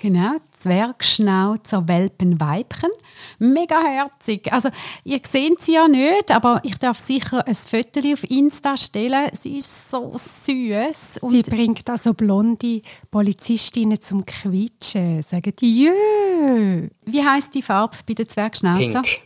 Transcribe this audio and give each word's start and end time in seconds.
Genau, 0.00 0.36
Zwergschnauzer 0.52 1.88
Welpenweibchen. 1.88 2.90
Mega 3.38 3.80
herzig. 3.82 4.52
Also, 4.52 4.68
ihr 5.02 5.20
seht 5.26 5.62
sie 5.62 5.74
ja 5.74 5.88
nicht, 5.88 6.30
aber 6.30 6.60
ich 6.62 6.78
darf 6.78 6.98
sicher 6.98 7.46
ein 7.46 7.54
Foto 7.54 8.00
auf 8.12 8.24
Insta 8.24 8.76
stellen. 8.76 9.30
Sie 9.38 9.56
ist 9.56 9.90
so 9.90 10.12
süß. 10.12 11.20
Sie 11.22 11.42
bringt 11.42 11.88
also 11.88 12.14
blonde 12.14 12.82
Polizistinnen 13.10 14.00
zum 14.00 14.24
Quietschen. 14.24 15.22
Sagen 15.22 15.52
die 15.58 15.84
Jö. 15.84 16.88
Wie 17.04 17.24
heißt 17.24 17.54
die 17.54 17.62
Farbe 17.62 17.96
bei 18.06 18.14
den 18.14 18.28
Zwergschnauzer? 18.28 19.02
Pink. 19.02 19.20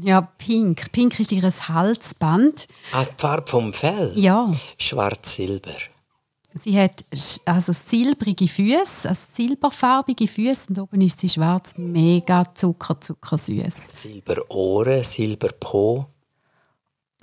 Ja, 0.00 0.22
pink. 0.22 0.90
Pink 0.92 1.20
ist 1.20 1.32
ihr 1.32 1.42
Halsband. 1.42 2.66
Ah, 2.92 3.04
die 3.04 3.20
Farbe 3.20 3.50
vom 3.50 3.72
Fell? 3.72 4.12
Ja. 4.14 4.50
Schwarz-Silber. 4.78 5.76
Sie 6.54 6.78
hat 6.78 7.04
also 7.46 7.72
silbrige 7.72 8.46
Füße, 8.46 9.08
also 9.08 9.20
silberfarbige 9.32 10.28
Füße 10.28 10.68
und 10.68 10.78
oben 10.78 11.00
ist 11.00 11.20
sie 11.20 11.28
schwarz, 11.28 11.74
mega 11.78 12.44
zucker, 12.54 13.00
zucker 13.00 13.38
süß. 13.38 14.02
Silberohren, 14.02 15.02
Silberpo. 15.02 16.06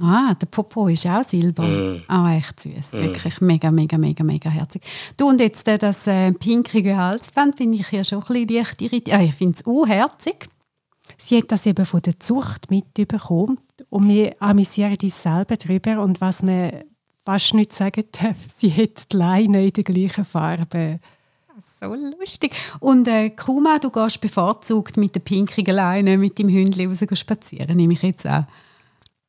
Ah, 0.02 0.34
der 0.34 0.48
Popo 0.48 0.88
ist 0.88 1.06
auch 1.06 1.24
silber. 1.24 1.64
Mm. 1.64 2.04
Ah, 2.08 2.36
echt 2.36 2.62
süß, 2.62 2.94
mm. 2.94 3.02
wirklich 3.02 3.42
mega, 3.42 3.70
mega, 3.70 3.98
mega, 3.98 4.24
mega 4.24 4.50
herzig. 4.50 4.82
Du 5.18 5.28
und 5.28 5.42
jetzt 5.42 5.68
äh, 5.68 5.78
das 5.78 6.08
äh, 6.08 6.32
pinkige 6.32 6.96
Halsband 6.96 7.58
finde 7.58 7.80
ich 7.80 7.92
ja 7.92 8.04
schon 8.04 8.20
ein 8.20 8.26
bisschen 8.26 8.48
leicht 8.48 8.82
irritiert. 8.82 9.18
Ah, 9.18 9.22
ich 9.22 9.36
finde 9.36 9.58
es 9.58 9.66
auch 9.66 9.86
herzig. 9.86 10.48
Sie 11.18 11.38
hat 11.38 11.52
das 11.52 11.66
eben 11.66 11.86
von 11.86 12.02
der 12.02 12.20
Zucht 12.20 12.72
mitbekommen 12.72 13.60
und 13.90 14.08
wir 14.08 14.36
amüsieren 14.40 14.98
uns 15.02 15.22
selber 15.22 15.58
darüber 15.58 16.02
und 16.02 16.22
was 16.22 16.44
man 16.44 16.72
fast 17.30 17.54
nicht 17.54 17.74
sagen 17.74 18.06
darf, 18.12 18.38
sie 18.58 18.72
hat 18.72 19.12
die 19.12 19.18
Leine 19.18 19.66
in 19.66 19.74
der 19.74 19.84
gleichen 19.84 20.26
Farbe. 20.26 21.00
So 21.80 21.94
lustig. 21.94 22.56
Und 22.80 23.08
äh, 23.08 23.30
Kuma, 23.32 23.78
du 23.80 23.92
gehst 23.92 24.22
bevorzugt 24.22 24.98
mit 24.98 25.14
der 25.14 25.20
pinkigen 25.20 25.76
Leine 25.76 26.18
mit 26.18 26.40
dem 26.40 26.50
Hündchen 26.50 26.90
raus 26.90 27.20
spazieren, 27.20 27.76
nehme 27.78 27.94
ich 27.94 28.02
jetzt 28.02 28.26
an. 28.26 28.48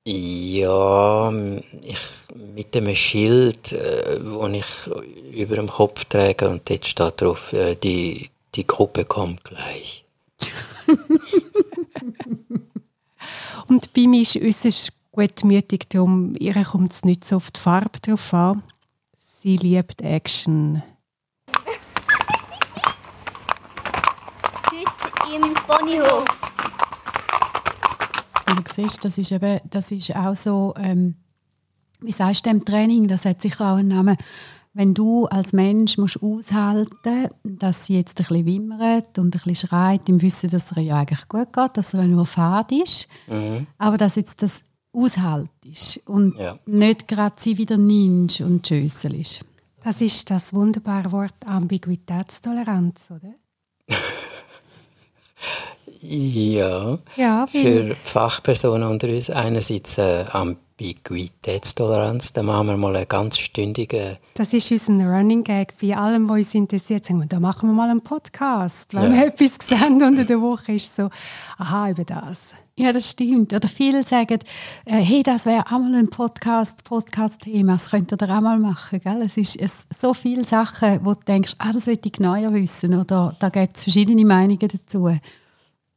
Ja, 0.07 1.31
ich, 1.83 2.01
mit 2.55 2.75
dem 2.75 2.95
Schild, 2.95 3.73
äh, 3.73 4.19
das 4.19 4.53
ich 4.53 5.37
über 5.39 5.57
dem 5.57 5.69
Kopf 5.69 6.07
trage 6.07 6.49
und 6.49 6.71
dort 6.71 6.87
steht 6.87 7.21
drauf, 7.21 7.53
äh, 7.53 7.75
die, 7.75 8.31
die 8.55 8.67
Gruppe 8.67 9.05
kommt 9.05 9.45
gleich. 9.45 10.05
und 13.69 13.93
bei 13.93 14.07
mir 14.07 14.23
ist 14.23 14.37
äußerst 14.37 15.00
gutmütig, 15.21 15.91
darum 15.91 16.33
ihr 16.39 16.55
kommt 16.65 16.93
es 16.93 17.05
nicht 17.05 17.25
so 17.25 17.37
auf 17.37 17.51
die 17.51 17.61
Farbe 17.61 17.99
drauf 18.01 18.33
an. 18.33 18.63
Sie 19.41 19.57
liebt 19.57 20.01
Action. 20.01 20.83
Heute 24.71 25.35
im 25.35 25.55
Ponyhof. 25.55 26.25
Du 28.47 28.63
siehst, 28.75 29.05
das 29.05 29.19
ist, 29.19 29.31
eben, 29.31 29.61
das 29.69 29.93
ist 29.93 30.17
auch 30.17 30.35
so, 30.35 30.73
ähm, 30.79 31.17
wie 32.01 32.13
sagst 32.13 32.47
du 32.47 32.51
im 32.51 32.65
Training, 32.65 33.07
das 33.07 33.27
hat 33.27 33.43
sicher 33.43 33.73
auch 33.73 33.77
einen 33.77 33.89
Namen, 33.89 34.17
wenn 34.73 34.95
du 34.95 35.27
als 35.27 35.53
Mensch 35.53 35.99
musst 35.99 36.23
aushalten 36.23 37.29
dass 37.43 37.87
sie 37.87 37.97
jetzt 37.97 38.19
ein 38.21 38.25
bisschen 38.25 38.47
wimmert 38.47 39.19
und 39.19 39.27
ein 39.27 39.31
bisschen 39.31 39.69
schreit, 39.69 40.09
im 40.09 40.23
Wissen, 40.23 40.49
dass 40.49 40.71
es 40.71 40.77
ihr 40.79 40.85
ja 40.85 40.97
eigentlich 40.97 41.29
gut 41.29 41.53
geht, 41.53 41.77
dass 41.77 41.93
er 41.93 42.05
nur 42.05 42.25
fad 42.25 42.73
ist, 42.73 43.09
mhm. 43.27 43.67
aber 43.79 43.99
dass 43.99 44.15
jetzt 44.15 44.43
das 44.43 44.63
aushaltest 44.93 46.03
und 46.07 46.39
ja. 46.39 46.59
nicht 46.67 47.09
gerade 47.09 47.37
sie 47.39 47.59
wieder 47.59 47.77
nimmst 47.77 48.41
und 48.41 48.67
schösselst. 48.67 49.45
Das 49.83 50.01
ist 50.01 50.31
das 50.31 50.53
wunderbare 50.53 51.11
Wort 51.13 51.35
Ambiguitätstoleranz, 51.47 53.11
oder? 53.11 53.35
ja. 56.01 56.99
ja 57.17 57.47
Für 57.47 57.97
Fachpersonen 58.03 58.89
unter 58.89 59.09
uns 59.09 59.31
einerseits 59.31 59.97
äh, 59.97 60.27
Ambiguitätstoleranz. 60.33 62.35
Da 62.35 62.43
machen 62.43 62.67
wir 62.69 62.77
mal 62.77 62.95
einen 62.95 63.09
ganz 63.09 63.39
stündigen. 63.39 64.19
Das 64.35 64.53
ist 64.53 64.71
unser 64.71 65.07
Running 65.07 65.45
Gag 65.45 65.77
bei 65.81 65.97
allem, 65.97 66.29
was 66.29 66.37
uns 66.39 66.55
interessiert. 66.55 67.07
Sagen 67.07 67.21
wir, 67.21 67.27
da 67.27 67.41
machen 67.41 67.71
wir 67.71 67.75
mal 67.75 67.89
einen 67.89 68.03
Podcast. 68.03 68.95
Wenn 68.95 69.15
ja. 69.15 69.21
wir 69.21 69.29
etwas 69.29 69.53
sehen 69.67 70.03
unter 70.03 70.25
der 70.25 70.43
Woche, 70.43 70.73
ist 70.73 70.95
so, 70.95 71.09
aha, 71.57 71.89
über 71.91 72.05
das. 72.05 72.53
Ja, 72.81 72.93
das 72.95 73.11
stimmt. 73.11 73.53
Oder 73.53 73.69
viele 73.69 74.05
sagen, 74.05 74.39
äh, 74.87 75.03
hey, 75.03 75.23
das 75.23 75.45
wäre 75.45 75.67
auch 75.67 75.79
mal 75.79 75.95
ein 75.95 76.09
Podcast, 76.09 76.83
Podcast-Thema, 76.83 77.73
das 77.73 77.91
könnt 77.91 78.11
ihr 78.11 78.23
auch 78.23 78.41
mal 78.41 78.59
machen. 78.59 79.01
Gell? 79.01 79.21
Es 79.21 79.37
ist 79.37 79.57
es, 79.57 79.87
so 79.99 80.15
viele 80.15 80.45
Sachen, 80.45 81.05
wo 81.05 81.13
du 81.13 81.21
denkst, 81.21 81.57
ah, 81.59 81.73
das 81.73 81.87
will 81.87 81.99
ich 82.03 82.13
genauer 82.13 82.55
wissen. 82.55 82.95
Oder 82.95 83.37
da 83.39 83.51
gibt 83.51 83.77
es 83.77 83.83
verschiedene 83.83 84.25
Meinungen 84.25 84.67
dazu. 84.67 85.15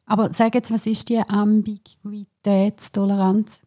Aber 0.06 0.34
sag 0.34 0.56
jetzt, 0.56 0.72
was 0.72 0.86
ist 0.86 1.08
die 1.08 1.20
Ambiguitätstoleranz? 1.20 3.62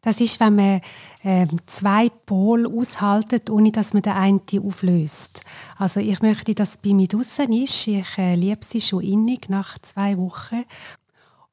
Das 0.00 0.20
ist, 0.20 0.38
wenn 0.38 0.54
man 0.54 0.80
äh, 1.24 1.48
zwei 1.66 2.08
Pole 2.08 2.68
aushaltet, 2.68 3.50
ohne 3.50 3.72
dass 3.72 3.94
man 3.94 4.02
den 4.02 4.12
einen 4.12 4.42
auflöst. 4.62 5.40
Also 5.76 5.98
ich 5.98 6.22
möchte, 6.22 6.54
dass 6.54 6.70
es 6.70 6.76
bei 6.76 6.94
mir 6.94 7.08
draußen 7.08 7.52
ist. 7.52 7.88
Ich 7.88 8.16
äh, 8.16 8.36
liebe 8.36 8.64
sie 8.64 8.80
schon 8.80 9.02
innig 9.02 9.48
nach 9.48 9.76
zwei 9.80 10.16
Wochen. 10.18 10.62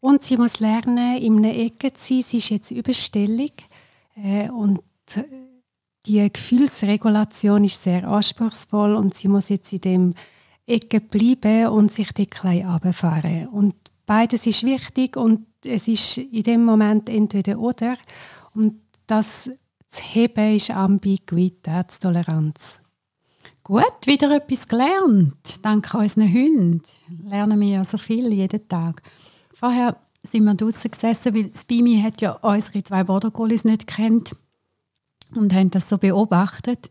Und 0.02 0.24
sie 0.24 0.36
muss 0.36 0.60
lernen, 0.60 1.20
in 1.20 1.38
einer 1.38 1.56
Ecke 1.56 1.94
zu 1.94 2.16
sein. 2.16 2.24
Sie 2.24 2.38
ist 2.38 2.50
jetzt 2.50 2.72
überstellig. 2.72 3.54
Äh, 4.16 4.50
und 4.50 4.82
äh, 5.16 5.24
die 6.06 6.28
Gefühlsregulation 6.32 7.64
ist 7.64 7.84
sehr 7.84 8.08
anspruchsvoll 8.08 8.96
und 8.96 9.16
sie 9.16 9.28
muss 9.28 9.50
jetzt 9.50 9.72
in 9.72 9.82
dem 9.82 10.14
Ecke 10.66 11.00
bleiben 11.00 11.68
und 11.68 11.92
sich 11.92 12.12
die 12.14 12.26
klein 12.26 12.68
runterfahren. 12.68 13.48
Und 13.50 13.76
beides 14.08 14.48
ist 14.48 14.64
wichtig 14.64 15.16
und 15.16 15.46
es 15.64 15.88
ist 15.88 16.18
in 16.18 16.44
dem 16.44 16.66
Moment 16.66 17.08
entweder 17.08 17.60
oder. 17.60 17.98
Und 18.56 18.82
das 19.06 19.52
zu 19.90 20.04
heben 20.04 20.56
ist 20.56 20.72
Ambiguitätstoleranz. 20.72 22.80
Gut, 23.64 24.06
wieder 24.06 24.36
etwas 24.36 24.68
gelernt. 24.68 25.60
Dank 25.62 25.94
unseren 25.94 26.34
Hunden 26.34 26.82
lernen 27.26 27.60
wir 27.60 27.68
ja 27.68 27.84
so 27.84 27.98
viel 27.98 28.34
jeden 28.34 28.68
Tag. 28.68 29.04
Vorher 29.62 29.96
sind 30.24 30.44
wir 30.46 30.56
draußen 30.56 30.90
gesessen, 30.90 31.36
weil 31.36 31.52
Spimi 31.56 32.02
hat 32.02 32.20
ja 32.20 32.32
unsere 32.32 32.84
zwei 32.84 33.04
Border 33.04 33.30
Collies 33.30 33.64
nicht 33.64 33.86
kennt 33.86 34.36
und 35.36 35.54
haben 35.54 35.70
das 35.70 35.88
so 35.88 36.00
beobachtet. 36.00 36.90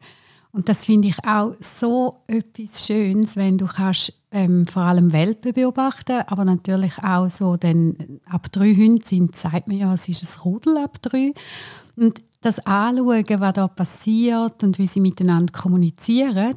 Und 0.53 0.69
das 0.69 0.85
finde 0.85 1.09
ich 1.09 1.25
auch 1.25 1.55
so 1.59 2.23
etwas 2.29 2.87
Schönes, 2.87 3.35
wenn 3.35 3.59
du 3.59 3.67
kannst 3.67 4.13
ähm, 4.31 4.69
vor 4.69 4.83
allem 4.83 5.13
Welpen 5.13 5.53
beobachten, 5.53 6.23
aber 6.29 6.45
natürlich 6.45 6.97
auch 7.03 7.29
so, 7.29 7.57
denn 7.57 8.21
ab 8.25 8.53
drei 8.53 8.73
Hunde 8.73 9.05
sind, 9.05 9.35
sagt 9.35 9.67
man 9.67 9.77
ja, 9.77 9.93
es 9.93 10.09
ist 10.09 10.23
ein 10.23 10.43
Rudel 10.43 10.79
ab 10.79 11.03
drei. 11.03 11.35
Und 11.97 12.23
das 12.41 12.65
Anschauen, 12.67 13.25
was 13.41 13.53
da 13.53 13.67
passiert 13.67 14.63
und 14.63 14.79
wie 14.79 14.87
sie 14.87 15.01
miteinander 15.01 15.53
kommunizieren, 15.53 16.55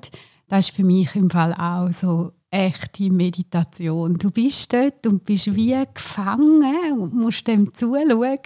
das 0.47 0.67
ist 0.67 0.75
für 0.75 0.83
mich 0.83 1.15
im 1.15 1.31
Fall 1.31 1.55
auch 1.55 1.91
so 1.91 2.33
echte 2.53 3.09
Meditation. 3.11 4.17
Du 4.17 4.29
bist 4.29 4.71
dort 4.71 5.07
und 5.07 5.25
bist 5.25 5.55
wie 5.55 5.75
gefangen 5.93 6.99
und 6.99 7.13
musst 7.13 7.47
dem 7.47 7.73
zuschauen 7.73 8.37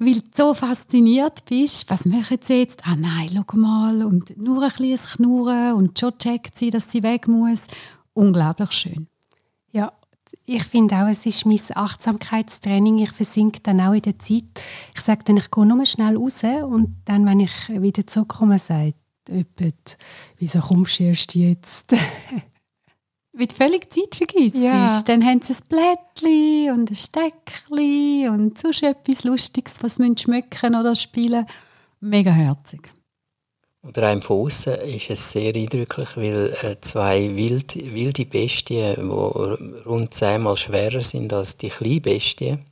weil 0.00 0.14
du 0.14 0.30
so 0.32 0.54
fasziniert 0.54 1.44
bist. 1.44 1.90
Was 1.90 2.06
machen 2.06 2.38
sie 2.40 2.60
jetzt? 2.60 2.86
Ah 2.86 2.96
nein, 2.96 3.30
schau 3.32 3.56
mal. 3.56 4.04
Und 4.04 4.36
nur 4.38 4.62
ein 4.62 4.70
bisschen 4.70 4.96
Knurren 5.16 5.74
und 5.74 5.98
schon 5.98 6.16
checkt 6.18 6.56
sie, 6.56 6.70
dass 6.70 6.90
sie 6.90 7.02
weg 7.02 7.26
muss. 7.26 7.66
Unglaublich 8.14 8.72
schön. 8.72 9.08
Ja, 9.72 9.92
ich 10.44 10.64
finde 10.64 10.96
auch, 10.96 11.08
es 11.08 11.26
ist 11.26 11.44
mein 11.46 11.60
Achtsamkeitstraining. 11.74 12.98
Ich 13.00 13.12
versinke 13.12 13.60
dann 13.60 13.80
auch 13.80 13.92
in 13.92 14.02
der 14.02 14.18
Zeit. 14.18 14.44
Ich 14.94 15.00
sage 15.00 15.24
dann, 15.24 15.36
ich 15.36 15.50
gehe 15.50 15.66
nur 15.66 15.84
schnell 15.84 16.16
raus 16.16 16.42
und 16.44 16.96
dann, 17.04 17.26
wenn 17.26 17.40
ich 17.40 17.68
wieder 17.68 18.06
zurückkomme, 18.06 18.58
sagt 18.58 18.94
jemand, 19.28 19.98
wieso 20.38 20.60
kommst 20.60 21.00
du 21.00 21.04
erst 21.04 21.34
jetzt? 21.34 21.94
wie 23.38 23.46
du 23.46 23.54
völlig 23.54 23.92
Zeit 23.92 24.14
vergisst. 24.14 24.56
Ja. 24.56 25.00
Dann 25.06 25.24
haben 25.24 25.40
sie 25.42 25.54
ein 25.54 25.68
Blättchen 25.68 26.72
und 26.72 26.90
ein 26.90 26.94
Steckchen 26.94 28.28
und 28.28 28.58
sonst 28.58 28.82
etwas 28.82 29.24
Lustiges, 29.24 29.74
was 29.80 29.96
sie 29.96 30.14
schmecken 30.16 30.74
oder 30.74 30.94
spielen 30.96 31.46
Mega 32.00 32.30
herzig. 32.30 32.92
Und 33.80 33.96
rein 33.98 34.22
von 34.22 34.44
außen 34.44 34.74
ist 34.74 35.10
es 35.10 35.32
sehr 35.32 35.54
eindrücklich, 35.54 36.16
weil 36.16 36.54
äh, 36.62 36.76
zwei 36.80 37.34
wild, 37.34 37.74
wilde 37.74 38.26
Bestien, 38.26 38.96
die 38.96 39.82
rund 39.88 40.12
zehnmal 40.12 40.56
schwerer 40.56 41.00
sind 41.00 41.32
als 41.32 41.56
die 41.56 41.68
kleinen 41.68 42.02
Bestien. 42.02 42.64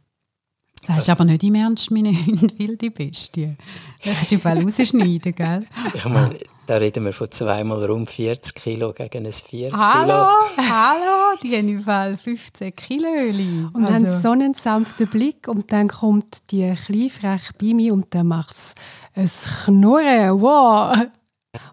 Das 0.86 0.96
heißt 0.96 1.10
aber 1.10 1.24
nicht 1.24 1.42
im 1.42 1.54
Ernst, 1.54 1.90
meine 1.90 2.10
Hunde 2.12 2.58
wilde 2.58 2.90
Bestien. 2.90 3.56
Das 4.04 4.14
kannst 4.14 4.32
du 4.32 4.38
Fall 4.38 4.62
rausschneiden, 4.62 5.34
gell? 5.34 5.60
Ich 5.94 6.04
meine, 6.04 6.36
da 6.66 6.76
reden 6.76 7.04
wir 7.04 7.12
von 7.12 7.30
zweimal 7.30 7.84
rund 7.84 8.10
40 8.10 8.54
Kilo 8.54 8.92
gegen 8.92 9.26
ein 9.26 9.32
4 9.32 9.70
Kilo. 9.70 9.78
Hallo, 9.78 10.26
hallo, 10.56 11.38
die 11.42 11.56
haben 11.56 11.68
im 11.68 11.82
Fall 11.82 12.16
15 12.16 12.74
Kilo 12.74 13.08
Öli. 13.08 13.66
Und 13.72 13.84
also. 13.84 13.94
haben 13.94 14.20
so 14.20 14.30
einen 14.30 14.54
sanften 14.54 15.06
Blick 15.06 15.48
und 15.48 15.72
dann 15.72 15.88
kommt 15.88 16.50
die 16.50 16.74
Kleinfrech 16.74 17.52
bei 17.58 17.74
mir 17.74 17.94
und 17.94 18.14
dann 18.14 18.26
macht 18.26 18.54
es 18.54 18.74
ein 19.14 19.30
Knurren, 19.64 20.40
wow. 20.40 20.96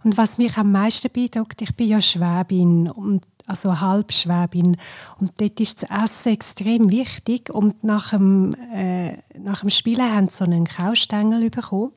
Und 0.04 0.18
was 0.18 0.38
mich 0.38 0.58
am 0.58 0.72
meisten 0.72 1.12
beeindruckt, 1.12 1.62
ich 1.62 1.76
bin 1.76 1.90
ja 1.90 2.02
Schwäbin 2.02 2.90
und 2.90 3.24
also 3.46 3.82
Halbschwäbin. 3.82 4.78
Und 5.20 5.42
dort 5.42 5.60
ist 5.60 5.84
das 5.84 6.04
Essen 6.04 6.34
extrem 6.34 6.90
wichtig. 6.90 7.50
Und 7.50 7.84
nach 7.84 8.12
dem, 8.12 8.52
äh, 8.74 9.18
nach 9.38 9.62
dem 9.62 9.70
Spielen 9.70 10.14
haben 10.14 10.30
sie 10.30 10.38
so 10.38 10.46
einen 10.46 10.66
Kaustängel 10.66 11.50
bekommen. 11.50 11.92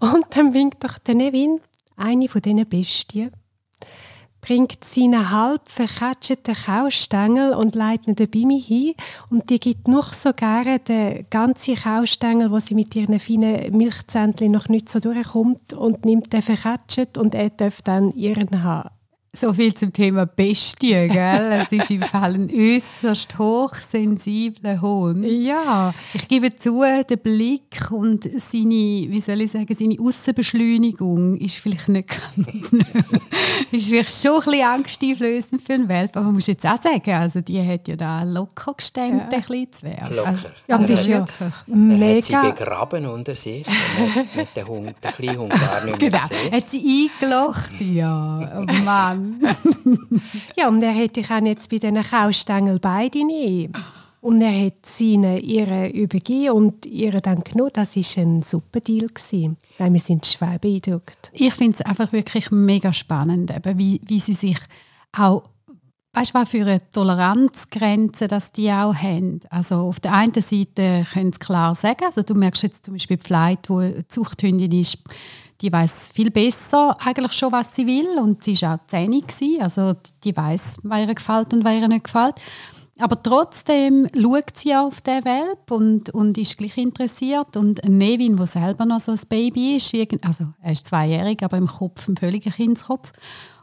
Und 0.00 0.24
dann 0.30 0.54
winkt 0.54 0.82
doch 0.82 0.98
der 0.98 1.14
Nevin, 1.14 1.60
eine 1.98 2.28
von 2.28 2.40
diesen 2.40 2.68
Bestien, 2.68 3.30
bringt 4.40 4.84
seinen 4.84 5.30
halb 5.30 5.68
verkatscheten 5.68 6.54
Kaustängel 6.54 7.54
und 7.54 7.74
leitet 7.74 8.20
ihn 8.20 8.30
bei 8.30 8.46
mir 8.46 8.60
hin. 8.60 8.94
Und 9.30 9.50
die 9.50 9.58
gibt 9.58 9.88
noch 9.88 10.12
so 10.12 10.32
gerne 10.32 10.78
den 10.78 11.26
ganzen 11.28 11.74
Kaustängel, 11.74 12.50
wo 12.50 12.58
sie 12.58 12.74
mit 12.74 12.94
ihren 12.94 13.18
feinen 13.18 13.76
Milchzähnchen 13.76 14.52
noch 14.52 14.68
nicht 14.68 14.88
so 14.88 15.00
durchkommt 15.00 15.74
und 15.74 16.04
nimmt 16.04 16.32
den 16.32 16.42
verkatscht 16.42 17.18
und 17.18 17.34
er 17.34 17.50
darf 17.50 17.82
dann 17.82 18.10
ihren 18.12 18.62
haben. 18.62 18.90
So 19.32 19.52
viel 19.52 19.74
zum 19.74 19.92
Thema 19.92 20.24
Bestie, 20.24 21.06
gell? 21.08 21.60
Es 21.62 21.70
ist 21.70 21.90
im 21.90 22.02
Fall 22.02 22.34
ein 22.34 22.50
äußerst 22.50 23.38
hochsensibler 23.38 24.80
Hund. 24.80 25.24
Ja. 25.26 25.94
Ich 26.14 26.26
gebe 26.28 26.56
zu, 26.56 26.82
der 26.82 27.16
Blick 27.16 27.90
und 27.90 28.24
seine, 28.24 28.70
wie 28.70 29.20
soll 29.20 29.42
ich 29.42 29.50
sagen, 29.50 29.74
seine 29.74 29.96
Aussenbeschleunigung 30.00 31.36
ist 31.36 31.56
vielleicht 31.56 31.88
nicht 31.90 32.08
ganz, 32.08 32.70
ist 33.72 33.88
vielleicht 33.88 34.10
schon 34.10 34.36
ein 34.36 34.44
bisschen 34.44 34.66
angsteinflößend 34.66 35.62
für 35.62 35.74
einen 35.74 35.88
Welp, 35.88 36.16
aber 36.16 36.26
man 36.26 36.34
muss 36.34 36.46
jetzt 36.46 36.66
auch 36.66 36.76
sagen, 36.76 37.12
also 37.12 37.40
die 37.40 37.66
hat 37.66 37.88
ja 37.88 37.96
da 37.96 38.22
locker 38.22 38.74
gestemmt, 38.74 39.30
ja. 39.30 39.38
ein 39.38 39.40
bisschen 39.40 39.72
zu 39.72 39.82
werden. 39.84 40.16
Locker. 40.16 40.28
Also, 40.28 40.46
ja, 40.66 40.78
das 40.78 40.90
ist 40.90 41.06
ja 41.06 41.24
mega. 41.66 42.04
Er 42.04 42.16
hat 42.16 42.24
sie 42.24 42.64
begraben 42.64 43.06
unter 43.06 43.34
sich 43.34 43.66
und 43.66 44.36
hat 44.36 44.56
den 44.56 44.66
Hund, 44.66 44.94
den 45.02 45.10
kleinen 45.10 45.38
Hund 45.38 45.50
gar 45.50 45.84
nicht 45.84 46.00
mehr 46.00 46.10
genau. 46.10 46.28
gesehen. 46.28 46.52
Hat 46.52 46.70
sie 46.70 47.10
eingelacht, 47.20 47.80
ja, 47.80 48.58
oh 48.60 48.72
Mann. 48.84 49.40
ja, 50.56 50.68
und 50.68 50.82
er 50.82 50.92
hätte 50.92 51.20
ich 51.20 51.30
auch 51.30 51.42
jetzt 51.42 51.68
bei 51.68 51.78
diesen 51.78 52.02
Kaustängel 52.02 52.78
beide 52.78 53.24
nicht. 53.24 53.70
Und 54.20 54.40
er 54.40 54.66
hat 54.66 54.84
seine 54.84 55.38
ihre 55.38 55.88
übergeben 55.90 56.50
und 56.50 56.86
ihre 56.86 57.20
dann 57.20 57.44
genommen. 57.44 57.70
Das 57.72 57.96
war 57.96 58.22
ein 58.24 58.42
super 58.42 58.80
Deal. 58.80 59.08
Nein, 59.78 59.92
wir 59.92 60.00
sind 60.00 60.26
schwer 60.26 60.58
beeindruckt. 60.58 61.30
Ich 61.32 61.54
finde 61.54 61.76
es 61.78 61.82
einfach 61.82 62.12
wirklich 62.12 62.50
mega 62.50 62.92
spannend, 62.92 63.54
eben, 63.54 63.78
wie, 63.78 64.00
wie 64.04 64.18
sie 64.18 64.34
sich 64.34 64.58
auch 65.16 65.42
weißt 66.14 66.34
du, 66.34 66.38
was 66.38 66.48
für 66.48 66.62
eine 66.62 66.90
Toleranzgrenze 66.90 68.28
dass 68.28 68.52
die 68.52 68.70
auch 68.72 68.94
haben. 68.94 69.40
Also 69.50 69.76
auf 69.76 70.00
der 70.00 70.14
einen 70.14 70.32
Seite 70.34 71.04
können 71.12 71.32
sie 71.32 71.38
klar 71.38 71.74
sagen, 71.74 72.04
also 72.04 72.22
du 72.22 72.34
merkst 72.34 72.64
jetzt 72.64 72.84
zum 72.84 72.94
Beispiel 72.94 73.18
die 73.18 73.26
Flight, 73.26 73.68
wo 73.68 73.82
Zuchthündin 74.08 74.72
ist, 74.72 74.98
die 75.60 75.72
weiß 75.72 76.12
viel 76.12 76.30
besser 76.30 76.96
eigentlich 77.00 77.32
schon, 77.32 77.52
was 77.52 77.74
sie 77.74 77.86
will 77.86 78.18
und 78.20 78.44
sie 78.44 78.60
war 78.62 78.76
auch 78.76 78.86
zähnig, 78.86 79.24
also 79.60 79.94
die 80.24 80.36
weiß, 80.36 80.78
was 80.82 81.00
ihr 81.06 81.14
gefällt 81.14 81.52
und 81.52 81.64
was 81.64 81.74
ihr 81.74 81.88
nicht 81.88 82.04
gefällt. 82.04 82.36
Aber 82.98 83.22
trotzdem 83.22 84.08
schaut 84.14 84.56
sie 84.56 84.74
auf 84.74 85.00
den 85.00 85.24
Welp 85.24 85.70
und, 85.70 86.10
und 86.10 86.36
ist 86.36 86.58
gleich 86.58 86.76
interessiert. 86.76 87.56
Und 87.56 87.80
Nevin, 87.88 88.36
der 88.36 88.46
selber 88.46 88.84
noch 88.84 89.00
so 89.00 89.12
ein 89.12 89.20
Baby 89.28 89.76
ist, 89.76 89.94
also 90.22 90.46
er 90.60 90.72
ist 90.72 90.86
zweijährig, 90.86 91.42
aber 91.42 91.56
im 91.56 91.68
Kopf 91.68 92.08
ein 92.08 92.16
völliger 92.16 92.50
Kindskopf. 92.50 93.12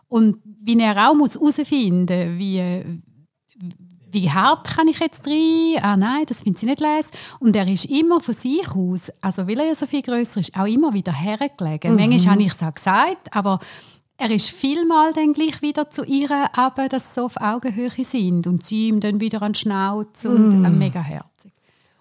Und 0.07 0.37
wie 0.43 0.79
er 0.79 1.09
auch 1.09 1.15
muss 1.15 1.35
herausfinden 1.35 2.31
muss, 2.31 2.39
wie, 2.39 3.01
wie 4.11 4.31
hart 4.31 4.69
kann 4.69 4.87
ich 4.87 4.99
jetzt 4.99 5.27
rein? 5.27 5.75
Ah 5.81 5.97
nein, 5.97 6.23
das 6.25 6.43
findet 6.43 6.59
sie 6.59 6.65
nicht 6.67 6.79
les. 6.79 7.11
Und 7.39 7.55
er 7.57 7.67
ist 7.67 7.85
immer 7.85 8.21
von 8.21 8.33
sich 8.33 8.69
aus, 8.69 9.11
also 9.19 9.47
weil 9.47 9.59
er 9.59 9.67
ja 9.67 9.75
so 9.75 9.85
viel 9.85 10.01
größer 10.01 10.39
ist, 10.39 10.57
auch 10.57 10.65
immer 10.65 10.93
wieder 10.93 11.11
hergelegen. 11.11 11.91
Mhm. 11.91 11.97
Manchmal 11.97 12.35
habe 12.35 12.43
ich 12.43 12.53
es 12.53 12.63
auch 12.63 12.73
gesagt, 12.73 13.35
aber 13.35 13.59
er 14.17 14.31
ist 14.31 14.49
vielmal 14.49 15.13
dann 15.13 15.33
gleich 15.33 15.61
wieder 15.61 15.89
zu 15.89 16.03
ihr, 16.05 16.29
aber 16.53 16.87
dass 16.89 17.09
sie 17.09 17.19
so 17.19 17.25
auf 17.25 17.37
Augenhöhe 17.37 18.03
sind 18.03 18.47
und 18.47 18.63
sie 18.63 18.87
ihm 18.87 18.99
dann 18.99 19.19
wieder 19.19 19.41
an 19.41 19.51
den 19.51 19.55
Schnauz 19.55 20.25
und 20.25 20.61
mm. 20.61 20.77
mega 20.77 21.01
herzig. 21.01 21.51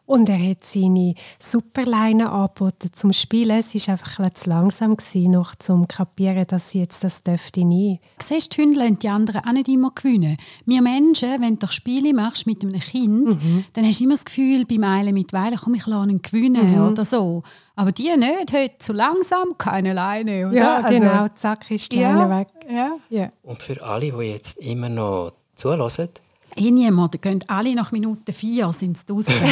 Und 0.07 0.29
er 0.29 0.39
hat 0.39 0.65
seine 0.65 1.15
Superleine 1.39 2.31
angeboten 2.31 2.91
zum 2.93 3.13
Spielen. 3.13 3.59
Es 3.59 3.75
war 3.75 3.93
einfach 3.93 4.19
ein 4.19 4.35
zu 4.35 4.51
langsam, 4.51 4.97
gewesen, 4.97 5.31
noch 5.31 5.55
zum 5.55 5.89
kapieren, 5.89 6.47
dass 6.47 6.71
sie 6.71 6.81
jetzt 6.81 7.03
das 7.05 7.23
dürfte 7.23 7.65
nie. 7.65 8.01
Siehst 8.19 8.53
du, 8.53 8.63
die 8.63 8.81
Hunde 8.81 8.99
die 9.01 9.09
anderen 9.09 9.45
auch 9.45 9.53
nicht 9.53 9.69
immer 9.69 9.93
gewinnen. 9.95 10.37
Wir 10.67 10.83
Menschen, 10.83 11.41
wenn 11.41 11.59
du 11.59 11.67
Spiele 11.69 12.13
machst 12.13 12.47
mit 12.47 12.63
einem 12.63 12.81
Kind, 12.81 13.43
mhm. 13.43 13.65
dann 13.73 13.87
hast 13.87 14.01
du 14.01 14.05
immer 14.05 14.15
das 14.15 14.27
Gefühl, 14.27 14.67
beim 14.67 14.85
Eilen 14.85 15.15
mit 15.15 15.33
Weilen, 15.33 15.59
komm, 15.63 15.75
ich 15.75 15.87
lasse 15.87 16.11
ihn 16.11 16.21
gewinnen 16.21 16.75
mhm. 16.75 16.89
oder 16.89 17.05
so. 17.05 17.43
Aber 17.75 17.91
die 17.91 18.15
nicht, 18.17 18.53
heute 18.53 18.79
zu 18.79 18.93
langsam, 18.93 19.57
keine 19.57 19.95
Leine. 19.95 20.49
Oder? 20.49 20.57
Ja, 20.57 20.81
genau, 20.89 21.23
also, 21.23 21.35
zack, 21.35 21.71
ist 21.71 21.91
die 21.93 22.01
ja, 22.01 22.13
Leine 22.13 22.39
weg. 22.41 22.49
Ja. 22.71 22.97
Ja. 23.09 23.31
Und 23.43 23.61
für 23.61 23.83
alle, 23.83 24.13
die 24.13 24.25
jetzt 24.27 24.59
immer 24.59 24.89
noch 24.89 25.33
zulassen, 25.55 26.11
Irgendjemand, 26.57 27.21
gehen 27.21 27.45
alle 27.49 27.75
nach 27.75 27.93
Minute 27.93 28.33
vier 28.33 28.73
sind 28.73 28.99
sie 28.99 29.07
draußen. 29.07 29.35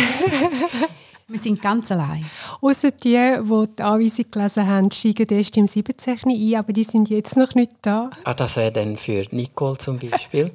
Wir 1.29 1.39
sind 1.39 1.63
ganz 1.63 1.91
allein. 1.91 2.27
Außer 2.61 2.91
die, 2.91 3.39
die 3.43 3.67
die 3.79 3.83
Anweisung 3.83 4.27
gelesen 4.31 4.67
haben, 4.67 4.91
steigen 4.91 5.27
erst 5.31 5.57
im 5.57 5.67
17. 5.67 6.19
ein, 6.27 6.57
aber 6.57 6.73
die 6.75 6.85
sind 6.85 7.09
jetzt 7.09 7.37
noch 7.37 7.55
nicht 7.55 7.71
da. 7.81 8.11
Ah, 8.25 8.35
das 8.35 8.57
wäre 8.57 8.71
dann 8.71 8.99
für 8.99 9.25
Nicole 9.31 9.79
zum 9.79 9.99
Beispiel. 9.99 10.53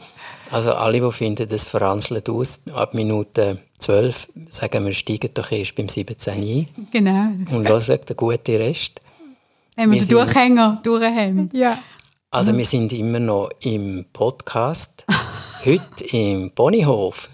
also 0.52 0.74
alle, 0.74 1.02
die 1.02 1.12
finden, 1.12 1.48
das 1.48 1.68
verranzelt 1.68 2.30
aus, 2.30 2.60
ab 2.74 2.94
Minute 2.94 3.60
12 3.80 4.28
sagen 4.50 4.86
wir, 4.86 4.94
steigen 4.94 5.32
doch 5.34 5.52
erst 5.52 5.76
beim 5.76 5.90
17 5.90 6.34
ein. 6.34 6.68
Genau. 6.92 7.58
Und 7.58 7.68
hören 7.68 8.00
den 8.08 8.16
guten 8.16 8.56
Rest. 8.58 9.02
Wenn 9.76 9.92
wir, 9.92 10.00
wir 10.00 10.06
den 10.06 10.10
Durchhänger 10.10 10.80
durch 10.84 11.04
haben. 11.06 11.50
Ja. 11.54 11.80
Also 12.30 12.56
wir 12.58 12.66
sind 12.66 12.92
immer 12.92 13.22
noch 13.22 13.50
im 13.62 14.06
Podcast. 14.12 15.06
Heute 15.66 16.04
im 16.12 16.52
Ponyhof. 16.52 17.30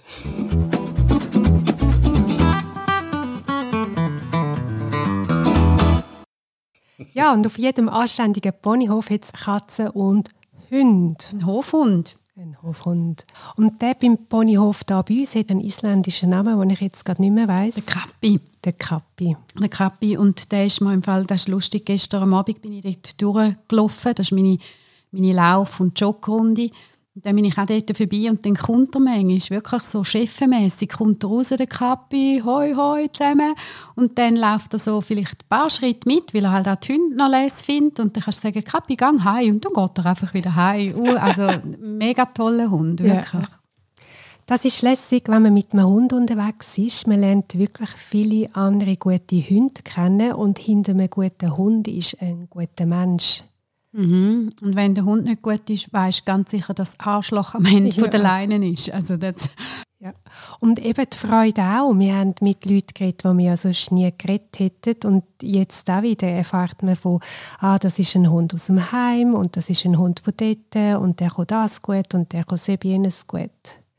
Ja, 7.13 7.33
und 7.33 7.47
auf 7.47 7.57
jedem 7.57 7.89
anständigen 7.89 8.53
Ponyhof 8.61 9.09
hat 9.09 9.23
es 9.23 9.33
Katzen 9.33 9.89
und 9.89 10.29
Hunde. 10.69 11.25
Ein 11.31 11.45
Hofhund. 11.47 12.15
Ein 12.35 12.61
Hofhund. 12.61 13.23
Und 13.55 13.81
der 13.81 13.95
beim 13.95 14.27
Ponyhof 14.27 14.83
da 14.83 15.01
bei 15.01 15.19
uns 15.19 15.33
hat 15.33 15.49
einen 15.49 15.59
isländischen 15.59 16.29
Namen, 16.29 16.59
den 16.59 16.69
ich 16.69 16.81
jetzt 16.81 17.03
gerade 17.03 17.21
nicht 17.21 17.33
mehr 17.33 17.47
weiss. 17.47 17.75
Der 17.75 17.83
Kappi. 17.83 18.39
Der 18.63 18.73
Kappi. 18.73 19.35
Der 19.59 19.69
Kappi. 19.69 20.17
Und 20.17 20.51
der 20.51 20.67
ist 20.67 20.81
mir 20.81 20.93
im 20.93 21.01
Fall, 21.01 21.25
das 21.25 21.41
ist 21.41 21.47
lustig, 21.47 21.83
gestern 21.85 22.21
am 22.23 22.35
Abend 22.35 22.61
bin 22.61 22.73
ich 22.73 22.83
dort 22.83 23.21
durchgelaufen. 23.21 24.13
Das 24.15 24.27
ist 24.27 24.31
meine, 24.31 24.59
meine 25.13 25.33
Lauf- 25.33 25.79
und 25.79 25.99
Joggrunde. 25.99 26.69
Und 27.15 27.27
dann 27.27 27.35
bin 27.35 27.45
ich 27.45 27.57
auch 27.59 27.67
dort 27.67 27.95
vorbei 27.95 28.27
und 28.27 28.43
dann 28.43 28.55
kommt 28.55 28.95
er 28.95 28.99
manchmal, 28.99 29.35
ist 29.35 29.51
wirklich 29.51 29.83
so 29.83 30.03
chefmässig, 30.03 30.89
kommt 30.89 31.23
er 31.23 31.29
raus, 31.29 31.49
der 31.49 31.67
Kappi, 31.67 32.41
hoi 32.43 32.73
hoi 32.73 33.07
zusammen. 33.11 33.53
Und 33.95 34.17
dann 34.17 34.35
läuft 34.35 34.73
er 34.73 34.79
so 34.79 34.99
vielleicht 34.99 35.43
ein 35.43 35.47
paar 35.47 35.69
Schritte 35.69 36.07
mit, 36.07 36.33
weil 36.33 36.45
er 36.45 36.51
halt 36.51 36.67
auch 36.67 36.75
die 36.75 36.93
Hunde 36.93 37.15
noch 37.15 37.29
les 37.29 37.61
findet. 37.61 37.99
Und 37.99 38.17
dann 38.17 38.23
kannst 38.23 38.43
du 38.43 38.47
sagen, 38.47 38.63
Kappi, 38.63 38.95
gang 38.95 39.23
heim. 39.23 39.51
Und 39.51 39.65
dann 39.65 39.73
geht 39.73 39.97
er 39.99 40.05
einfach 40.07 40.33
wieder 40.33 40.55
heim. 40.55 40.95
Uh, 40.95 41.15
also, 41.15 41.47
mega 41.79 42.25
toller 42.25 42.71
Hund, 42.71 43.03
wirklich. 43.03 43.43
Ja. 43.43 43.47
Das 44.47 44.65
ist 44.65 44.81
lässig, 44.81 45.29
wenn 45.29 45.43
man 45.43 45.53
mit 45.53 45.71
einem 45.73 45.87
Hund 45.87 46.13
unterwegs 46.13 46.77
ist. 46.77 47.07
Man 47.07 47.21
lernt 47.21 47.57
wirklich 47.57 47.91
viele 47.91 48.53
andere 48.55 48.97
gute 48.97 49.37
Hunde 49.37 49.83
kennen 49.83 50.33
und 50.33 50.57
hinter 50.57 50.91
einem 50.91 51.09
guten 51.09 51.55
Hund 51.55 51.87
ist 51.87 52.19
ein 52.21 52.47
guter 52.49 52.85
Mensch. 52.85 53.43
Mhm. 53.93 54.51
Und 54.61 54.75
wenn 54.75 54.95
der 54.95 55.05
Hund 55.05 55.25
nicht 55.25 55.41
gut 55.41 55.69
ist, 55.69 55.93
weißt 55.93 56.21
du 56.21 56.25
ganz 56.25 56.51
sicher, 56.51 56.73
dass 56.73 56.97
das 56.97 57.05
Arschloch 57.05 57.55
am 57.55 57.65
Ende 57.65 57.89
ja. 57.89 58.07
der 58.07 58.19
Leine 58.19 58.67
ist. 58.67 58.91
Also 58.91 59.17
das 59.17 59.49
ja. 60.03 60.13
Und 60.59 60.79
eben 60.79 61.05
die 61.09 61.17
Freude 61.17 61.61
auch. 61.61 61.93
Wir 61.97 62.15
haben 62.15 62.35
mit 62.41 62.65
Leuten 62.65 62.93
geredet, 62.93 63.23
die 63.23 63.37
wir 63.37 63.55
sonst 63.55 63.89
nie 63.93 64.11
geredet 64.17 64.59
hätten. 64.59 65.07
Und 65.07 65.23
jetzt 65.41 65.89
auch 65.89 66.01
wieder 66.01 66.27
erfahrt 66.27 66.83
man 66.83 66.97
von, 66.97 67.21
ah, 67.59 67.79
das 67.79 67.99
ist 67.99 68.13
ein 68.15 68.29
Hund 68.29 68.53
aus 68.53 68.65
dem 68.65 68.91
Heim 68.91 69.33
und 69.33 69.55
das 69.55 69.69
ist 69.69 69.85
ein 69.85 69.97
Hund 69.97 70.19
von 70.19 70.33
dort 70.35 71.01
und 71.01 71.21
der 71.21 71.29
kann 71.29 71.47
das 71.47 71.81
gut 71.81 72.13
und 72.13 72.33
der 72.33 72.43
kann 72.43 72.59
jenes 72.83 73.25
gut. 73.25 73.49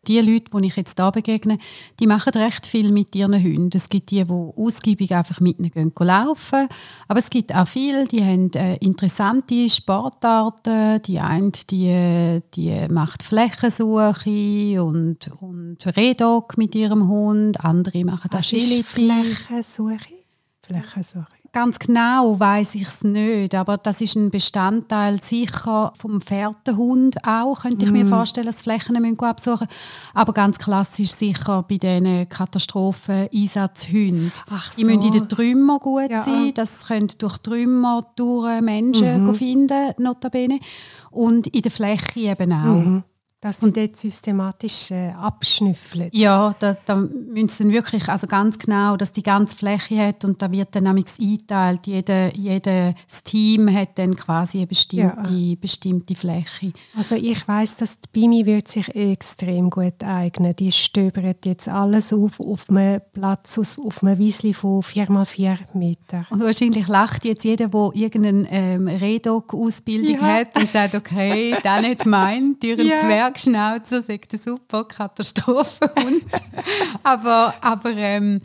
Die 0.09 0.21
Leute, 0.21 0.51
die 0.53 0.67
ich 0.67 0.77
jetzt 0.77 0.99
hier 0.99 1.11
begegne, 1.11 1.59
die 2.01 2.07
machen 2.07 2.33
recht 2.35 2.67
viel 2.67 2.91
mit 2.93 3.15
ihren 3.15 3.43
Hunden. 3.43 3.71
Es 3.75 3.89
gibt 3.89 4.11
die, 4.11 4.25
die 4.25 4.31
ausgiebig 4.31 5.15
einfach 5.15 5.41
mit 5.41 5.59
ihnen 5.59 5.71
gehen 5.71 5.93
laufen. 5.99 6.69
Aber 7.09 7.19
es 7.19 7.31
gibt 7.31 7.55
auch 7.55 7.67
viele, 7.67 8.07
die 8.07 8.23
haben 8.25 8.51
äh, 8.53 8.77
interessante 8.77 9.69
Sportarten. 9.69 11.03
Die 11.03 11.19
eine, 11.19 11.53
die, 11.71 12.41
die 12.55 12.89
macht 12.89 13.23
Flächensuche 13.23 14.83
und, 14.83 15.31
und 15.41 15.97
Redog 15.97 16.57
mit 16.59 16.75
ihrem 16.75 17.09
Hund. 17.09 17.65
Andere 17.65 18.05
machen 18.05 18.31
Agility. 18.33 18.83
Flächensuche? 18.83 19.99
Flächensuche 20.63 21.34
ganz 21.55 21.79
genau 21.79 22.39
weiß 22.39 22.75
ich 22.75 22.83
es 22.83 23.03
nicht, 23.05 23.55
aber 23.55 23.79
das 23.79 24.01
ist 24.01 24.17
ein 24.17 24.31
Bestandteil 24.31 25.23
sicher 25.23 25.93
vom 25.97 26.21
Pferdehund 26.21 27.25
auch, 27.25 27.63
könnte 27.63 27.87
ich 27.87 27.93
mm. 27.93 27.95
mir 27.95 28.07
vorstellen, 28.07 28.47
dass 28.47 28.63
Flächen 28.63 29.01
müssen 29.01 29.23
absuchen 29.23 29.69
Aber 30.13 30.33
ganz 30.33 30.59
klassisch 30.59 31.13
sicher 31.13 31.65
bei 31.69 31.79
diesen 31.79 32.29
Katastrophen-Einsatzhunden. 32.29 34.33
So. 34.35 34.57
Die 34.77 34.85
müssen 34.85 35.03
in 35.03 35.13
den 35.13 35.29
Trümmer 35.29 35.79
gut 35.79 36.11
ja. 36.11 36.23
sein, 36.23 36.53
das 36.55 36.89
können 36.89 37.13
durch 37.19 37.39
Trümmer 37.39 38.05
durch 38.17 38.61
Menschen 38.61 39.25
mhm. 39.25 39.35
finden, 39.35 39.93
notabene. 39.99 40.59
Und 41.13 41.47
in 41.47 41.63
der 41.63 41.71
Fläche 41.71 42.21
eben 42.21 42.53
auch. 42.53 42.85
Mhm. 42.85 43.05
Dass 43.45 43.61
sie 43.61 43.73
dort 43.73 43.99
systematisch 43.99 44.91
äh, 44.91 45.11
abschnüffeln. 45.11 46.09
Ja, 46.13 46.55
da, 46.59 46.75
da 46.87 46.97
müssen 46.97 47.49
sie 47.49 47.63
dann 47.65 47.73
wirklich 47.73 48.09
also 48.09 48.27
ganz 48.27 48.59
genau, 48.59 48.97
dass 48.97 49.13
die 49.13 49.23
ganze 49.23 49.55
Fläche 49.55 49.99
hat 49.99 50.25
und 50.25 50.41
da 50.41 50.51
wird 50.51 50.75
dann 50.75 50.87
eingeteilt. 50.87 51.87
Jede, 51.87 52.33
jedes 52.35 53.23
Team 53.25 53.71
hat 53.71 53.99
dann 53.99 54.17
quasi 54.17 54.59
eine 54.59 54.67
bestimmte, 54.67 55.31
ja. 55.31 55.55
bestimmte 55.61 56.15
Fläche. 56.15 56.73
Also 56.97 57.17
ich 57.17 57.47
weiß, 57.47 57.77
dass 57.77 58.01
die 58.01 58.09
Bimi 58.13 58.47
wird 58.47 58.69
sich 58.69 58.89
extrem 58.95 59.69
gut 59.69 60.03
eignen. 60.03 60.57
Die 60.57 60.73
stöbert 60.73 61.45
jetzt 61.45 61.69
alles 61.69 62.13
auf 62.13 62.41
auf 62.41 62.71
einem 62.71 63.01
Platz, 63.13 63.59
auf 63.59 64.03
einem 64.03 64.19
Wiesli 64.19 64.55
von 64.55 64.81
4x4 64.81 65.59
Meter. 65.75 66.27
Und 66.31 66.41
wahrscheinlich 66.41 66.89
lacht 66.89 67.25
jetzt 67.25 67.45
jeder, 67.45 67.69
der 67.69 67.91
irgendeine 67.95 68.49
ähm, 68.51 68.89
Redok-Ausbildung 68.89 70.21
ja. 70.21 70.35
hat 70.35 70.57
und 70.57 70.71
sagt, 70.71 70.95
okay, 70.95 71.57
das 71.63 71.83
nicht 71.83 72.07
mein, 72.07 72.57
durch 72.63 72.83
ja. 72.83 72.99
Zwerg 72.99 73.34
Schnauzer 73.39 74.03
sagt 74.03 74.33
eine 74.33 74.43
super 74.43 74.85
Katastrophenhund. 74.85 76.25
aber, 77.03 77.55
aber 77.61 77.91
ähm, 77.91 78.41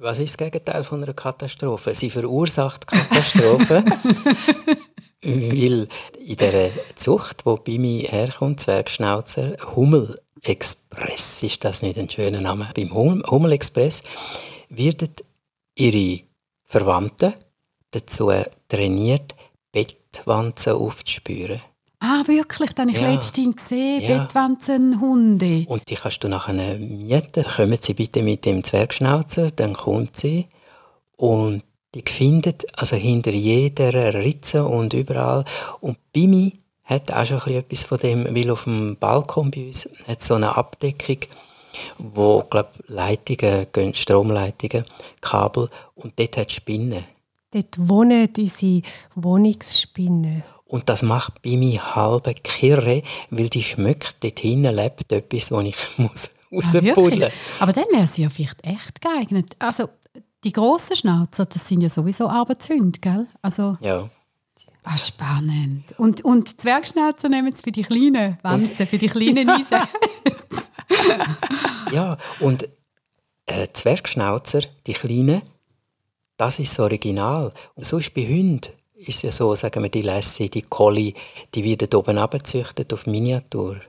was 0.00 0.18
ist 0.18 0.38
das 0.38 0.38
Gegenteil 0.38 0.84
von 0.84 1.02
einer 1.02 1.14
Katastrophe? 1.14 1.94
Sie 1.94 2.10
verursacht 2.10 2.86
Katastrophen. 2.86 3.84
weil 5.24 5.88
in 6.18 6.36
der 6.36 6.70
Zucht, 6.94 7.46
wo 7.46 7.56
bei 7.56 7.78
mir 7.78 8.08
herkommt, 8.08 8.60
Zwergschnauzer, 8.60 9.56
Hummel 9.74 10.20
Express, 10.42 11.42
ist 11.42 11.64
das 11.64 11.82
nicht 11.82 11.98
ein 11.98 12.10
schöner 12.10 12.42
Name? 12.42 12.68
Beim 12.76 12.92
Hummel 12.92 13.52
Express 13.52 14.02
werden 14.68 15.10
ihre 15.74 16.24
Verwandten 16.64 17.32
dazu 17.90 18.30
trainiert, 18.68 19.34
Bettwanzen 19.72 20.74
aufzuspüren. 20.74 21.62
Ah, 22.06 22.22
wirklich? 22.26 22.70
Das 22.72 22.82
habe 22.82 22.90
ich 22.90 23.02
ja. 23.02 23.10
letztens 23.10 23.56
gesehen. 23.56 24.02
Ja. 24.02 24.18
Bettwanzenhunde. 24.18 25.64
Und 25.66 25.88
die 25.88 25.94
kannst 25.94 26.22
du 26.22 26.28
nachher 26.28 26.78
mieten. 26.78 27.44
Kommen 27.44 27.78
Sie 27.80 27.94
bitte 27.94 28.22
mit 28.22 28.44
dem 28.44 28.62
Zwergschnauzer, 28.62 29.50
dann 29.50 29.72
kommt 29.72 30.14
sie. 30.14 30.46
Und 31.16 31.62
die 31.94 32.02
findet 32.06 32.78
also 32.78 32.96
hinter 32.96 33.30
jeder 33.30 34.12
Ritze 34.12 34.66
und 34.66 34.92
überall. 34.92 35.44
Und 35.80 35.96
Bimi 36.12 36.52
hat 36.84 37.10
auch 37.10 37.24
schon 37.24 37.54
etwas 37.54 37.84
von 37.84 37.96
dem, 37.96 38.26
weil 38.36 38.50
auf 38.50 38.64
dem 38.64 38.96
Balkon 38.96 39.50
bei 39.50 39.68
uns 39.68 39.88
hat 40.06 40.22
so 40.22 40.34
eine 40.34 40.54
Abdeckung, 40.54 41.20
wo 41.96 42.42
glaub, 42.50 42.70
Leitungen 42.86 43.66
gehen, 43.72 43.94
Stromleitungen, 43.94 44.84
Kabel 45.22 45.70
und 45.94 46.18
dort 46.18 46.36
hat 46.36 46.52
Spinnen. 46.52 47.04
Dort 47.50 47.88
wohnen 47.88 48.28
unsere 48.36 48.82
Wohnungsspinnen. 49.14 50.42
Und 50.66 50.88
das 50.88 51.02
macht 51.02 51.42
bei 51.42 51.56
mir 51.56 51.94
halbe 51.94 52.34
Kirre, 52.34 53.02
weil 53.30 53.48
die 53.48 53.62
schmeckt, 53.62 54.24
dort 54.24 54.40
hinten 54.40 54.74
lebt 54.74 55.12
etwas, 55.12 55.48
das 55.48 55.64
ich 55.64 55.76
muss 55.98 56.30
rauspuddeln 56.52 57.24
ah, 57.24 57.62
Aber 57.62 57.72
dann 57.72 57.84
wäre 57.92 58.06
sie 58.06 58.22
ja 58.22 58.30
vielleicht 58.30 58.64
echt 58.64 59.00
geeignet. 59.00 59.56
Also 59.58 59.88
die 60.44 60.52
grossen 60.52 60.96
Schnauzer, 60.96 61.46
das 61.46 61.66
sind 61.66 61.82
ja 61.82 61.88
sowieso 61.88 62.28
Arbeitshunde, 62.28 62.98
gell? 63.00 63.26
Also, 63.42 63.76
ja. 63.80 64.08
Ah, 64.84 64.98
spannend. 64.98 65.94
Und, 65.96 66.22
und 66.24 66.60
Zwergschnauzer 66.60 67.30
nehmen 67.30 67.52
es 67.52 67.62
für 67.62 67.72
die 67.72 67.82
kleinen 67.82 68.36
Wanzen, 68.42 68.86
für 68.86 68.98
die 68.98 69.08
kleinen 69.08 69.48
Einsätze. 69.48 69.88
ja, 71.90 72.18
und 72.40 72.68
äh, 73.46 73.68
Zwergschnauzer, 73.72 74.60
die 74.86 74.92
kleinen, 74.92 75.40
das 76.36 76.58
ist 76.58 76.72
das 76.72 76.80
Original. 76.80 77.52
Und 77.74 77.86
sonst 77.86 78.12
bei 78.12 78.26
Hunden 78.26 78.60
ist 79.08 79.22
ja 79.22 79.30
so, 79.30 79.54
sagen 79.54 79.82
wir, 79.82 79.90
die 79.90 80.02
Lassie, 80.02 80.48
die 80.48 80.62
Collie, 80.62 81.14
die 81.54 81.64
werden 81.64 81.88
oben 81.94 82.18
abgezüchtet 82.18 82.92
auf 82.92 83.06
Miniatur. 83.06 83.80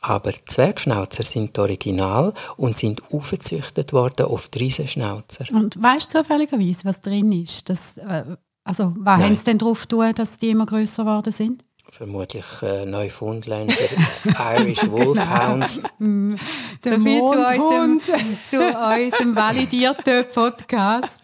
Aber 0.00 0.32
Zwergschnauzer 0.46 1.24
sind 1.24 1.58
original 1.58 2.32
und 2.56 2.78
sind 2.78 3.02
aufgezüchtet 3.12 3.92
worden 3.92 4.26
auf 4.26 4.48
die 4.48 4.60
Riesenschnauzer. 4.60 5.44
Und 5.52 5.82
weißt 5.82 6.14
du 6.14 6.18
zufälligerweise, 6.18 6.84
was 6.84 7.00
drin 7.00 7.32
ist? 7.32 7.68
Das, 7.68 7.96
äh, 7.96 8.36
also, 8.62 8.94
was 8.98 9.22
haben 9.22 9.34
sie 9.34 9.44
denn 9.44 9.58
darauf 9.58 9.86
tun, 9.86 10.14
dass 10.14 10.38
die 10.38 10.50
immer 10.50 10.66
größer 10.66 11.02
geworden 11.04 11.32
sind? 11.32 11.64
Vermutlich 11.90 12.44
äh, 12.62 12.84
Neufundländer, 12.86 13.74
Irish 14.56 14.88
Wolfhound. 14.90 15.82
Mm, 16.00 16.36
so 16.84 16.90
viel 16.90 17.18
zu 17.18 17.26
unserem, 17.26 18.00
zu 18.48 18.56
unserem 18.60 19.34
validierten 19.34 20.26
Podcast. 20.32 21.20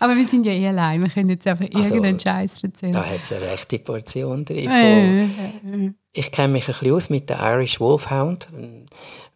Aber 0.00 0.16
wir 0.16 0.24
sind 0.24 0.46
ja 0.46 0.52
eh 0.52 0.68
allein, 0.68 1.02
wir 1.02 1.10
können 1.10 1.28
jetzt 1.28 1.46
einfach 1.46 1.66
also, 1.74 1.94
irgendeinen 1.94 2.18
Scheiß 2.18 2.62
erzählen. 2.62 2.94
Da 2.94 3.04
hat 3.04 3.20
es 3.22 3.32
eine 3.32 3.42
rechte 3.42 3.78
Portion 3.80 4.46
drin. 4.46 4.70
Äh, 4.70 5.92
ich 6.12 6.32
kenne 6.32 6.54
mich 6.54 6.68
ein 6.68 6.72
bisschen 6.72 6.94
aus 6.94 7.10
mit 7.10 7.28
der 7.28 7.38
Irish 7.40 7.80
Wolfhound, 7.80 8.48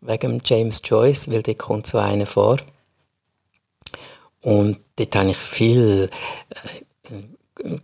wegen 0.01 0.41
James 0.43 0.81
Joyce, 0.83 1.31
weil 1.31 1.43
dort 1.43 1.59
kommt 1.59 1.87
so 1.87 1.99
einer 1.99 2.25
vor. 2.25 2.57
Und 4.41 4.79
dort 4.97 5.17
habe 5.17 5.31
ich 5.31 5.37
viel 5.37 6.09
äh, 6.49 6.85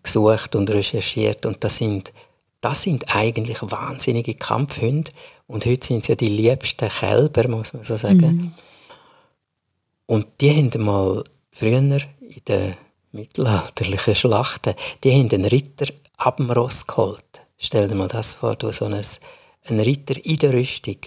gesucht 0.02 0.54
und 0.54 0.70
recherchiert 0.70 1.46
und 1.46 1.62
das 1.64 1.76
sind, 1.76 2.12
das 2.60 2.82
sind 2.82 3.14
eigentlich 3.14 3.58
wahnsinnige 3.62 4.34
Kampfhunde 4.34 5.10
und 5.46 5.66
heute 5.66 5.86
sind 5.86 6.04
sie 6.04 6.12
ja 6.12 6.16
die 6.16 6.28
liebsten 6.28 6.88
Kälber, 6.88 7.48
muss 7.48 7.72
man 7.72 7.82
so 7.82 7.96
sagen. 7.96 8.36
Mhm. 8.36 8.52
Und 10.06 10.26
die 10.40 10.50
haben 10.50 10.84
mal 10.84 11.22
früher 11.50 11.78
in 11.78 12.00
den 12.48 12.74
mittelalterlichen 13.12 14.14
Schlachten, 14.14 14.74
die 15.02 15.12
haben 15.12 15.30
einen 15.30 15.44
Ritter 15.46 15.92
ab 16.16 16.36
dem 16.36 16.50
Ross 16.50 16.86
geholt. 16.86 17.24
Stell 17.56 17.88
dir 17.88 17.94
mal 17.94 18.08
das 18.08 18.34
vor, 18.34 18.56
du 18.56 18.70
so 18.70 18.84
einen, 18.84 19.04
einen 19.64 19.80
Ritter 19.80 20.14
in 20.24 20.38
der 20.38 20.52
Rüstung. 20.52 20.98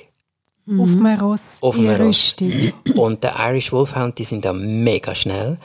Mhm. 0.66 0.82
Auf 0.82 0.90
dem 0.90 1.06
Ross, 1.06 1.58
Auf 1.62 1.76
dem 1.76 1.90
Rüstung. 1.90 2.74
Und 2.96 3.24
der 3.24 3.36
Irish 3.40 3.72
Wolfhound, 3.72 4.18
die 4.18 4.24
sind 4.24 4.46
da 4.46 4.54
mega 4.54 5.14
schnell. 5.16 5.58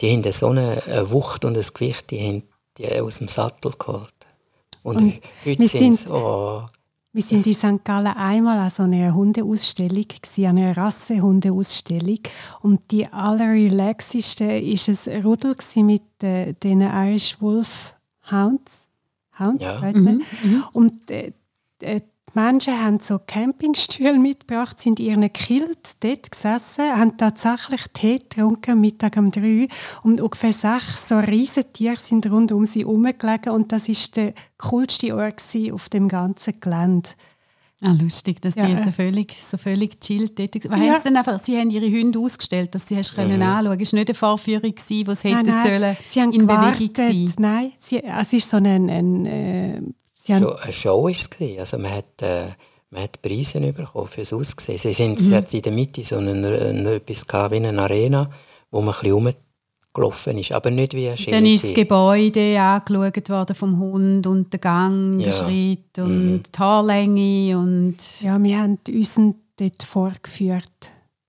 Die 0.00 0.12
haben 0.12 0.32
so 0.32 0.48
eine 0.48 0.82
Wucht 1.10 1.44
und 1.44 1.56
ein 1.56 1.64
Gewicht, 1.74 2.10
die 2.10 2.26
haben 2.26 2.42
die 2.78 3.00
aus 3.00 3.18
dem 3.18 3.28
Sattel 3.28 3.72
geholt. 3.78 4.12
Und, 4.82 4.96
und 4.96 5.20
heute 5.44 5.66
sind 5.66 5.94
sie, 5.94 6.10
oh. 6.10 6.64
Wir 7.14 7.22
sind 7.22 7.46
in 7.46 7.52
St. 7.52 7.84
Gallen 7.84 8.06
einmal 8.06 8.58
an 8.58 8.70
so 8.70 8.84
einer 8.84 9.14
Hundeausstellung, 9.14 10.06
an 10.38 10.44
einer 10.58 10.76
Rassehundeausstellung. 10.76 12.20
Und 12.62 12.90
die 12.90 13.06
allerrelaxeste 13.06 14.46
war 14.46 15.14
ein 15.14 15.22
Rudel 15.22 15.56
mit 15.76 16.22
äh, 16.22 16.54
den 16.54 16.80
Irish 16.80 17.38
Wolf 17.40 17.94
Hounds. 18.30 18.88
Hounds, 19.38 19.62
ja. 19.62 19.78
sagt 19.78 19.96
man. 19.96 20.16
Mhm. 20.16 20.24
mhm. 20.42 20.64
Und 20.72 21.10
äh, 21.10 21.32
äh 21.80 22.00
Menschen 22.34 22.82
haben 22.82 22.98
so 23.00 23.18
Campingstühle 23.18 24.18
mitgebracht, 24.18 24.80
sind 24.80 25.00
in 25.00 25.06
ihren 25.06 25.32
Kilt 25.32 25.96
dort 26.00 26.30
gesessen, 26.30 26.84
haben 26.96 27.16
tatsächlich 27.16 27.82
Tee 27.92 28.18
getrunken, 28.18 28.80
Mittag 28.80 29.16
um 29.16 29.30
drei. 29.30 29.68
Und 30.02 30.20
ungefähr 30.20 30.52
sechs 30.52 31.08
so 31.08 31.18
Riesentiere 31.18 31.98
sind 31.98 32.30
rund 32.30 32.52
um 32.52 32.66
sie 32.66 32.80
herumgelegen. 32.80 33.52
Und 33.52 33.72
das 33.72 33.88
war 33.88 33.96
der 34.16 34.34
coolste 34.58 35.16
Ort 35.16 35.42
auf 35.72 35.88
dem 35.88 36.08
ganzen 36.08 36.60
Gelände. 36.60 37.10
Ah, 37.84 37.96
lustig, 38.00 38.40
dass 38.40 38.54
ja. 38.54 38.66
die 38.66 38.76
so 38.76 38.92
völlig, 38.92 39.34
so 39.42 39.56
völlig 39.56 40.00
chillt 40.00 40.38
dort 40.38 40.70
waren. 40.70 40.84
Ja. 40.84 41.00
Dann 41.00 41.16
einfach, 41.16 41.42
sie 41.42 41.58
haben 41.58 41.68
ihre 41.68 41.90
Hunde 41.90 42.20
ausgestellt, 42.20 42.72
dass 42.76 42.86
sie 42.86 42.96
hast 42.96 43.12
mhm. 43.12 43.22
können 43.22 43.42
anschauen 43.42 43.80
Es 43.80 43.92
war 43.92 43.98
nicht 43.98 44.08
eine 44.08 44.14
Vorführung, 44.14 44.74
die 44.88 45.04
es 45.08 45.24
hätte 45.24 45.50
nein, 45.50 45.66
sollen 45.66 45.96
sie 46.06 46.20
haben 46.20 46.32
in 46.32 46.40
gewartet. 46.42 46.94
Bewegung 46.94 47.28
sein 47.28 47.34
Nein, 47.38 47.72
sie, 47.80 48.04
es 48.04 48.32
ist 48.32 48.48
so 48.48 48.58
ein, 48.58 48.66
ein, 48.66 48.88
ein 48.88 49.26
äh, 49.26 49.82
Sie 50.24 50.34
haben 50.34 50.46
eine 50.46 50.72
Show 50.72 51.04
war 51.04 51.10
es. 51.10 51.30
Also 51.58 51.78
man 51.78 51.90
hat, 51.96 52.22
äh, 52.22 52.44
man 52.90 53.02
hat 53.02 53.20
Preise 53.20 53.58
bekommen 53.60 54.06
fürs 54.06 54.32
Aussehen. 54.32 54.78
Sie, 54.78 54.92
sind, 54.92 55.18
mhm. 55.18 55.24
sie 55.24 55.34
hat 55.34 55.52
in 55.52 55.62
der 55.62 55.72
Mitte 55.72 56.04
so 56.04 56.18
eine, 56.18 56.30
eine, 56.30 56.92
etwas 56.92 57.26
wie 57.50 57.56
eine 57.56 57.82
Arena, 57.82 58.30
wo 58.70 58.80
man 58.82 58.94
ein 58.94 59.00
bisschen 59.00 59.34
gelaufen 59.92 60.38
ist, 60.38 60.52
aber 60.52 60.70
nicht 60.70 60.94
wie 60.94 61.08
ein 61.08 61.16
Dann 61.28 61.44
ist 61.44 61.64
das 61.64 61.74
Gebäude 61.74 62.58
angeschaut 62.60 63.28
worden 63.28 63.56
vom 63.56 63.78
Hund 63.78 64.26
und 64.28 64.52
der 64.52 64.60
Gang, 64.60 65.18
der 65.18 65.26
Ja. 65.26 65.32
Schritt 65.32 65.98
und 65.98 66.42
die 66.54 66.58
Haarlänge 66.58 67.58
und 67.58 67.96
Ja, 68.20 68.40
wir 68.40 68.58
haben 68.58 68.78
uns 68.88 69.20
dort 69.56 69.82
vorgeführt. 69.82 70.64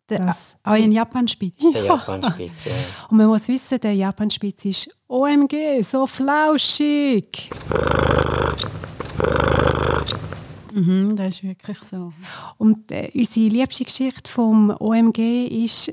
der, 0.08 0.20
Das- 0.28 0.56
auch 0.64 0.76
in 0.76 0.92
Japan-Spitz. 0.92 1.58
der 1.74 1.86
Japanspitze. 1.86 2.70
Ja. 2.70 2.76
Und 3.10 3.18
man 3.18 3.28
muss 3.28 3.48
wissen, 3.48 3.80
der 3.80 3.94
Japanspitz 3.94 4.66
ist 4.66 4.90
OMG, 5.08 5.82
so 5.82 6.06
flauschig. 6.06 7.50
Mhm, 10.74 11.16
das 11.16 11.36
ist 11.36 11.44
wirklich 11.44 11.78
so. 11.80 12.14
Und 12.58 12.92
äh, 12.92 13.10
unsere 13.14 13.48
liebste 13.48 13.84
Geschichte 13.84 14.30
vom 14.30 14.76
OMG 14.80 15.48
ist, 15.64 15.92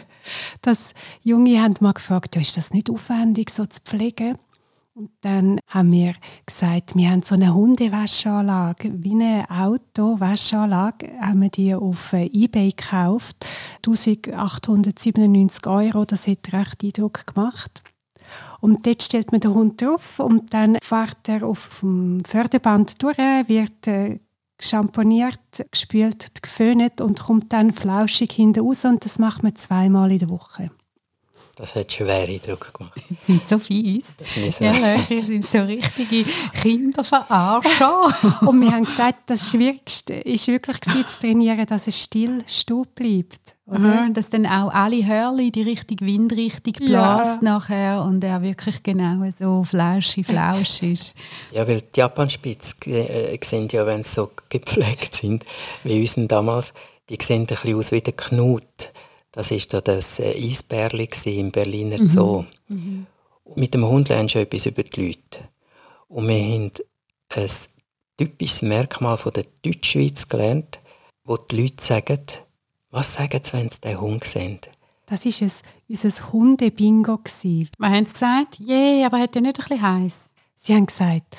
dass 0.62 0.92
Junge 1.22 1.60
haben 1.62 1.74
mal 1.80 1.92
gefragt, 1.92 2.36
ja, 2.36 2.42
ist 2.42 2.56
das 2.56 2.72
nicht 2.72 2.90
aufwendig, 2.90 3.50
so 3.50 3.64
zu 3.64 3.80
pflegen? 3.82 4.36
Und 4.94 5.10
dann 5.22 5.60
haben 5.68 5.92
wir 5.92 6.14
gesagt, 6.44 6.94
wir 6.96 7.08
haben 7.10 7.22
so 7.22 7.34
eine 7.34 7.54
Hundewaschanlage, 7.54 8.92
wie 9.02 9.12
eine 9.12 9.46
Auto-Waschanlage, 9.48 11.12
haben 11.20 11.40
wir 11.40 11.48
die 11.48 11.74
auf 11.74 12.12
äh, 12.12 12.26
Ebay 12.26 12.70
gekauft. 12.70 13.36
1897 13.86 15.66
Euro, 15.66 16.04
das 16.04 16.26
hat 16.26 16.52
recht 16.52 16.84
Eindruck 16.84 17.26
gemacht. 17.26 17.82
Und 18.60 18.86
dort 18.86 19.02
stellt 19.02 19.32
man 19.32 19.40
den 19.40 19.54
Hund 19.54 19.80
drauf 19.80 20.18
und 20.18 20.52
dann 20.52 20.78
fährt 20.82 21.28
er 21.28 21.46
auf 21.46 21.80
dem 21.80 22.18
Förderband 22.26 23.02
durch, 23.02 23.16
wird 23.16 23.86
äh, 23.86 24.20
geschamponiert, 24.58 25.40
gespült, 25.70 26.42
geföhnt 26.42 27.00
und 27.00 27.20
kommt 27.20 27.52
dann 27.52 27.72
flauschig 27.72 28.32
hinten 28.32 28.60
raus 28.60 28.84
und 28.84 29.04
das 29.04 29.18
macht 29.18 29.42
man 29.42 29.56
zweimal 29.56 30.12
in 30.12 30.18
der 30.18 30.28
Woche. 30.28 30.70
Das 31.60 31.74
hat 31.74 31.92
schwer 31.92 32.26
Eindruck 32.26 32.72
gemacht. 32.72 32.94
Die 33.10 33.14
sind 33.20 33.46
so 33.46 33.58
fies. 33.58 34.16
Das 34.16 34.34
müssen 34.36 34.64
Ja, 34.64 34.72
wir- 35.08 35.24
sind 35.26 35.46
so 35.46 35.58
richtige 35.58 36.24
Kinderverarscher. 36.62 38.08
Und 38.46 38.60
wir 38.62 38.70
haben 38.72 38.84
gesagt, 38.84 39.28
das 39.28 39.50
Schwierigste 39.50 40.14
ist 40.14 40.48
wirklich 40.48 40.80
gewesen, 40.80 41.04
zu 41.08 41.20
trainieren, 41.20 41.66
dass 41.66 41.86
er 41.86 41.92
still 41.92 42.42
stehen 42.46 42.86
bleibt. 42.94 43.56
Oder? 43.66 43.78
Oder? 43.78 44.08
Dass 44.12 44.30
dann 44.30 44.46
auch 44.46 44.72
alle 44.72 45.06
Hörli 45.06 45.52
die 45.52 45.62
richtige 45.62 46.04
Windrichtung 46.06 46.74
Ja. 46.80 47.16
bläst 47.18 47.42
nachher 47.42 48.02
und 48.04 48.24
er 48.24 48.42
wirklich 48.42 48.82
genau 48.82 49.22
so 49.38 49.62
flauschig, 49.62 50.26
flausch 50.26 50.82
ist. 50.82 51.14
Ja, 51.52 51.66
weil 51.68 51.82
die 51.82 52.00
Japanspitze 52.00 52.74
äh, 52.90 53.38
sind 53.44 53.72
ja, 53.72 53.86
wenn 53.86 54.02
sie 54.02 54.10
so 54.14 54.30
gepflegt 54.48 55.14
sind, 55.14 55.44
wie 55.84 56.00
unseren 56.00 56.26
damals, 56.26 56.72
die 57.08 57.18
sehen 57.20 57.42
ein 57.42 57.46
bisschen 57.46 57.74
aus 57.76 57.92
wie 57.92 58.00
der 58.00 58.14
Knut. 58.14 58.64
Das 59.32 59.50
war 59.50 59.58
da 59.68 59.80
das 59.80 60.18
äh, 60.18 60.34
Eisbärli 60.36 61.08
im 61.24 61.50
Berliner 61.50 61.98
Zoo. 62.08 62.44
Und 63.44 63.56
mit 63.56 63.74
dem 63.74 63.86
Hund 63.86 64.08
lernst 64.08 64.34
du 64.34 64.40
etwas 64.40 64.66
über 64.66 64.82
die 64.82 65.06
Leute. 65.06 65.48
Und 66.08 66.28
wir 66.28 66.34
haben 66.34 66.70
ein 67.36 67.50
typisches 68.16 68.62
Merkmal 68.62 69.16
von 69.16 69.32
der 69.32 69.44
Deutschschweiz 69.62 70.28
gelernt, 70.28 70.80
wo 71.24 71.36
die 71.36 71.62
Leute 71.62 71.82
sagen, 71.82 72.20
was 72.90 73.14
sagen 73.14 73.40
sie, 73.42 73.52
wenn 73.52 73.70
sie 73.70 73.80
den 73.80 74.00
Hund 74.00 74.24
sehen? 74.24 74.58
Das 75.06 75.24
war 75.24 75.46
es, 75.46 75.62
unser 75.88 76.32
Hunde-Bingo. 76.32 77.18
Wir 77.24 77.68
haben 77.80 78.04
es 78.04 78.12
gesagt, 78.12 78.56
je, 78.58 79.04
aber 79.04 79.18
hat 79.18 79.34
er 79.34 79.42
nicht 79.42 79.58
ein 79.58 79.64
bisschen 79.64 79.82
heiß? 79.82 80.30
Sie 80.56 80.74
haben 80.74 80.86
gesagt, 80.86 81.36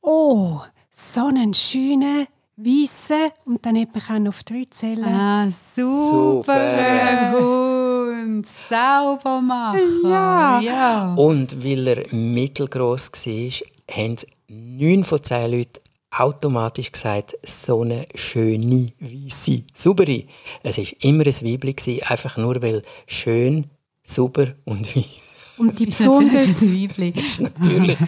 oh, 0.00 0.60
so 0.90 1.26
einen 1.26 1.54
schönen, 1.54 2.26
weißen, 2.58 3.30
und 3.46 3.64
dann 3.64 3.78
hat 3.78 3.88
man 3.94 4.28
auf 4.28 4.42
drei 4.42 4.64
zählen. 4.68 5.04
Ah, 5.04 5.48
super 5.50 7.32
Hund, 7.32 8.46
Saubermacher. 8.46 9.78
Ja. 10.04 10.60
ja. 10.60 11.14
Und 11.14 11.64
weil 11.64 11.86
er 11.86 12.14
mittelgroß 12.14 13.12
war, 13.12 13.96
haben 13.96 14.16
neun 14.48 15.04
von 15.04 15.22
zehn 15.22 15.52
Leuten 15.52 15.80
automatisch 16.10 16.90
gesagt, 16.90 17.36
so 17.44 17.82
eine 17.82 18.06
schöne, 18.14 18.92
weisse, 18.98 19.62
saubere. 19.74 20.24
Es 20.62 20.78
war 20.78 20.84
immer 21.00 21.26
ein 21.26 21.32
Weibli, 21.32 22.02
einfach 22.02 22.36
nur 22.38 22.60
weil 22.62 22.82
schön, 23.06 23.66
sauber 24.02 24.48
und 24.64 24.96
weiss. 24.96 25.44
Und 25.58 25.78
die 25.78 25.86
besonders, 25.86 26.62
Weibli. 26.62 27.10
ist 27.10 27.40
natürlich. 27.40 27.98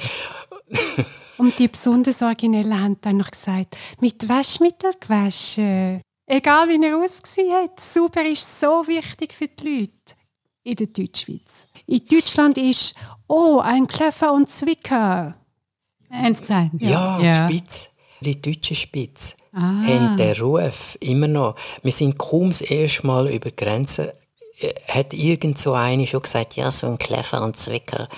Und 1.40 1.58
die 1.58 1.68
besonders 1.68 2.22
Originellen 2.22 2.80
haben 2.80 2.96
dann 3.00 3.16
noch 3.16 3.30
gesagt, 3.30 3.76
mit 4.00 4.28
Waschmittel 4.28 4.92
gewaschen. 5.00 6.00
Egal 6.26 6.68
wie 6.68 6.84
er 6.86 6.96
ausgesehen 6.96 7.52
hat, 7.52 7.80
sauber 7.80 8.24
ist 8.24 8.60
so 8.60 8.86
wichtig 8.86 9.32
für 9.32 9.48
die 9.48 9.80
Leute 9.80 10.14
in 10.62 10.76
der 10.76 10.86
Deutschschweiz. 10.86 11.66
In 11.86 12.04
Deutschland 12.06 12.56
ist, 12.56 12.94
oh, 13.26 13.58
ein 13.58 13.86
Kleffer 13.88 14.32
und 14.32 14.48
Zwicker. 14.48 15.34
Haben 16.10 16.34
sie 16.34 16.40
gesagt? 16.40 16.70
Ja, 16.78 17.18
Ja. 17.20 17.48
Spitz, 17.48 17.90
die 18.20 18.40
deutsche 18.40 18.74
Spitz, 18.76 19.36
Ah. 19.52 19.82
haben 19.82 20.16
den 20.16 20.36
Ruf 20.40 20.96
immer 21.00 21.26
noch. 21.26 21.56
Wir 21.82 21.90
sind 21.90 22.16
kaum 22.18 22.50
das 22.50 22.60
erste 22.60 23.06
Mal 23.06 23.28
über 23.30 23.50
die 23.50 23.56
Grenze. 23.56 24.14
äh, 24.60 24.72
Hat 24.88 25.12
irgend 25.12 25.58
so 25.58 25.72
eine 25.72 26.06
schon 26.06 26.22
gesagt, 26.22 26.54
ja, 26.54 26.70
so 26.70 26.86
ein 26.86 26.98
Kleffer 26.98 27.42
und 27.42 27.56
Zwicker. 27.56 28.08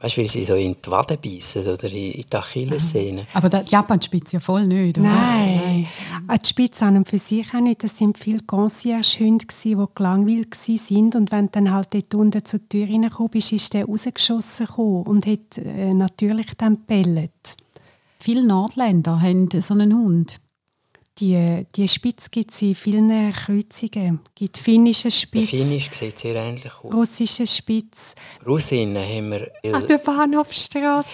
Weißt 0.00 0.16
du, 0.16 0.22
weil 0.22 0.30
sie 0.30 0.44
so 0.44 0.54
in 0.54 0.76
die 0.82 0.90
Wade 0.90 1.18
beißen 1.18 1.62
oder 1.62 1.84
in 1.92 2.22
die 2.22 2.24
Achillessehne. 2.32 3.24
Aber 3.34 3.50
die 3.50 3.70
Japan-Spitze 3.70 4.36
ja 4.36 4.40
voll 4.40 4.66
nicht, 4.66 4.98
oder? 4.98 5.08
Nein, 5.08 5.86
Auch 6.26 6.38
die 6.38 6.48
Spitze 6.48 6.86
an 6.86 6.96
und 6.96 7.08
für 7.08 7.18
sich 7.18 7.52
auch 7.52 7.60
nicht. 7.60 7.84
Das 7.84 7.98
sind 7.98 8.16
viele 8.16 8.40
Concierge-Hunde, 8.40 9.44
die 9.62 9.76
gelangweilt 9.94 10.56
waren. 10.68 11.14
Und 11.14 11.32
wenn 11.32 11.46
du 11.46 11.52
dann 11.52 11.70
halt 11.70 11.92
dort 11.92 12.14
unten 12.14 12.42
zur 12.46 12.66
Tür 12.66 12.88
reingekommen 12.88 13.30
bist, 13.30 13.52
ist 13.52 13.74
der 13.74 13.84
rausgeschossen 13.84 14.68
und 14.68 15.26
hat 15.26 15.58
äh, 15.58 15.92
natürlich 15.92 16.54
dann 16.56 16.76
gebellt. 16.76 17.56
Viele 18.18 18.46
Nordländer 18.46 19.20
haben 19.20 19.48
so 19.50 19.74
einen 19.74 19.94
Hund. 19.94 20.40
Die, 21.20 21.66
die 21.76 21.86
Spitze 21.86 22.30
gibt 22.30 22.50
es 22.52 22.62
in 22.62 22.74
vielen 22.74 23.32
Kreuzungen. 23.32 24.20
Es 24.24 24.34
gibt 24.34 24.56
finnische 24.56 25.04
Der 25.04 25.10
Spitz, 25.10 25.50
Finnisch 25.50 25.90
sieht 25.92 26.18
sehr 26.18 26.34
ähnlich 26.34 26.72
aus. 26.82 26.92
russische 26.94 27.46
Spitz. 27.46 28.14
Russinnen 28.46 28.96
haben 28.96 29.30
wir. 29.30 29.74
An 29.74 29.86
der 29.86 29.98
Bahnhofstrasse. 29.98 31.08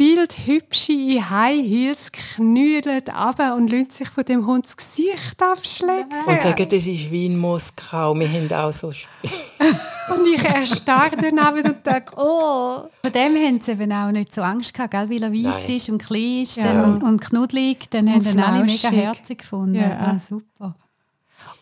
Wild 0.00 0.46
hübsche 0.46 0.92
in 0.92 1.30
High 1.30 1.62
Heels 1.62 2.10
knüdeln 2.10 3.02
runter 3.06 3.54
und 3.54 3.70
lassen 3.70 3.90
sich 3.90 4.08
von 4.08 4.24
dem 4.24 4.46
Hund 4.46 4.64
das 4.64 4.76
Gesicht 4.76 5.42
abschlecken. 5.42 6.24
Und 6.26 6.40
sagen, 6.40 6.66
das 6.68 6.86
ist 6.86 7.10
wie 7.10 7.26
in 7.26 7.36
Moskau. 7.38 8.14
Wir 8.18 8.28
haben 8.28 8.50
auch 8.52 8.72
so. 8.72 8.88
Und 10.10 10.26
ich 10.26 10.42
erstarre 10.42 11.16
daneben 11.16 11.70
und 11.70 11.86
denke, 11.86 12.14
oh. 12.16 12.82
Von 13.02 13.12
dem 13.12 13.36
haben 13.36 13.60
sie 13.60 13.70
eben 13.72 13.92
auch 13.92 14.10
nicht 14.10 14.34
so 14.34 14.42
Angst 14.42 14.74
gehabt, 14.74 14.90
gell? 14.90 15.08
weil 15.08 15.22
er 15.22 15.32
weiss 15.32 15.66
Nein. 15.68 15.76
ist 15.76 15.88
und 15.88 16.02
klein 16.02 16.42
ist 16.42 16.56
Ja. 16.56 16.64
dann, 16.64 17.00
und 17.02 17.20
knuddelig. 17.20 17.88
Dann 17.90 18.08
haben 18.10 18.18
Und 18.18 18.26
ihn 18.26 18.40
alle 18.40 18.64
mega 18.64 18.90
herzig 18.90 19.38
gefunden. 19.38 19.76
Ja. 19.76 19.98
Ah, 20.00 20.18
super. 20.18 20.74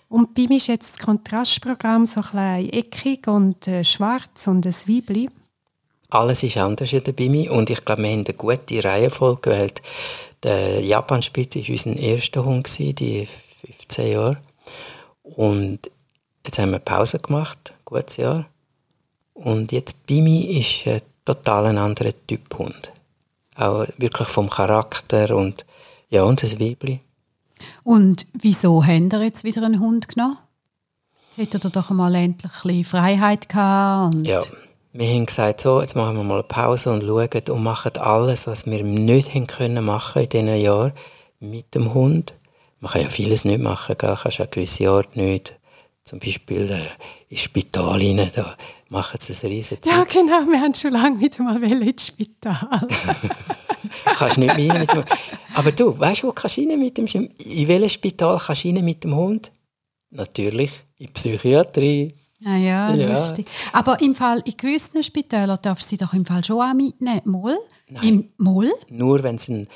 Und 0.09 0.33
bei 0.35 0.47
mir 0.49 0.57
ist 0.57 0.69
jetzt 0.69 0.95
das 0.97 1.05
Kontrastprogramm 1.05 2.07
so 2.07 2.23
klein 2.23 2.71
eckig 2.71 3.27
und 3.29 3.69
äh, 3.69 3.85
schwarz 3.85 4.47
und 4.47 4.65
ein 4.65 4.75
Weibli. 4.87 5.29
Alles 6.11 6.43
ist 6.43 6.57
anders 6.57 6.93
in 6.93 7.05
der 7.05 7.13
Bimi 7.13 7.49
und 7.51 7.69
ich 7.69 7.85
glaube, 7.85 8.03
wir 8.03 8.11
haben 8.11 8.25
eine 8.25 8.35
gute 8.35 8.83
Reihenfolge 8.83 9.43
gewählt. 9.43 9.83
Der 10.43 10.81
Japanspitz 10.81 11.57
war 11.57 11.69
unser 11.69 11.97
erster 11.97 12.45
Hund, 12.45 12.65
gewesen, 12.65 12.95
die 12.95 13.29
15 13.67 14.13
Jahre. 14.13 14.39
Und 15.23 15.81
jetzt 16.47 16.59
haben 16.59 16.73
wir 16.73 16.79
Pause 16.79 17.19
gemacht, 17.19 17.59
ein 17.71 17.75
gutes 17.85 18.17
Jahr. 18.17 18.47
Und 19.35 19.71
jetzt 19.73 20.07
Bimi 20.07 20.59
ist 20.59 20.87
ein 20.87 21.03
total 21.25 21.67
ein 21.67 21.79
anderer 21.79 22.13
Typ 22.27 22.57
Hund. 22.59 22.93
Auch 23.57 23.87
wirklich 23.99 24.29
vom 24.29 24.49
Charakter 24.49 25.37
und 25.37 25.67
ja, 26.09 26.23
und 26.23 26.43
das 26.43 26.59
Weibli. 26.59 27.01
Und 27.83 28.27
wieso 28.33 28.85
haben 28.85 29.11
ihr 29.13 29.23
jetzt 29.25 29.45
wieder 29.45 29.63
einen 29.63 29.81
Hund 29.81 30.09
genommen? 30.09 30.39
Jetzt 31.37 31.39
hättet 31.39 31.67
ihr 31.67 31.71
doch 31.71 31.91
mal 31.91 32.15
endlich 32.15 32.53
ein 32.53 32.63
bisschen 32.63 32.85
Freiheit 32.85 33.49
gehabt. 33.49 34.15
Und 34.15 34.25
Ja, 34.25 34.43
wir 34.93 35.09
haben 35.09 35.27
gesagt, 35.27 35.61
so, 35.61 35.81
jetzt 35.81 35.97
machen 35.97 36.17
wir 36.17 36.25
mal 36.25 36.35
eine 36.35 36.43
Pause 36.45 36.93
und 36.93 37.03
schauen 37.03 37.43
und 37.51 37.63
machen 37.63 37.97
alles, 37.99 38.47
was 38.47 38.67
wir 38.67 38.83
nicht 38.83 39.35
haben 39.35 39.47
können 39.47 39.85
machen 39.85 40.23
in 40.23 40.29
diesen 40.29 40.61
Jahren 40.61 40.93
mit 41.41 41.75
dem 41.75 41.95
Hund. 41.95 42.35
Man 42.81 42.93
kann 42.93 43.03
ja 43.03 43.09
vieles 43.09 43.45
nicht 43.45 43.61
machen, 43.61 43.97
gell? 43.99 44.17
kannst 44.21 44.39
ja 44.39 44.47
gewisse 44.47 44.91
Orte 44.91 45.19
nicht. 45.19 45.55
Zum 46.05 46.21
Beispiel 46.21 46.71
äh, 46.71 46.81
ins 47.29 47.43
Spital 47.43 47.99
rein, 47.99 48.31
da 48.35 48.57
machen 48.89 49.19
sie 49.21 49.35
ein 49.35 49.53
riesen 49.53 49.79
Ja, 49.85 50.05
genau, 50.05 50.47
wir 50.51 50.61
haben 50.61 50.75
schon 50.75 50.93
lange 50.93 51.21
wieder 51.21 51.43
mal 51.43 51.63
ins 51.63 52.07
Spital. 52.07 52.87
kannst 54.17 54.39
nicht 54.39 54.57
mehr 54.57 54.71
rein 54.71 54.81
mit 54.81 54.93
dem 54.93 55.05
Aber 55.55 55.73
du, 55.73 55.99
weißt 55.99 56.23
du, 56.23 56.29
wo 56.29 56.33
kannst 56.33 56.57
du 56.57 56.63
rein 56.63 56.79
mit 56.79 56.97
dem 56.97 57.07
In 57.07 57.69
welches 57.69 57.93
Spital 57.93 58.39
kannst 58.39 58.65
du 58.65 58.69
rein 58.69 58.85
mit 58.85 59.05
dem 59.05 59.15
Hund? 59.15 59.53
Natürlich 60.11 60.71
in 60.99 61.07
die 61.07 61.13
Psychiatrie. 61.13 62.15
Ah 62.45 62.57
ja, 62.57 62.95
Ja. 62.95 63.11
lustig. 63.13 63.47
Aber 63.73 64.01
im 64.01 64.15
Fall, 64.15 64.41
in 64.45 64.57
gewissen 64.57 65.03
Spitälern 65.03 65.59
darfst 65.61 65.87
du 65.87 65.91
sie 65.91 65.97
doch 65.97 66.15
im 66.15 66.25
Fall 66.25 66.45
schon 66.45 66.61
auch 66.61 66.75
mitnehmen. 66.75 67.21
Moll? 67.25 67.57
Im 68.03 68.29
Moll? 68.39 68.71
Nur 68.91 69.23
wenn 69.23 69.37
es 69.37 69.49
ein 69.49 69.67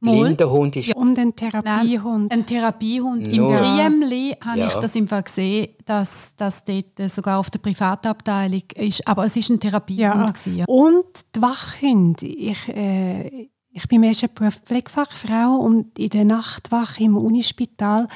blinder 0.00 0.50
Hund 0.50 0.76
ist... 0.76 0.88
Ja, 0.88 0.96
und 0.96 1.18
ein 1.18 1.34
Therapiehund. 1.34 2.30
Nein, 2.30 2.40
ein 2.40 2.46
Therapiehund. 2.46 3.34
Nur- 3.34 3.54
Im 3.58 4.00
Briemli 4.00 4.36
habe 4.44 4.58
Ja. 4.58 4.66
ich 4.68 4.74
das 4.74 4.94
im 4.96 5.08
Fall 5.08 5.22
gesehen, 5.22 5.68
dass 5.86 6.34
das 6.36 6.62
dort 6.64 7.10
sogar 7.10 7.38
auf 7.38 7.48
der 7.48 7.60
Privatabteilung 7.60 8.62
ist. 8.74 9.06
Aber 9.08 9.24
es 9.24 9.34
ist 9.38 9.48
ein 9.48 9.58
Therapiehund. 9.60 10.26
gewesen, 10.34 10.56
Ja. 10.58 10.64
Und 10.68 11.06
die 11.34 11.40
Wachhunde. 11.40 12.26
Ich, 12.26 12.68
äh, 12.68 13.48
ich 13.70 13.88
bin 13.88 14.02
im 14.02 14.08
ersten 14.08 14.28
Beruf 14.34 14.56
Pflegefachfrau 14.66 15.54
und 15.56 15.98
in 15.98 16.10
der 16.10 16.26
Nachtwache 16.26 17.02
im 17.02 17.16
Unispital, 17.16 18.06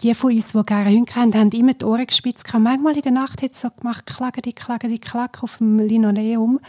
die 0.00 0.14
von 0.14 0.32
uns, 0.32 0.52
die 0.52 0.62
gerne 0.62 0.90
Hunde 0.90 1.14
haben, 1.14 1.34
haben 1.34 1.50
immer 1.50 1.74
die 1.74 1.84
Ohren 1.84 2.06
gespitzt. 2.06 2.44
Manchmal 2.52 2.96
in 2.96 3.02
der 3.02 3.12
Nacht 3.12 3.42
hat 3.42 3.52
es 3.52 3.60
so 3.60 3.68
gemacht, 3.70 4.06
klagen 4.06 4.42
die, 4.42 4.52
klagen 4.52 4.90
die, 4.90 4.98
klack 4.98 5.42
auf 5.42 5.58
dem 5.58 5.78
Linoleum. 5.78 6.60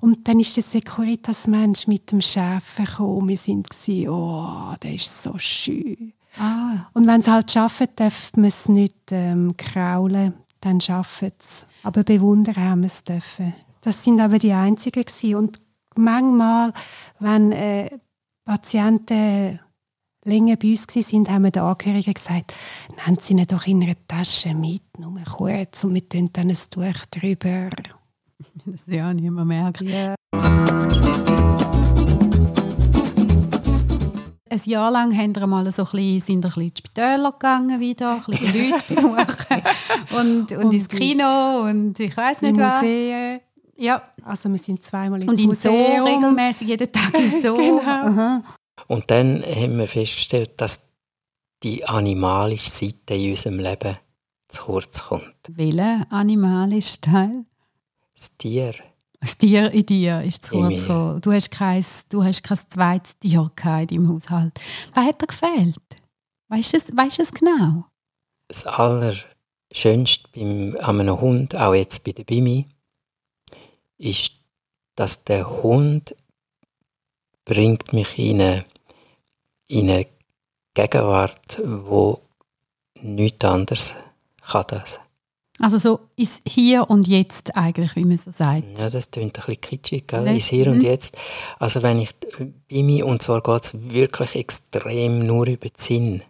Und 0.00 0.26
dann 0.26 0.40
ist 0.40 0.56
der 0.56 0.64
Securitas-Mensch 0.64 1.86
mit 1.86 2.10
dem 2.10 2.20
Chef 2.20 2.76
gekommen. 2.76 3.28
Wir 3.28 3.38
waren, 3.38 4.08
oh, 4.08 4.74
der 4.82 4.94
ist 4.94 5.22
so 5.22 5.38
schön. 5.38 6.12
Ah, 6.38 6.86
Und 6.94 7.06
wenn 7.06 7.20
es 7.20 7.28
halt 7.28 7.56
arbeitet, 7.56 8.00
darf 8.00 8.32
man 8.34 8.46
es 8.46 8.68
nicht 8.68 8.96
ähm, 9.10 9.54
kraulen, 9.56 10.34
dann 10.60 10.80
arbeitet 10.88 11.40
es. 11.40 11.66
Aber 11.82 12.02
bewundern 12.04 12.56
haben 12.56 12.82
wir 12.82 12.86
es 12.86 13.04
dürfen. 13.04 13.54
Das 13.82 14.02
sind 14.02 14.18
aber 14.20 14.38
die 14.38 14.52
Einzigen 14.52 15.04
gewesen. 15.04 15.34
Und 15.34 15.60
manchmal, 15.94 16.72
wenn 17.18 17.52
äh, 17.52 17.90
Patienten 18.44 19.60
länger 20.24 20.56
bei 20.56 20.68
uns 20.70 20.86
waren, 20.88 21.28
haben 21.28 21.44
wir 21.44 21.50
den 21.50 21.62
Angehörigen 21.62 22.14
gesagt, 22.14 22.54
nehmen 23.06 23.18
Sie 23.20 23.34
ihn 23.34 23.46
doch 23.46 23.66
in 23.66 23.82
einer 23.82 23.94
Tasche 24.06 24.54
mit, 24.54 24.82
nur 24.98 25.20
kurz, 25.24 25.84
und 25.84 25.94
wir 25.94 26.08
tun 26.08 26.30
dann 26.32 26.50
ein 26.50 26.56
Tuch 26.70 27.06
drüber. 27.10 27.70
das 28.66 28.86
ja 28.86 29.12
niemand 29.12 29.48
merkt. 29.48 29.82
Ja. 29.82 30.14
Ein 34.50 34.60
Jahr 34.66 34.90
lang 34.90 35.16
haben 35.16 35.34
wir 35.34 35.46
mal 35.46 35.70
so 35.72 35.82
ein 35.82 35.90
bisschen, 35.90 36.20
sind 36.20 36.44
wir 36.44 36.48
ein 36.48 36.52
bisschen 36.52 36.62
in 36.62 36.74
die 36.74 36.78
Spitäler 36.78 37.32
gegangen 37.32 37.80
wieder, 37.80 38.16
ein 38.16 38.22
bisschen 38.26 38.52
die 38.52 38.70
Leute 38.70 38.84
besuchen 38.86 39.62
und, 40.18 40.52
und, 40.52 40.64
Und 40.64 40.72
ins 40.74 40.88
Kino 40.88 41.62
und 41.62 41.98
ich 41.98 42.14
weiß 42.14 42.42
nicht 42.42 42.58
was. 42.58 42.82
Museen. 42.82 43.40
Ja. 43.76 44.02
Also 44.22 44.50
wir 44.50 44.58
sind 44.58 44.82
zweimal 44.82 45.22
ins 45.22 45.30
Und 45.30 45.40
im 45.40 45.54
Zoo 45.54 45.70
Museum. 45.70 46.04
regelmäßig, 46.06 46.68
jeden 46.68 46.92
Tag 46.92 47.14
im 47.14 47.40
Zoo. 47.40 47.56
Genau. 47.56 47.80
Aha. 47.82 48.42
Und 48.88 49.10
dann 49.10 49.42
haben 49.42 49.78
wir 49.78 49.88
festgestellt, 49.88 50.60
dass 50.60 50.88
die 51.62 51.84
animalische 51.84 52.70
Seite 52.70 53.14
in 53.14 53.30
unserem 53.30 53.60
Leben 53.60 53.96
zu 54.48 54.62
kurz 54.62 55.04
kommt. 55.04 55.36
Welcher 55.48 56.06
animalische 56.10 57.00
Teil? 57.00 57.44
Das 58.14 58.36
Tier. 58.36 58.74
Das 59.20 59.38
Tier 59.38 59.70
in 59.70 59.86
dir 59.86 60.22
ist 60.22 60.46
zu 60.46 60.56
In 60.56 60.66
kurz 60.66 60.80
gekommen. 60.82 61.20
Du 61.20 61.32
hast 61.32 61.50
kein, 61.50 61.84
du 62.08 62.24
hast 62.24 62.42
kein 62.42 62.58
zweites 62.68 63.18
Tier 63.20 63.50
in 63.56 63.86
deinem 63.86 64.08
Haushalt. 64.08 64.60
Was 64.94 65.04
hat 65.04 65.22
dir 65.22 65.26
gefehlt? 65.26 65.76
Weißt 66.48 66.72
du 66.72 66.76
es, 66.76 66.96
weißt 66.96 67.18
du 67.18 67.22
es 67.22 67.32
genau? 67.32 67.84
Das 68.48 68.66
Allerschönste 68.66 70.28
beim, 70.34 70.76
an 70.80 71.00
einem 71.00 71.20
Hund, 71.20 71.56
auch 71.56 71.74
jetzt 71.74 72.04
bei 72.04 72.12
der 72.12 72.24
Bimi, 72.24 72.66
ist, 73.96 74.32
dass 74.96 75.24
der 75.24 75.62
Hund 75.62 76.14
bringt 77.44 77.92
mich 77.92 78.18
in 78.18 78.40
eine, 78.40 78.64
in 79.72 79.90
eine 79.90 80.06
Gegenwart, 80.74 81.60
wo 81.64 82.20
nichts 83.00 83.44
anderes 83.44 83.94
kann 84.42 84.64
das. 84.68 85.00
Also 85.58 85.78
so 85.78 86.00
ist 86.16 86.40
Hier 86.46 86.88
und 86.90 87.06
Jetzt 87.06 87.56
eigentlich, 87.56 87.94
wie 87.96 88.04
man 88.04 88.18
so 88.18 88.30
sagt. 88.30 88.78
Ja, 88.78 88.90
das 88.90 89.10
klingt 89.10 89.38
ein 89.38 89.44
bisschen 89.44 89.60
kitschig, 89.60 90.06
gell? 90.08 90.26
Ins 90.26 90.46
Hier 90.46 90.66
und 90.68 90.78
Mhm. 90.78 90.84
Jetzt. 90.84 91.16
Also 91.58 91.82
wenn 91.82 91.98
ich 91.98 92.10
äh, 92.38 92.46
bei 92.70 92.82
mir, 92.82 93.06
und 93.06 93.22
zwar 93.22 93.42
geht 93.42 93.64
es 93.64 93.90
wirklich 93.90 94.36
extrem 94.36 95.26
nur 95.26 95.46
über 95.46 95.68
den 95.68 95.76
Sinn. 95.76 96.22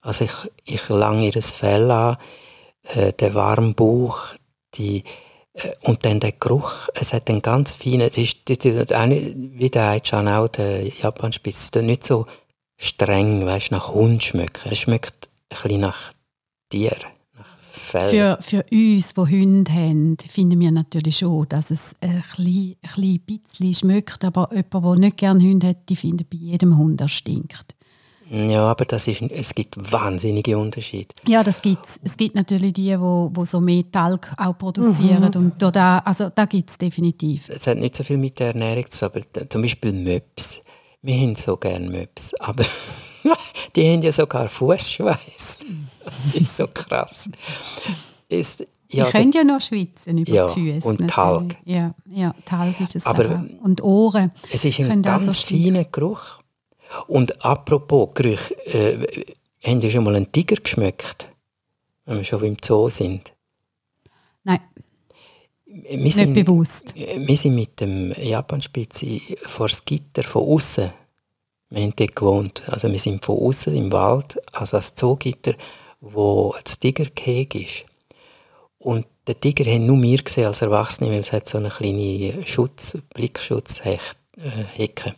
Also 0.00 0.24
ich, 0.24 0.32
ich 0.64 0.88
lange 0.88 1.28
ihr 1.28 1.42
Fell 1.42 1.90
an, 1.90 2.16
äh, 2.94 3.12
den 3.12 3.34
warmen 3.34 3.74
Bauch, 3.74 4.18
die, 4.74 5.04
äh, 5.54 5.70
und 5.82 6.04
dann 6.04 6.20
der 6.20 6.32
Geruch. 6.32 6.88
Es 6.94 7.12
hat 7.12 7.30
einen 7.30 7.42
ganz 7.42 7.74
feinen, 7.74 8.08
das 8.08 8.18
ist, 8.18 8.38
das 8.46 8.64
ist 8.64 8.94
auch 8.94 9.06
nicht, 9.06 9.34
wie 9.36 9.70
der 9.70 9.90
Aichan 9.90 10.26
auch, 10.28 10.48
der 10.48 10.86
Japanspitz, 10.86 11.64
ist 11.64 11.76
nicht 11.76 12.06
so 12.06 12.26
streng, 12.76 13.44
weißt, 13.44 13.70
nach 13.70 13.92
Hund 13.92 14.22
schmecken. 14.22 14.70
Es 14.70 14.78
schmeckt 14.78 15.28
ein 15.50 15.56
bisschen 15.62 15.80
nach 15.80 16.12
Tier, 16.70 16.96
nach 17.36 17.58
Fell. 17.58 18.10
Für, 18.10 18.38
für 18.40 18.64
uns, 18.70 19.14
die 19.14 19.20
Hunde 19.20 19.72
haben, 19.72 20.16
finden 20.28 20.60
wir 20.60 20.70
natürlich 20.70 21.18
schon, 21.18 21.48
dass 21.48 21.70
es 21.70 21.94
ein 22.00 22.22
klein, 22.22 22.76
ein 22.96 23.20
bisschen 23.20 23.74
schmeckt. 23.74 24.24
Aber 24.24 24.48
jemand, 24.52 24.84
der 24.84 24.94
nicht 24.96 25.16
gerne 25.16 25.42
Hunde 25.42 25.68
hat, 25.68 25.88
die 25.88 25.96
findet 25.96 26.30
bei 26.30 26.36
jedem 26.36 26.76
Hund, 26.76 27.00
er 27.00 27.08
stinkt. 27.08 27.74
Ja, 28.30 28.64
aber 28.70 28.84
das 28.84 29.06
ist, 29.06 29.22
es 29.22 29.54
gibt 29.54 29.76
wahnsinnige 29.92 30.56
Unterschiede. 30.56 31.14
Ja, 31.26 31.42
das 31.42 31.60
gibt's. 31.60 32.00
Es 32.02 32.16
gibt 32.16 32.34
natürlich 32.34 32.72
die, 32.72 32.96
die, 32.96 33.28
die 33.36 33.46
so 33.46 33.60
mehr 33.60 33.84
Talg 33.92 34.32
auch 34.36 34.56
produzieren. 34.56 35.30
Und 35.34 35.60
da, 35.60 35.98
also 35.98 36.30
da 36.34 36.46
gibt 36.46 36.70
es 36.70 36.78
definitiv. 36.78 37.48
es 37.50 37.66
hat 37.66 37.78
nicht 37.78 37.96
so 37.96 38.02
viel 38.02 38.16
mit 38.16 38.38
der 38.38 38.48
Ernährung 38.48 38.90
zu 38.90 39.10
tun, 39.10 39.22
aber 39.34 39.50
zum 39.50 39.62
Beispiel 39.62 39.92
Möps. 39.92 40.60
Wir 41.06 41.16
haben 41.20 41.36
so 41.36 41.56
gerne 41.58 41.88
Möps, 41.90 42.32
aber 42.40 42.64
die 43.76 43.92
haben 43.92 44.00
ja 44.02 44.10
sogar 44.10 44.48
Fußschweiß. 44.48 45.58
Das 46.04 46.34
ist 46.34 46.56
so 46.56 46.66
krass. 46.66 47.28
Ist, 48.28 48.60
Die 48.90 48.96
ja, 48.96 49.10
können 49.10 49.30
ja 49.32 49.44
noch 49.44 49.60
schwitzen 49.60 50.16
über 50.16 50.32
Ja, 50.32 50.48
die 50.54 50.72
Füße. 50.72 50.88
und 50.88 51.00
natürlich. 51.00 51.14
Talg. 51.14 51.56
Ja, 51.66 51.94
ja, 52.06 52.34
Talg 52.46 52.80
ist 52.80 52.96
es. 52.96 53.04
Aber- 53.06 53.26
auch. 53.26 53.64
Und 53.64 53.82
Ohren. 53.82 54.32
es 54.50 54.64
ist 54.64 54.80
ein 54.80 55.02
ganz 55.02 55.40
stinken. 55.42 55.64
feiner 55.74 55.84
Geruch. 55.84 56.40
Und 57.06 57.44
apropos 57.44 58.10
Geruch, 58.14 58.50
äh, 58.66 59.24
haben 59.62 59.80
Sie 59.82 59.90
schon 59.90 60.04
mal 60.04 60.14
einen 60.16 60.32
Tiger 60.32 60.56
geschmeckt? 60.56 61.28
Wenn 62.06 62.16
wir 62.18 62.24
schon 62.24 62.42
im 62.44 62.56
Zoo 62.64 62.88
sind. 62.88 63.34
Nein, 64.42 64.60
Wir 65.74 65.98
nicht 65.98 66.16
sind, 66.16 66.34
bewusst. 66.34 66.94
Wir 66.94 67.36
sind 67.36 67.56
mit 67.56 67.80
dem 67.80 68.12
Japanspitze 68.12 69.20
vor 69.42 69.66
das 69.66 69.84
Gitter 69.84 70.22
von 70.22 70.46
außen. 70.46 70.92
Wir 71.70 71.82
haben 71.82 71.92
dort 71.96 72.14
gewohnt. 72.14 72.62
Also 72.68 72.90
wir 72.90 72.98
sind 72.98 73.24
von 73.24 73.38
außen 73.38 73.74
im 73.74 73.90
Wald, 73.90 74.40
also 74.52 74.76
das 74.76 74.94
Zoogitter, 74.94 75.54
wo 76.00 76.54
das 76.62 76.78
Tigergehege 76.78 77.62
ist. 77.62 77.84
Und 78.78 79.06
den 79.26 79.40
Tiger 79.40 79.68
haben 79.68 79.86
nur 79.86 80.00
wir 80.00 80.22
gesehen 80.22 80.46
als 80.46 80.62
Erwachsene, 80.62 81.10
weil 81.10 81.20
es 81.20 81.32
hat 81.32 81.48
so 81.48 81.58
eine 81.58 81.70
kleine 81.70 82.46
Schutz, 82.46 82.96
Blickschutzhecke. 83.12 85.14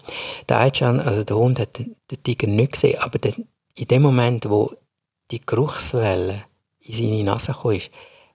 Der 0.49 0.61
Aichan, 0.61 1.01
also 1.01 1.25
der 1.25 1.37
Hund, 1.37 1.61
hat 1.61 1.79
den, 1.79 1.97
Tiger 2.23 2.47
nicht 2.47 2.73
gesehen, 2.73 2.99
aber 3.01 3.19
der, 3.19 3.35
in 3.75 3.89
dem 3.89 4.03
Moment, 4.03 4.49
wo 4.49 4.73
die 5.31 5.45
Geruchswelle 5.45 6.45
in 6.81 6.95
seine 6.95 7.25
Nase 7.25 7.53
kam, 7.53 7.79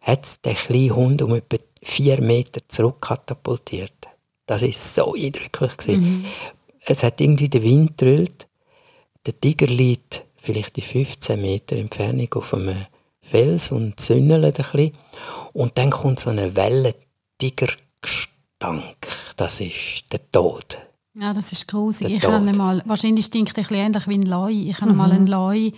hat 0.01 0.25
es 0.25 0.41
den 0.41 0.55
kleinen 0.55 0.95
Hund 0.95 1.21
um 1.21 1.33
etwa 1.33 1.57
vier 1.81 2.21
Meter 2.21 2.61
zurückkatapultiert. 2.67 3.93
Das 4.45 4.61
ist 4.61 4.95
so 4.95 5.13
eindrücklich. 5.13 5.77
gewesen. 5.77 6.25
Es 6.85 7.03
hat 7.03 7.21
irgendwie 7.21 7.49
der 7.49 7.63
Wind 7.63 7.99
drüllt. 8.01 8.47
Der 9.25 9.39
Tiger 9.39 9.67
liegt 9.67 10.23
vielleicht 10.35 10.77
in 10.77 10.83
15 10.83 11.41
Meter 11.41 11.75
Entfernung 11.77 12.33
auf 12.33 12.53
einem 12.53 12.85
Fels 13.21 13.71
und 13.71 13.99
zündelt 13.99 14.43
ein 14.43 14.51
bisschen. 14.51 14.91
Und 15.53 15.77
dann 15.77 15.91
kommt 15.91 16.19
so 16.19 16.31
eine 16.31 16.55
Welle 16.55 16.95
Tigergestank. 17.37 19.07
Das 19.37 19.59
ist 19.59 20.05
der 20.11 20.31
Tod. 20.31 20.79
Ja, 21.13 21.33
das 21.33 21.51
ist. 21.51 21.71
Der 21.71 22.09
Ich 22.09 22.23
habe 22.23 22.53
mal, 22.53 22.81
wahrscheinlich 22.85 23.25
stinkt 23.25 23.57
er 23.57 23.63
ein 23.63 23.67
bisschen 23.67 23.85
ähnlich 23.85 24.07
wie 24.07 24.13
ein 24.15 24.21
Leu. 24.23 24.51
Ich 24.51 24.81
habe 24.81 24.93
mal 24.93 25.11
einen 25.11 25.27
Leu 25.27 25.71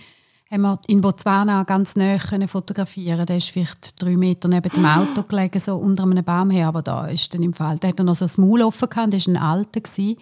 haben 0.54 0.62
wir 0.62 0.78
in 0.86 1.00
Botswana 1.00 1.64
ganz 1.64 1.94
können 1.94 2.48
fotografieren. 2.48 3.26
Der 3.26 3.36
ist 3.36 3.50
vielleicht 3.50 4.00
drei 4.00 4.16
Meter 4.16 4.48
neben 4.48 4.70
dem 4.70 4.86
Auto 4.86 5.22
gelegen, 5.22 5.58
so 5.58 5.76
unter 5.76 6.04
einem 6.04 6.24
Baum 6.24 6.50
her, 6.50 6.68
aber 6.68 6.82
da 6.82 7.06
ist 7.06 7.34
dann 7.34 7.42
im 7.42 7.52
Fall. 7.52 7.78
Der 7.78 7.90
hat 7.90 7.98
dann 7.98 8.06
noch 8.06 8.14
so 8.14 8.24
das 8.24 8.38
Maul 8.38 8.62
offen 8.62 8.88
gehabt, 8.88 9.12
der 9.12 9.20
war 9.20 9.28
ein 9.28 9.36
alter. 9.36 9.80
gewesen. 9.80 10.16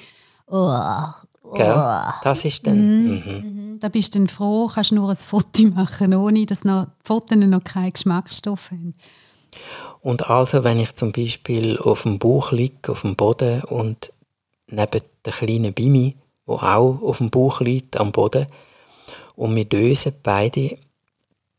Gell? 1.54 1.70
uah. 1.70 2.14
Das 2.22 2.44
ist 2.44 2.66
dann. 2.66 3.06
Mhm. 3.06 3.22
Mhm, 3.24 3.78
Da 3.80 3.88
bist 3.88 4.14
du 4.14 4.18
dann 4.18 4.28
froh, 4.28 4.68
kannst 4.72 4.92
nur 4.92 5.10
ein 5.10 5.16
Foto 5.16 5.62
machen, 5.74 6.14
ohne 6.14 6.46
dass 6.46 6.64
noch, 6.64 6.86
die 6.86 6.90
Fotos 7.06 7.36
noch 7.36 7.64
keinen 7.64 7.92
Geschmacksstoff 7.92 8.70
haben. 8.70 8.94
Und 10.00 10.28
also, 10.30 10.64
wenn 10.64 10.78
ich 10.78 10.94
zum 10.94 11.12
Beispiel 11.12 11.78
auf 11.78 12.04
dem 12.04 12.18
Bauch 12.18 12.52
liege, 12.52 12.90
auf 12.90 13.02
dem 13.02 13.16
Boden 13.16 13.62
und 13.64 14.12
neben 14.68 15.00
der 15.24 15.32
kleinen 15.32 15.74
Bimi, 15.74 16.16
wo 16.46 16.54
auch 16.54 17.02
auf 17.02 17.18
dem 17.18 17.30
Bauch 17.30 17.60
liegt, 17.60 17.98
am 17.98 18.12
Boden, 18.12 18.46
und 19.36 19.54
wir 19.56 19.64
dösen 19.64 20.14
beide, 20.22 20.78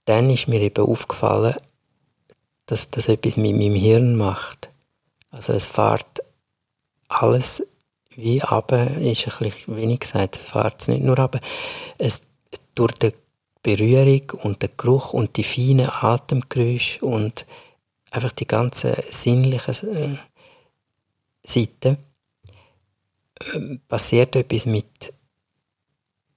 dann 0.05 0.29
ist 0.29 0.47
mir 0.47 0.61
eben 0.61 0.85
aufgefallen, 0.85 1.55
dass 2.65 2.89
das 2.89 3.07
etwas 3.07 3.37
mit 3.37 3.55
meinem 3.55 3.75
Hirn 3.75 4.15
macht. 4.15 4.69
Also 5.31 5.53
es 5.53 5.67
fährt 5.67 6.23
alles 7.07 7.63
wie 8.15 8.39
runter, 8.39 8.97
ist 8.97 9.41
ein 9.41 9.53
wenig 9.67 10.01
gesagt, 10.01 10.37
es 10.37 10.45
fährt 10.45 10.81
es 10.81 10.87
nicht 10.87 11.03
nur 11.03 11.17
runter, 11.17 11.39
es 11.97 12.21
durch 12.75 12.93
die 12.93 13.13
Berührung 13.61 14.29
und 14.43 14.61
den 14.61 14.71
Geruch 14.77 15.13
und 15.13 15.37
die 15.37 15.43
feinen 15.43 15.89
Atemgeräusche 15.89 17.03
und 17.05 17.45
einfach 18.11 18.33
die 18.33 18.45
ganze 18.47 19.03
sinnliche 19.09 19.71
äh, 19.87 20.17
Seite 21.45 21.97
ähm, 23.53 23.81
passiert 23.87 24.35
etwas 24.35 24.65
mit, 24.65 25.13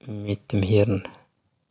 mit 0.07 0.53
dem 0.53 0.63
Hirn. 0.63 1.07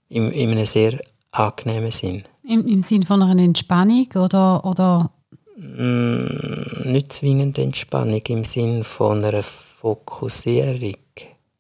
Im, 0.10 0.32
in 0.32 0.52
einem 0.52 0.66
sehr 0.66 1.00
angenehmen 1.32 1.92
Sinn. 1.92 2.24
Im, 2.48 2.66
Im 2.68 2.82
Sinn 2.82 3.04
von 3.04 3.22
einer 3.22 3.42
Entspannung 3.42 4.08
oder, 4.16 4.64
oder? 4.66 5.12
Mm, 5.58 6.92
nicht 6.92 7.14
zwingend 7.14 7.58
Entspannung, 7.58 8.22
im 8.28 8.44
Sinn 8.44 8.84
von 8.84 9.24
einer 9.24 9.44
Fokussierung. 9.44 10.98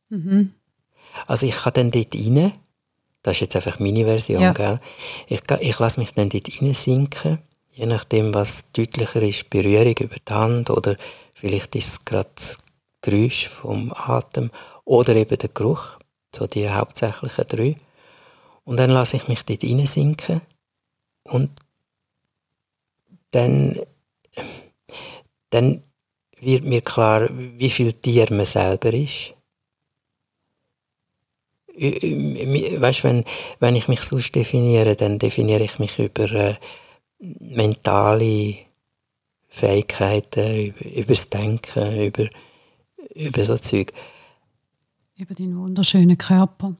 Mhm. 0.09 0.51
Also 1.27 1.47
ich 1.47 1.55
kann 1.55 1.73
dann 1.73 1.91
dort 1.91 2.13
rein, 2.13 2.53
das 3.23 3.33
ist 3.37 3.41
jetzt 3.41 3.55
einfach 3.55 3.79
meine 3.79 4.05
Version, 4.05 4.41
ja. 4.41 4.53
gell? 4.53 4.79
Ich, 5.27 5.41
ich 5.59 5.79
lasse 5.79 5.99
mich 5.99 6.13
dann 6.13 6.29
dort 6.29 6.47
sinken, 6.75 7.39
je 7.73 7.85
nachdem, 7.85 8.33
was 8.33 8.71
deutlicher 8.71 9.21
ist, 9.21 9.49
Berührung 9.49 9.95
über 9.99 10.15
die 10.15 10.33
Hand 10.33 10.69
oder 10.69 10.95
vielleicht 11.33 11.75
ist 11.75 11.87
es 11.87 12.05
gerade 12.05 12.29
das 12.35 12.57
Geräusch 13.01 13.47
vom 13.47 13.91
Atem 13.93 14.51
oder 14.83 15.15
eben 15.15 15.37
der 15.37 15.49
Geruch, 15.49 15.97
so 16.35 16.47
die 16.47 16.69
hauptsächlichen 16.69 17.47
drei. 17.47 17.75
Und 18.65 18.77
dann 18.77 18.89
lasse 18.89 19.15
ich 19.15 19.27
mich 19.27 19.45
dort 19.45 19.61
sinken 19.87 20.41
und 21.23 21.51
dann, 23.31 23.79
dann 25.51 25.81
wird 26.39 26.65
mir 26.65 26.81
klar, 26.81 27.29
wie 27.31 27.69
viel 27.69 27.93
Tier 27.93 28.27
man 28.31 28.45
selber 28.45 28.93
ist. 28.93 29.33
Weißt, 31.77 33.03
wenn, 33.03 33.23
wenn 33.59 33.75
ich 33.75 33.87
mich 33.87 34.01
sonst 34.01 34.33
definiere, 34.33 34.95
dann 34.95 35.19
definiere 35.19 35.63
ich 35.63 35.77
mich 35.77 35.99
über 35.99 36.31
äh, 36.31 36.55
mentale 37.19 38.57
Fähigkeiten, 39.49 40.67
über, 40.67 40.85
über 40.85 41.07
das 41.07 41.29
Denken, 41.29 42.01
über, 42.01 42.27
über 43.13 43.45
so 43.45 43.57
Zeug. 43.57 43.91
Über 45.17 45.33
deinen 45.33 45.57
wunderschönen 45.57 46.17
Körper. 46.17 46.75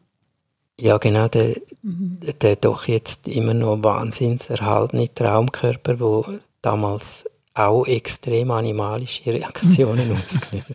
Ja, 0.80 0.98
genau, 0.98 1.28
der, 1.30 1.56
mhm. 1.82 2.20
der 2.42 2.56
doch 2.58 2.88
jetzt 2.88 3.28
immer 3.28 3.54
noch 3.54 3.82
wahnsinns 3.82 4.50
erhaltene 4.50 5.14
Traumkörper, 5.14 6.00
wo 6.00 6.26
damals 6.62 7.26
auch 7.54 7.86
extrem 7.86 8.52
animalische 8.52 9.34
Reaktionen 9.34 10.12
ausgelöst 10.26 10.66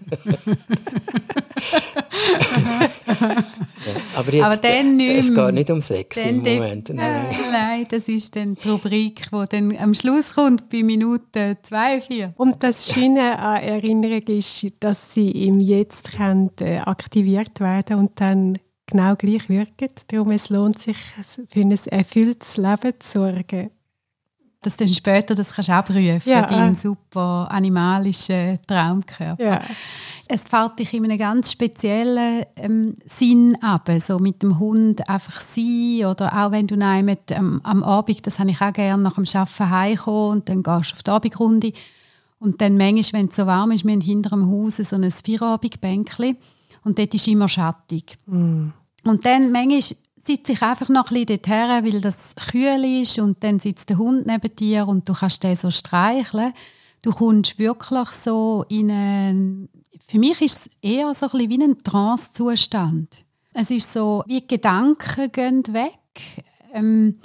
Aber 4.16 4.32
jetzt, 4.32 4.44
Aber 4.44 4.56
dann 4.56 4.96
nicht 4.96 5.18
es 5.18 5.34
geht 5.34 5.54
nicht 5.54 5.70
um 5.70 5.80
Sex 5.82 6.16
im 6.16 6.38
Moment. 6.38 6.88
Nein. 6.88 7.36
nein, 7.52 7.86
das 7.90 8.08
ist 8.08 8.34
dann 8.34 8.54
die 8.54 8.68
Rubrik, 8.68 9.28
die 9.30 9.44
dann 9.50 9.76
am 9.76 9.92
Schluss 9.92 10.34
kommt, 10.34 10.70
bei 10.70 10.82
Minute 10.82 11.58
2, 11.62 12.00
4. 12.00 12.34
Und 12.36 12.62
das 12.62 12.90
Schöne 12.90 13.38
an 13.38 13.62
Erinnerung 13.62 14.22
ist, 14.28 14.66
dass 14.80 15.14
sie 15.14 15.30
im 15.46 15.60
Jetzt 15.60 16.10
äh, 16.60 16.78
aktiviert 16.78 17.60
werden 17.60 17.98
und 17.98 18.12
dann 18.20 18.58
genau 18.90 19.16
gleich 19.16 19.48
wirken. 19.48 19.88
Darum 20.08 20.30
es 20.30 20.48
lohnt 20.48 20.78
sich, 20.78 20.96
für 21.48 21.60
ein 21.60 21.70
erfülltes 21.70 22.56
Leben 22.56 22.92
zu 22.98 23.12
sorgen. 23.12 23.70
Dass 24.62 24.76
du 24.76 24.86
später 24.88 25.34
das 25.34 25.54
kannst 25.54 25.70
abrufen, 25.70 26.20
ja, 26.26 26.42
deinen 26.42 26.74
super 26.74 27.48
animalischen 27.50 28.58
Traumkörper. 28.66 29.42
Ja. 29.42 29.60
Es 30.28 30.46
fährt 30.46 30.78
dich 30.78 30.92
in 30.92 31.04
einem 31.04 31.16
ganz 31.16 31.50
speziellen 31.50 32.44
ähm, 32.56 32.94
Sinn 33.06 33.56
ab, 33.62 33.90
so 34.00 34.18
mit 34.18 34.42
dem 34.42 34.58
Hund 34.58 35.08
einfach 35.08 35.40
sein 35.40 36.04
oder 36.04 36.32
auch 36.36 36.52
wenn 36.52 36.66
du 36.66 36.76
mit, 37.02 37.30
ähm, 37.30 37.60
am 37.64 37.82
Abend, 37.82 38.26
das 38.26 38.38
habe 38.38 38.50
ich 38.50 38.60
auch 38.60 38.72
gerne, 38.72 39.02
nach 39.02 39.14
dem 39.14 39.24
Arbeiten 39.24 39.70
heimkommen 39.70 40.30
und 40.30 40.48
dann 40.50 40.62
gehst 40.62 40.90
du 40.90 40.94
auf 40.94 41.02
die 41.02 41.10
Abendrunde 41.10 41.72
und 42.40 42.60
dann 42.60 42.76
manchmal, 42.76 43.22
wenn 43.22 43.28
es 43.28 43.36
so 43.36 43.46
warm 43.46 43.70
ist, 43.70 43.84
wir 43.84 43.92
haben 43.92 44.00
hinter 44.00 44.30
dem 44.30 44.50
Haus 44.50 44.76
so 44.76 44.96
ein 44.96 45.10
Vierabendbänkchen 45.10 46.36
und 46.84 46.98
dort 46.98 47.14
ist 47.14 47.28
immer 47.28 47.48
schattig. 47.48 48.18
Mm. 48.26 48.68
Und 49.04 49.24
dann 49.24 49.52
manchmal 49.52 49.82
sitze 50.22 50.52
ich 50.52 50.62
einfach 50.62 50.88
noch 50.88 51.10
ein 51.10 51.26
bisschen 51.26 51.42
dorthin, 51.42 51.84
weil 51.84 52.00
das 52.00 52.34
kühl 52.36 53.02
ist 53.02 53.18
und 53.18 53.42
dann 53.42 53.58
sitzt 53.58 53.88
der 53.88 53.98
Hund 53.98 54.26
neben 54.26 54.54
dir 54.54 54.86
und 54.86 55.08
du 55.08 55.14
kannst 55.14 55.42
den 55.42 55.56
so 55.56 55.70
streicheln. 55.70 56.52
Du 57.02 57.12
kommst 57.12 57.58
wirklich 57.58 58.08
so 58.10 58.64
in 58.68 58.90
einen, 58.90 59.68
für 60.06 60.18
mich 60.18 60.40
ist 60.42 60.66
es 60.66 60.70
eher 60.82 61.12
so 61.14 61.26
ein 61.26 61.32
bisschen 61.32 61.50
wie 61.50 61.64
ein 61.64 61.82
Trance-Zustand. 61.82 63.24
Es 63.54 63.70
ist 63.70 63.92
so, 63.92 64.22
wie 64.26 64.46
Gedanken 64.46 65.32
gehen 65.32 65.62
weg. 65.72 65.98
Ähm, 66.72 67.18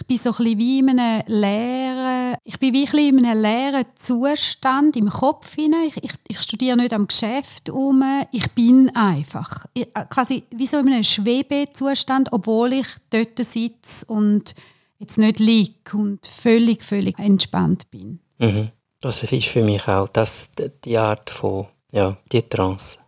ich 0.00 0.06
bin 0.06 0.16
so 0.16 0.30
ein 0.30 0.58
wie 0.58 0.78
in 0.78 0.98
einem 0.98 1.22
leeren, 1.26 2.36
ich 2.44 2.58
bin 2.58 2.72
wie 2.72 3.08
in 3.08 3.24
einem 3.24 3.42
leeren 3.42 3.84
Zustand 3.96 4.96
im 4.96 5.08
Kopf 5.08 5.54
hinein. 5.56 5.88
Ich, 5.88 5.96
ich, 6.04 6.12
ich, 6.28 6.40
studiere 6.40 6.76
nicht 6.76 6.92
am 6.92 7.08
Geschäft 7.08 7.68
um, 7.68 8.04
ich 8.30 8.48
bin 8.52 8.94
einfach. 8.94 9.66
Ich, 9.74 9.88
äh, 9.94 10.04
quasi 10.08 10.44
wie 10.50 10.66
so 10.66 10.78
in 10.78 10.88
einem 10.88 11.02
Schwebezustand, 11.02 12.28
obwohl 12.32 12.74
ich 12.74 12.86
dort 13.10 13.44
sitze 13.44 14.06
und 14.06 14.54
jetzt 14.98 15.18
nicht 15.18 15.40
liege 15.40 15.74
und 15.94 16.26
völlig, 16.26 16.84
völlig 16.84 17.18
entspannt 17.18 17.90
bin. 17.90 18.20
Mhm. 18.38 18.70
Das 19.00 19.22
ist 19.22 19.46
für 19.46 19.62
mich 19.62 19.86
auch 19.88 20.08
das, 20.08 20.50
die 20.84 20.98
Art 20.98 21.30
von, 21.30 21.66
ja, 21.92 22.16
die 22.30 22.42
Trance. 22.42 22.98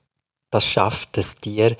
Das 0.50 0.66
schafft 0.66 1.16
das 1.16 1.36
Tier 1.36 1.76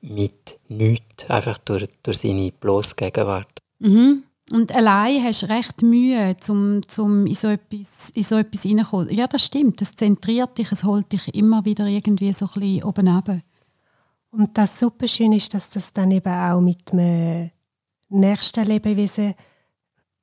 mit 0.00 0.58
nichts, 0.68 1.28
einfach 1.28 1.58
durch, 1.58 1.86
durch 2.02 2.18
seine 2.18 2.52
bloße 2.52 2.94
Gegenwart. 2.94 3.58
Mhm. 3.80 4.24
Und 4.52 4.74
allein 4.76 5.24
hast 5.24 5.42
du 5.42 5.48
recht 5.48 5.80
Mühe, 5.80 6.36
um, 6.48 6.82
um 6.98 7.26
in, 7.26 7.34
so 7.34 7.48
etwas, 7.48 8.10
in 8.12 8.22
so. 8.22 9.02
Ja, 9.08 9.26
das 9.26 9.46
stimmt. 9.46 9.80
Es 9.80 9.96
zentriert 9.96 10.58
dich, 10.58 10.70
es 10.70 10.84
holt 10.84 11.10
dich 11.10 11.34
immer 11.34 11.64
wieder 11.64 11.86
irgendwie 11.86 12.34
so 12.34 12.46
ein 12.54 12.82
oben 12.82 13.08
runter. 13.08 13.40
Und 14.30 14.58
das 14.58 14.78
super 14.78 15.08
schön 15.08 15.32
ist, 15.32 15.54
dass 15.54 15.70
das 15.70 15.94
dann 15.94 16.10
eben 16.10 16.32
auch 16.32 16.60
mit 16.60 16.92
dem 16.92 17.50
nächsten 18.10 18.66
Lebewesen 18.66 19.34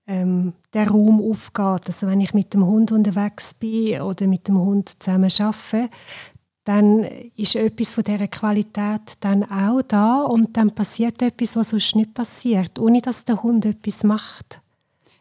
ähm, 0.05 0.53
der 0.73 0.89
Raum 0.89 1.21
aufgeht. 1.21 1.87
Also 1.87 2.05
wenn 2.05 2.21
ich 2.21 2.35
mit 2.35 2.53
dem 2.53 2.65
Hund 2.65 2.91
unterwegs 2.91 3.55
bin 3.55 4.01
oder 4.01 4.27
mit 4.27 4.47
dem 4.47 4.59
Hund 4.59 5.01
zusammen 5.01 5.31
arbeite, 5.39 5.89
dann 6.69 7.03
ist 7.35 7.55
etwas 7.55 7.95
von 7.95 8.03
dieser 8.03 8.27
Qualität 8.27 9.17
dann 9.21 9.43
auch 9.49 9.81
da 9.81 10.21
und 10.21 10.55
dann 10.55 10.69
passiert 10.69 11.19
etwas, 11.19 11.55
was 11.55 11.71
sonst 11.71 11.95
nicht 11.95 12.13
passiert, 12.13 12.77
ohne 12.77 13.01
dass 13.01 13.25
der 13.25 13.41
Hund 13.41 13.65
etwas 13.65 14.03
macht. 14.03 14.61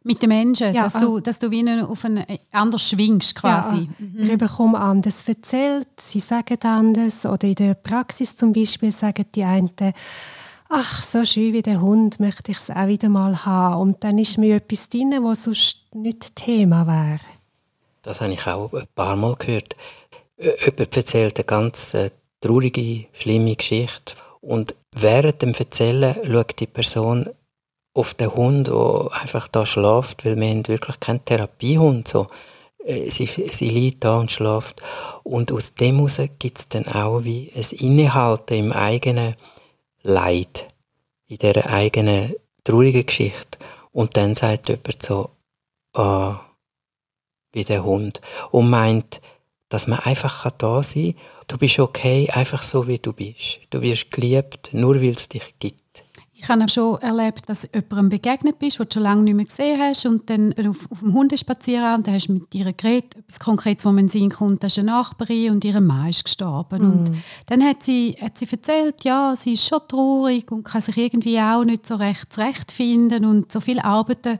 Mit 0.02 0.20
den 0.20 0.28
Menschen, 0.28 0.74
ja, 0.74 0.82
dass, 0.82 0.92
du, 0.92 1.20
dass 1.20 1.38
du 1.38 1.50
wie 1.50 1.66
auf 1.80 2.04
ein 2.04 2.22
anders 2.52 2.90
schwingst 2.90 3.34
quasi. 3.34 3.76
Ja, 3.76 3.88
mhm. 3.98 4.30
Ich 4.30 4.36
bekomme 4.36 4.78
anders 4.78 5.26
erzählt, 5.26 5.88
sie 5.98 6.20
sagen 6.20 6.58
anders 6.64 7.24
oder 7.24 7.48
in 7.48 7.54
der 7.54 7.72
Praxis 7.72 8.36
zum 8.36 8.52
Beispiel 8.52 8.92
sagen 8.92 9.24
die 9.34 9.44
einen, 9.44 9.70
ach, 10.68 11.02
so 11.02 11.24
schön 11.24 11.54
wie 11.54 11.62
der 11.62 11.80
Hund 11.80 12.20
möchte 12.20 12.52
ich 12.52 12.58
es 12.58 12.68
auch 12.68 12.88
wieder 12.88 13.08
mal 13.08 13.46
haben. 13.46 13.80
Und 13.80 14.04
dann 14.04 14.18
ist 14.18 14.36
mir 14.36 14.56
etwas 14.56 14.90
drin, 14.90 15.14
was 15.22 15.44
sonst 15.44 15.78
nicht 15.94 16.36
Thema 16.36 16.86
wäre. 16.86 17.20
Das 18.02 18.20
habe 18.20 18.34
ich 18.34 18.46
auch 18.46 18.70
ein 18.74 18.86
paar 18.94 19.16
Mal 19.16 19.34
gehört 19.36 19.74
jemand 20.38 20.96
erzählt 20.96 21.38
eine 21.38 21.44
ganz 21.44 21.94
äh, 21.94 22.10
traurige, 22.40 23.06
schlimme 23.12 23.56
Geschichte 23.56 24.14
und 24.40 24.74
während 24.96 25.42
dem 25.42 25.52
Erzählen 25.52 26.16
schaut 26.24 26.60
die 26.60 26.66
Person 26.66 27.28
auf 27.94 28.14
den 28.14 28.32
Hund, 28.34 28.68
der 28.68 29.08
einfach 29.20 29.48
da 29.48 29.66
schläft, 29.66 30.24
weil 30.24 30.38
wir 30.38 30.48
haben 30.48 30.68
wirklich 30.68 31.00
keinen 31.00 31.24
Therapiehund 31.24 32.06
so. 32.06 32.28
Äh, 32.84 33.10
sie, 33.10 33.26
sie 33.26 33.68
liegt 33.68 34.04
da 34.04 34.18
und 34.18 34.30
schläft. 34.30 34.80
Und 35.24 35.50
aus 35.52 35.74
dem 35.74 35.96
heraus 35.96 36.20
gibt 36.38 36.58
es 36.58 36.68
dann 36.68 36.86
auch 36.86 37.24
wie 37.24 37.52
ein 37.54 37.78
Innehalten 37.78 38.56
im 38.56 38.72
eigenen 38.72 39.34
Leid, 40.02 40.68
in 41.26 41.38
dieser 41.38 41.66
eigenen 41.66 42.34
traurigen 42.64 43.04
Geschichte. 43.04 43.58
Und 43.92 44.16
dann 44.16 44.34
sagt 44.34 44.68
jemand 44.68 45.02
so, 45.02 45.30
ah, 45.94 46.40
wie 47.52 47.64
der 47.64 47.84
Hund. 47.84 48.20
Und 48.52 48.70
meint, 48.70 49.20
dass 49.68 49.86
man 49.86 49.98
einfach 50.00 50.50
da 50.52 50.82
sein 50.82 51.14
kann. 51.14 51.22
Du 51.48 51.58
bist 51.58 51.78
okay, 51.78 52.28
einfach 52.30 52.62
so 52.62 52.86
wie 52.86 52.98
du 52.98 53.12
bist. 53.12 53.60
Du 53.70 53.80
wirst 53.80 54.10
geliebt, 54.10 54.70
nur 54.72 54.96
weil 54.96 55.12
es 55.12 55.28
dich 55.28 55.54
gibt. 55.58 56.04
Ich 56.40 56.48
habe 56.48 56.64
auch 56.64 56.68
schon 56.68 57.00
erlebt, 57.00 57.48
dass 57.48 57.68
jemandem 57.74 58.10
begegnet 58.10 58.60
bist, 58.60 58.78
den 58.78 58.86
du 58.86 58.94
schon 58.94 59.02
lange 59.02 59.22
nicht 59.22 59.34
mehr 59.34 59.44
gesehen 59.44 59.80
hast 59.80 60.06
und 60.06 60.30
dann 60.30 60.54
auf, 60.68 60.90
auf 60.90 61.00
dem 61.00 61.12
Hundespaziergang 61.12 61.96
und 61.96 62.06
dann 62.06 62.14
hast 62.14 62.28
du 62.28 62.34
mit 62.34 62.54
ihr 62.54 62.72
geredet, 62.72 63.16
etwas 63.16 63.40
Konkretes, 63.40 63.84
wo 63.84 63.90
man 63.90 64.08
kommt, 64.30 64.62
das 64.62 64.72
ist 64.72 64.78
eine 64.78 64.92
Nachbarin 64.92 65.50
und 65.50 65.64
ihr 65.64 65.80
Mann 65.80 66.10
ist 66.10 66.24
gestorben. 66.24 66.78
Mm. 66.78 66.92
Und 66.92 67.10
dann 67.46 67.64
hat 67.64 67.82
sie, 67.82 68.16
hat 68.22 68.38
sie 68.38 68.46
erzählt, 68.48 69.02
ja, 69.02 69.34
sie 69.34 69.54
ist 69.54 69.66
schon 69.66 69.80
traurig 69.88 70.52
und 70.52 70.62
kann 70.62 70.80
sich 70.80 70.96
irgendwie 70.96 71.40
auch 71.40 71.64
nicht 71.64 71.88
so 71.88 71.96
recht 71.96 72.32
zurechtfinden 72.32 73.24
und 73.24 73.50
so 73.50 73.58
viele 73.58 73.84
Arbeiten, 73.84 74.38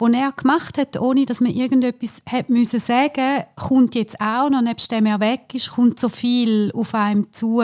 die 0.00 0.14
er 0.14 0.32
gemacht 0.32 0.78
hat, 0.78 1.00
ohne 1.00 1.26
dass 1.26 1.40
man 1.40 1.50
irgendetwas 1.50 2.22
hat 2.30 2.48
müssen 2.48 2.78
sagen, 2.78 3.44
kommt 3.56 3.96
jetzt 3.96 4.20
auch 4.20 4.48
noch, 4.50 4.62
nebst 4.62 4.92
dem 4.92 5.06
er 5.06 5.18
weg 5.18 5.52
ist, 5.52 5.72
kommt 5.72 5.98
so 5.98 6.08
viel 6.08 6.70
auf 6.74 6.94
einem 6.94 7.32
zu, 7.32 7.60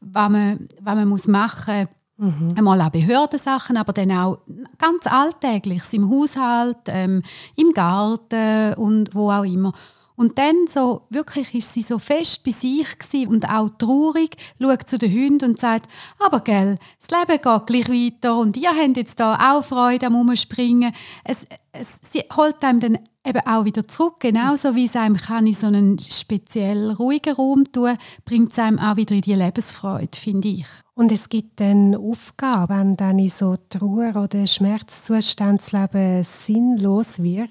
was 0.00 0.30
man, 0.30 0.68
was 0.80 0.94
man 0.96 1.08
muss 1.08 1.28
machen 1.28 1.78
muss 1.78 1.99
Mhm. 2.20 2.54
Einmal 2.54 2.82
auch 2.82 2.90
Behördensachen, 2.90 3.78
aber 3.78 3.94
dann 3.94 4.12
auch 4.12 4.38
ganz 4.76 5.06
alltäglich 5.06 5.82
im 5.92 6.10
Haushalt, 6.10 6.76
ähm, 6.88 7.22
im 7.56 7.72
Garten 7.72 8.74
und 8.74 9.14
wo 9.14 9.30
auch 9.30 9.44
immer. 9.44 9.72
Und 10.16 10.36
dann 10.36 10.66
so, 10.68 11.06
wirklich 11.08 11.54
ist 11.54 11.72
sie 11.72 11.80
so 11.80 11.98
fest 11.98 12.44
bei 12.44 12.50
sich 12.50 13.26
und 13.26 13.48
auch 13.48 13.70
traurig, 13.78 14.36
schaut 14.60 14.86
zu 14.86 14.98
den 14.98 15.10
Hunden 15.10 15.52
und 15.52 15.58
sagt, 15.58 15.90
aber 16.18 16.40
gell, 16.40 16.78
das 16.98 17.10
Leben 17.10 17.40
geht 17.40 17.66
gleich 17.66 17.88
weiter 17.88 18.36
und 18.36 18.54
ihr 18.58 18.68
habt 18.68 18.98
jetzt 18.98 19.18
da 19.18 19.54
auch 19.54 19.64
Freude 19.64 20.08
am 20.08 20.16
Umspringen. 20.16 20.92
Es, 21.24 21.46
es, 21.72 22.00
sie 22.02 22.22
holt 22.36 22.62
einem 22.62 22.80
dann 22.80 22.98
eben 23.24 23.46
auch 23.46 23.64
wieder 23.64 23.86
zurück. 23.86 24.16
Genauso 24.20 24.74
wie 24.74 24.86
es 24.86 24.96
einem 24.96 25.16
kann 25.16 25.46
in 25.46 25.52
so 25.52 25.66
einen 25.66 25.98
speziell 25.98 26.90
ruhigen 26.92 27.34
Raum 27.34 27.64
tun, 27.70 27.96
bringt 28.24 28.52
es 28.52 28.58
einem 28.58 28.78
auch 28.78 28.96
wieder 28.96 29.14
in 29.14 29.20
die 29.20 29.34
Lebensfreude, 29.34 30.16
finde 30.18 30.48
ich. 30.48 30.66
Und 30.94 31.12
es 31.12 31.28
gibt 31.28 31.60
dann 31.60 31.94
Aufgaben, 31.94 32.90
wenn 32.90 32.96
dann 32.96 33.18
in 33.18 33.28
so 33.28 33.56
Trauer- 33.68 34.16
oder 34.16 34.46
Schmerzzustand 34.46 35.60
das 35.60 35.72
Leben 35.72 36.22
sinnlos 36.24 37.22
wird, 37.22 37.50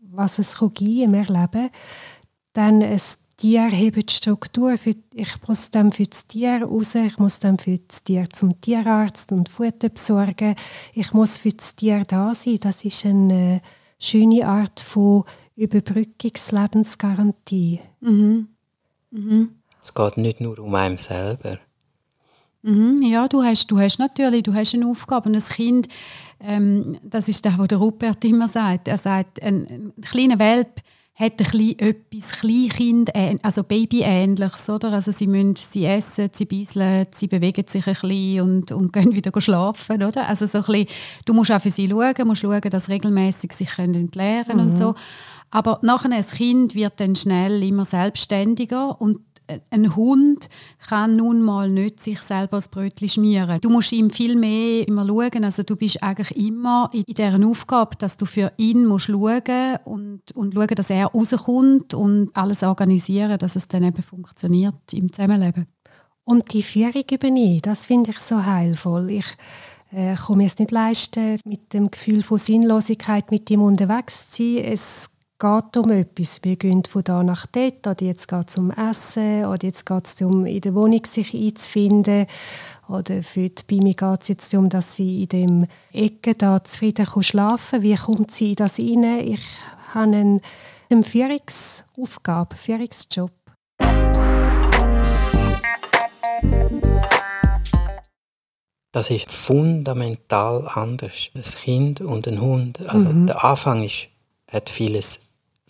was 0.00 0.38
es 0.38 0.58
geben 0.58 1.02
im 1.02 1.14
Erleben, 1.14 1.70
dann 2.52 2.82
ein 2.82 3.00
Tier 3.36 3.66
hebt 3.68 4.10
Struktur. 4.10 4.78
Für, 4.78 4.94
ich 5.12 5.34
muss 5.46 5.70
dann 5.70 5.92
für 5.92 6.06
das 6.06 6.26
Tier 6.26 6.62
raus, 6.62 6.94
ich 6.94 7.18
muss 7.18 7.38
dann 7.38 7.58
für 7.58 7.76
das 7.76 8.02
Tier 8.02 8.30
zum 8.30 8.58
Tierarzt 8.60 9.30
und 9.30 9.50
Futter 9.50 9.90
besorgen. 9.90 10.54
Ich 10.94 11.12
muss 11.12 11.36
für 11.36 11.50
das 11.52 11.76
Tier 11.76 12.04
da 12.04 12.34
sein. 12.34 12.58
Das 12.60 12.82
ist 12.84 13.04
eine 13.04 13.60
schöne 13.98 14.46
Art 14.46 14.80
von 14.80 15.24
Überbrückungslebensgarantie. 15.56 17.80
Mhm. 18.00 18.48
Mhm. 19.10 19.50
Es 19.82 19.92
geht 19.94 20.16
nicht 20.16 20.40
nur 20.40 20.58
um 20.58 20.74
einen 20.74 20.96
selber. 20.98 21.58
Mhm, 22.62 23.02
ja, 23.02 23.28
du 23.28 23.44
hast, 23.44 23.70
du 23.70 23.78
hast 23.78 24.00
natürlich 24.00 24.42
du 24.42 24.52
hast 24.52 24.74
eine 24.74 24.88
Aufgabe. 24.88 25.28
Und 25.28 25.36
ein 25.36 25.42
Kind, 25.42 25.86
ähm, 26.40 26.98
das 27.02 27.28
ist 27.28 27.46
das, 27.46 27.56
was 27.58 27.68
der 27.68 27.78
Rupert 27.78 28.24
immer 28.24 28.48
sagt. 28.48 28.88
Er 28.88 28.98
sagt, 28.98 29.40
ein, 29.42 29.66
ein 29.70 29.92
kleiner 30.02 30.38
Welp 30.38 30.82
hat 31.18 31.32
ein 31.32 31.36
bisschen 31.36 31.78
etwas 31.78 32.30
Kleinkind, 32.40 33.10
also 33.42 33.62
Babyähnliches, 33.62 34.68
oder? 34.68 34.92
Also 34.92 35.12
sie 35.12 35.26
müssen 35.26 35.56
sie 35.56 35.86
essen, 35.86 36.28
sie 36.30 36.44
bisseln, 36.44 37.06
sie 37.10 37.26
bewegen 37.26 37.64
sich 37.66 37.86
ein 37.86 37.94
bisschen 37.94 38.40
und, 38.42 38.72
und 38.72 38.92
gehen 38.92 39.14
wieder 39.14 39.32
schlafen, 39.40 40.02
oder? 40.02 40.28
Also 40.28 40.46
so 40.46 40.58
ein 40.58 40.64
bisschen, 40.64 40.86
du 41.24 41.32
musst 41.32 41.50
auch 41.50 41.62
für 41.62 41.70
sie 41.70 41.88
schauen, 41.88 42.26
musst 42.26 42.42
schauen, 42.42 42.60
dass 42.60 42.86
sie 42.86 42.92
regelmäßig 42.92 43.52
sich 43.54 43.78
entleeren 43.78 44.44
können 44.44 44.64
mhm. 44.64 44.70
und 44.70 44.76
so. 44.76 44.94
Aber 45.50 45.78
nachher 45.80 46.12
ein 46.12 46.26
Kind 46.26 46.74
wird 46.74 47.00
dann 47.00 47.16
schnell 47.16 47.62
immer 47.62 47.86
selbstständiger 47.86 49.00
und 49.00 49.20
ein 49.70 49.94
Hund 49.94 50.48
kann 50.88 51.16
nun 51.16 51.42
mal 51.42 51.70
nicht 51.70 52.02
sich 52.02 52.20
selber 52.20 52.56
das 52.56 52.68
Brötchen 52.68 53.08
schmieren. 53.08 53.60
Du 53.60 53.70
musst 53.70 53.92
ihm 53.92 54.10
viel 54.10 54.36
mehr 54.36 54.86
immer 54.86 55.06
schauen. 55.06 55.44
Also 55.44 55.62
du 55.62 55.76
bist 55.76 56.02
eigentlich 56.02 56.36
immer 56.36 56.90
in 56.92 57.04
dieser 57.04 57.38
Aufgabe, 57.46 57.96
dass 57.96 58.16
du 58.16 58.26
für 58.26 58.52
ihn 58.56 58.86
musst 58.86 59.06
schauen 59.06 59.78
und, 59.84 60.32
und 60.32 60.54
schauen, 60.54 60.74
dass 60.74 60.90
er 60.90 61.06
rauskommt 61.06 61.94
und 61.94 62.30
alles 62.34 62.62
organisieren, 62.62 63.38
dass 63.38 63.56
es 63.56 63.68
dann 63.68 63.84
eben 63.84 64.02
funktioniert 64.02 64.92
im 64.92 65.12
Zusammenleben. 65.12 65.66
Und 66.24 66.52
die 66.52 66.62
Führung 66.62 67.04
übernehmen, 67.10 67.60
das 67.62 67.86
finde 67.86 68.10
ich 68.10 68.18
so 68.18 68.44
heilvoll. 68.44 69.10
Ich 69.10 69.26
äh, 69.92 70.16
kann 70.16 70.38
mir 70.38 70.46
es 70.46 70.58
nicht 70.58 70.72
leisten, 70.72 71.38
mit 71.44 71.72
dem 71.72 71.90
Gefühl 71.90 72.22
von 72.22 72.38
Sinnlosigkeit 72.38 73.30
mit 73.30 73.48
ihm 73.48 73.62
unterwegs 73.62 74.30
zu 74.30 74.42
sein. 74.42 74.64
Es 74.64 75.08
geht 75.38 75.76
um 75.76 75.90
etwas. 75.90 76.40
Wir 76.42 76.56
gehen 76.56 76.82
von 76.84 77.04
da 77.04 77.22
nach 77.22 77.46
dort, 77.46 77.86
oder 77.86 78.04
jetzt 78.04 78.26
geht 78.28 78.48
es 78.48 78.58
um 78.58 78.70
Essen, 78.70 79.44
oder 79.44 79.64
jetzt 79.64 79.84
geht 79.84 80.06
es 80.06 80.14
darum, 80.14 80.46
in 80.46 80.60
der 80.60 80.74
Wohnung 80.74 81.04
sich 81.04 81.34
einzufinden, 81.34 82.26
oder 82.88 83.22
für 83.22 83.48
die 83.48 83.62
Bimi 83.66 83.94
geht 83.94 84.22
es 84.22 84.28
jetzt 84.28 84.52
darum, 84.52 84.68
dass 84.68 84.96
sie 84.96 85.24
in 85.24 85.28
dem 85.28 85.66
Ecke 85.92 86.34
da 86.34 86.62
zufrieden 86.62 87.06
schlafen 87.20 87.80
kann. 87.80 87.82
Wie 87.82 87.96
kommt 87.96 88.30
sie 88.30 88.50
in 88.50 88.56
das 88.56 88.78
rein? 88.78 89.04
Ich 89.20 89.42
habe 89.92 90.16
eine, 90.16 90.40
eine 90.88 91.02
Führungsaufgabe, 91.02 92.54
einen 92.54 92.58
Führungsjob. 92.58 93.32
Das 98.92 99.10
ist 99.10 99.30
fundamental 99.30 100.68
anders. 100.72 101.30
Ein 101.34 101.42
Kind 101.42 102.00
und 102.00 102.26
ein 102.28 102.40
Hund. 102.40 102.80
Also 102.88 103.08
mhm. 103.08 103.26
der 103.26 103.44
Anfang 103.44 103.82
ist, 103.82 104.08
hat 104.50 104.70
vieles 104.70 105.18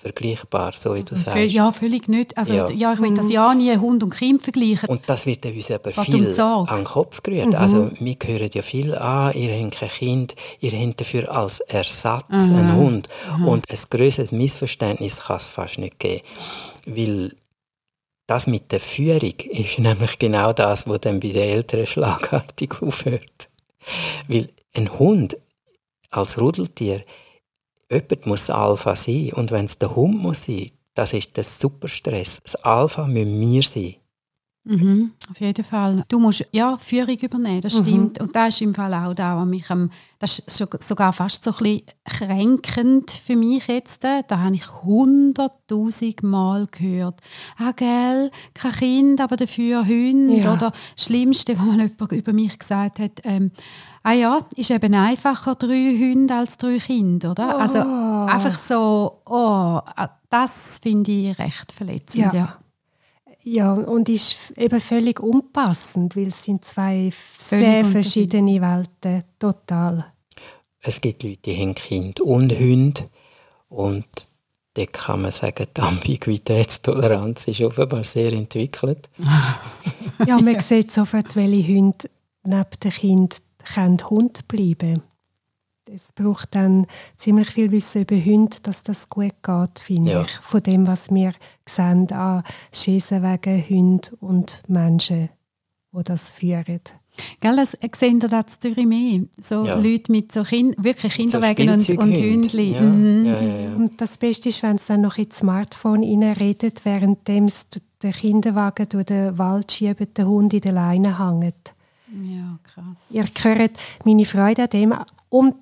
vergleichbar, 0.06 0.72
so 0.78 0.94
wie 0.94 1.02
du 1.02 1.14
also, 1.14 1.16
sagst. 1.16 1.50
Ja, 1.50 1.72
völlig 1.72 2.08
nicht. 2.08 2.36
Also, 2.38 2.54
ja. 2.54 2.70
ja 2.70 2.92
ich 2.92 3.00
will 3.00 3.14
das 3.14 3.30
ja 3.30 3.54
nie 3.54 3.76
Hund 3.76 4.02
und 4.02 4.10
Kind 4.10 4.42
vergleichen. 4.42 4.88
Und 4.88 5.02
das 5.06 5.26
wird 5.26 5.44
uns 5.44 5.70
aber 5.70 5.96
Was 5.96 6.06
viel 6.06 6.40
an 6.40 6.66
den 6.66 6.84
Kopf 6.84 7.22
gerührt. 7.22 7.48
Mhm. 7.48 7.54
Also 7.54 7.90
wir 7.98 8.16
hören 8.24 8.50
ja 8.52 8.62
viel 8.62 8.94
an, 8.94 9.34
ihr 9.34 9.52
habt 9.52 9.74
kein 9.76 9.88
Kind, 9.88 10.36
ihr 10.60 10.72
habt 10.72 11.00
dafür 11.00 11.30
als 11.30 11.60
Ersatz 11.60 12.48
mhm. 12.48 12.56
einen 12.56 12.76
Hund. 12.76 13.08
Mhm. 13.38 13.48
Und 13.48 13.70
ein 13.70 13.78
größeres 13.90 14.32
Missverständnis 14.32 15.20
kann 15.24 15.36
es 15.36 15.48
fast 15.48 15.78
nicht 15.78 15.98
geben. 15.98 16.22
Weil 16.86 17.32
das 18.28 18.46
mit 18.46 18.70
der 18.70 18.80
Führung 18.80 19.34
ist 19.50 19.78
nämlich 19.78 20.18
genau 20.18 20.52
das, 20.52 20.88
was 20.88 21.00
dann 21.00 21.20
bei 21.20 21.28
den 21.28 21.42
Eltern 21.42 21.86
schlagartig 21.86 22.70
aufhört. 22.80 23.48
Weil 24.28 24.48
ein 24.74 24.98
Hund 24.98 25.36
als 26.10 26.40
Rudeltier 26.40 27.02
jemand 27.90 28.26
muss 28.26 28.50
Alpha 28.50 28.96
sein. 28.96 29.32
Und 29.34 29.50
wenn 29.50 29.66
es 29.66 29.78
der 29.78 29.94
Hund 29.94 30.18
muss 30.18 30.44
sein, 30.44 30.70
das 30.94 31.12
ist 31.12 31.36
der 31.36 31.44
Superstress. 31.44 32.40
Das 32.42 32.56
Alpha 32.56 33.06
müssen 33.06 33.40
wir 33.40 33.62
sein. 33.62 33.96
Mhm, 34.68 35.12
auf 35.30 35.40
jeden 35.40 35.64
Fall. 35.64 36.04
Du 36.08 36.18
musst 36.18 36.44
ja 36.50 36.76
Führung 36.76 37.16
übernehmen, 37.16 37.60
das 37.60 37.78
mhm. 37.78 37.84
stimmt. 37.84 38.20
Und 38.20 38.34
das 38.34 38.56
ist 38.56 38.62
im 38.62 38.74
Fall 38.74 38.92
auch 38.94 39.14
da, 39.14 39.36
was 39.36 39.46
mich 39.46 39.70
am, 39.70 39.90
das 40.18 40.40
ist 40.40 40.58
sogar 40.88 41.12
fast 41.12 41.44
so 41.44 41.52
ein 41.52 41.56
bisschen 41.58 41.82
kränkend 42.04 43.12
für 43.12 43.36
mich 43.36 43.68
jetzt. 43.68 44.02
Da 44.02 44.24
habe 44.28 44.56
ich 44.56 44.82
hunderttausend 44.82 46.24
Mal 46.24 46.66
gehört. 46.66 47.20
Ah, 47.58 47.70
gell, 47.76 48.32
kein 48.54 48.72
Kind, 48.72 49.20
aber 49.20 49.36
dafür 49.36 49.86
Hunde. 49.86 50.38
Ja. 50.38 50.54
Oder 50.54 50.72
das 50.96 51.04
Schlimmste, 51.04 51.56
was 51.56 51.64
mal 51.64 51.78
jemand 51.78 52.12
über 52.12 52.32
mich 52.32 52.58
gesagt 52.58 52.98
hat, 52.98 53.20
ähm, 53.22 53.52
ah 54.06 54.12
ja, 54.12 54.46
ist 54.54 54.70
eben 54.70 54.94
einfacher 54.94 55.56
drei 55.56 55.96
Hunde 55.98 56.34
als 56.34 56.56
drei 56.56 56.78
Kinder, 56.78 57.32
oder? 57.32 57.58
Also, 57.58 57.80
oh. 57.80 57.82
Also 57.82 58.32
einfach 58.32 58.58
so, 58.58 59.22
oh, 59.26 59.80
das 60.30 60.78
finde 60.80 61.10
ich 61.10 61.38
recht 61.38 61.72
verletzend, 61.72 62.32
ja. 62.32 62.34
ja. 62.34 62.58
Ja, 63.48 63.74
und 63.74 64.08
ist 64.08 64.52
eben 64.56 64.80
völlig 64.80 65.20
unpassend, 65.20 66.16
weil 66.16 66.28
es 66.28 66.44
sind 66.44 66.64
zwei 66.64 67.10
sehr 67.38 67.84
verschiedene 67.84 68.60
Welten, 68.60 69.22
total. 69.38 70.12
Es 70.80 71.00
gibt 71.00 71.22
Leute, 71.22 71.38
die 71.44 71.60
haben 71.60 71.74
Kind 71.76 72.20
und 72.20 72.52
Hunde 72.58 73.08
und 73.68 74.06
da 74.74 74.84
kann 74.86 75.22
man 75.22 75.32
sagen, 75.32 75.66
die 75.76 75.80
Ambiguitätstoleranz 75.80 77.46
ist 77.46 77.62
offenbar 77.62 78.04
sehr 78.04 78.32
entwickelt. 78.32 79.10
ja, 80.26 80.40
man 80.40 80.60
sieht 80.60 80.92
sofort, 80.92 81.36
welche 81.36 81.68
Hunde 81.68 82.10
neben 82.42 82.80
dem 82.82 82.90
Kind 82.90 83.42
Hund 83.76 84.48
bleiben 84.48 84.78
können 84.78 85.02
es 85.92 86.12
braucht 86.12 86.54
dann 86.54 86.86
ziemlich 87.16 87.48
viel 87.50 87.70
Wissen 87.70 88.02
über 88.02 88.16
Hunde, 88.16 88.56
dass 88.62 88.82
das 88.82 89.08
gut 89.08 89.42
geht, 89.42 89.78
finde 89.78 90.10
ja. 90.10 90.22
ich. 90.22 90.30
Von 90.42 90.62
dem, 90.62 90.86
was 90.86 91.10
wir 91.10 91.32
sehen 91.68 92.10
an 92.12 92.42
Schießen 92.72 93.22
wegen 93.22 93.68
Hunden 93.68 94.14
und 94.20 94.62
Menschen, 94.68 95.28
die 95.92 96.02
das 96.02 96.30
führen. 96.30 96.80
Gell, 97.40 97.56
das 97.56 97.76
sehen 97.96 98.20
wir 98.20 98.28
das 98.28 98.58
Zürich 98.58 98.86
mehr. 98.86 99.22
So 99.40 99.64
ja. 99.64 99.76
Leute 99.76 100.12
mit 100.12 100.32
so 100.32 100.42
kind, 100.42 100.74
wirklich 100.82 101.14
Kinderwegen 101.14 101.80
so 101.80 101.92
und, 101.92 102.00
und 102.00 102.16
Hündchen. 102.16 102.72
Ja. 102.74 102.80
Mhm. 102.82 103.26
Ja, 103.26 103.74
und 103.76 104.00
das 104.00 104.18
Beste 104.18 104.50
ist, 104.50 104.62
wenn 104.62 104.76
sie 104.76 104.88
dann 104.88 105.00
noch 105.00 105.16
ins 105.16 105.38
Smartphone 105.38 106.02
reinredet, 106.02 106.84
während 106.84 107.26
der 107.26 108.12
Kinderwagen 108.12 108.88
durch 108.90 109.06
den 109.06 109.38
Wald 109.38 109.72
schiebt, 109.72 110.18
der 110.18 110.26
Hund 110.26 110.52
in 110.52 110.60
der 110.60 110.72
Leine 110.72 111.18
hängt. 111.18 111.75
Ja, 112.12 112.58
krass. 112.62 113.06
Ihr 113.10 113.24
hört 113.24 113.78
meine 114.04 114.24
Freude 114.24 114.64
an 114.64 114.70
dem. 114.70 114.94
Und 115.28 115.54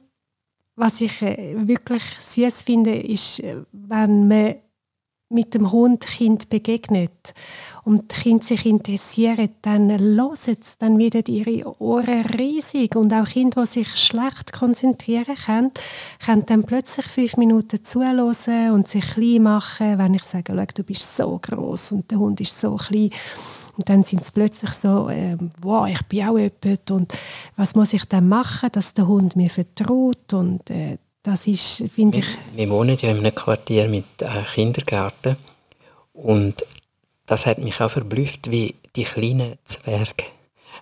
was 0.76 1.00
ich 1.00 1.22
äh, 1.22 1.54
wirklich 1.66 2.02
süß 2.02 2.62
finde, 2.62 2.96
ist, 2.96 3.40
äh, 3.40 3.56
wenn 3.72 4.28
man 4.28 4.54
mit 5.30 5.54
dem 5.54 5.72
Hund 5.72 6.06
Kind 6.06 6.48
begegnet 6.48 7.34
und 7.82 8.10
die 8.10 8.20
Kinder 8.20 8.44
sich 8.44 8.66
interessieren, 8.66 9.48
dann 9.62 9.90
hören 9.90 10.36
sie, 10.36 10.56
dann 10.78 10.98
werden 10.98 11.24
ihre 11.26 11.80
Ohren 11.80 12.24
riesig 12.26 12.94
und 12.94 13.12
auch 13.12 13.26
Kinder, 13.26 13.64
die 13.64 13.70
sich 13.70 13.96
schlecht 13.96 14.52
konzentrieren 14.52 15.34
können, 15.34 15.72
können 16.24 16.46
dann 16.46 16.64
plötzlich 16.64 17.06
fünf 17.06 17.36
Minuten 17.36 17.82
zuhören 17.82 18.70
und 18.70 18.86
sich 18.86 19.14
klein 19.14 19.42
machen, 19.42 19.98
wenn 19.98 20.14
ich 20.14 20.24
sage, 20.24 20.66
du 20.74 20.84
bist 20.84 21.16
so 21.16 21.38
groß 21.40 21.92
und 21.92 22.10
der 22.10 22.18
Hund 22.18 22.40
ist 22.40 22.60
so 22.60 22.76
klein 22.76 23.10
und 23.76 23.88
dann 23.88 24.02
sind 24.02 24.24
sie 24.24 24.32
plötzlich 24.32 24.70
so, 24.72 25.08
äh, 25.08 25.36
wow, 25.60 25.88
ich 25.88 26.02
bin 26.06 26.24
auch 26.28 26.38
jemand 26.38 26.90
und 26.90 27.12
was 27.56 27.74
muss 27.74 27.92
ich 27.92 28.04
dann 28.04 28.28
machen, 28.28 28.70
dass 28.72 28.94
der 28.94 29.06
Hund 29.06 29.36
mir 29.36 29.50
vertraut 29.50 30.32
und 30.32 30.70
äh, 30.70 30.98
das 31.22 31.46
ist, 31.46 31.84
finde 31.92 32.18
ich... 32.18 32.26
Wir 32.54 32.68
wohnen 32.68 32.96
ja 33.00 33.10
in 33.10 33.18
einem 33.18 33.34
Quartier 33.34 33.88
mit 33.88 34.04
äh, 34.20 34.42
Kindergärten 34.54 35.36
und 36.12 36.64
das 37.26 37.46
hat 37.46 37.58
mich 37.58 37.80
auch 37.80 37.90
verblüfft, 37.90 38.50
wie 38.50 38.74
die 38.94 39.04
kleinen 39.04 39.56
Zwerge 39.64 40.24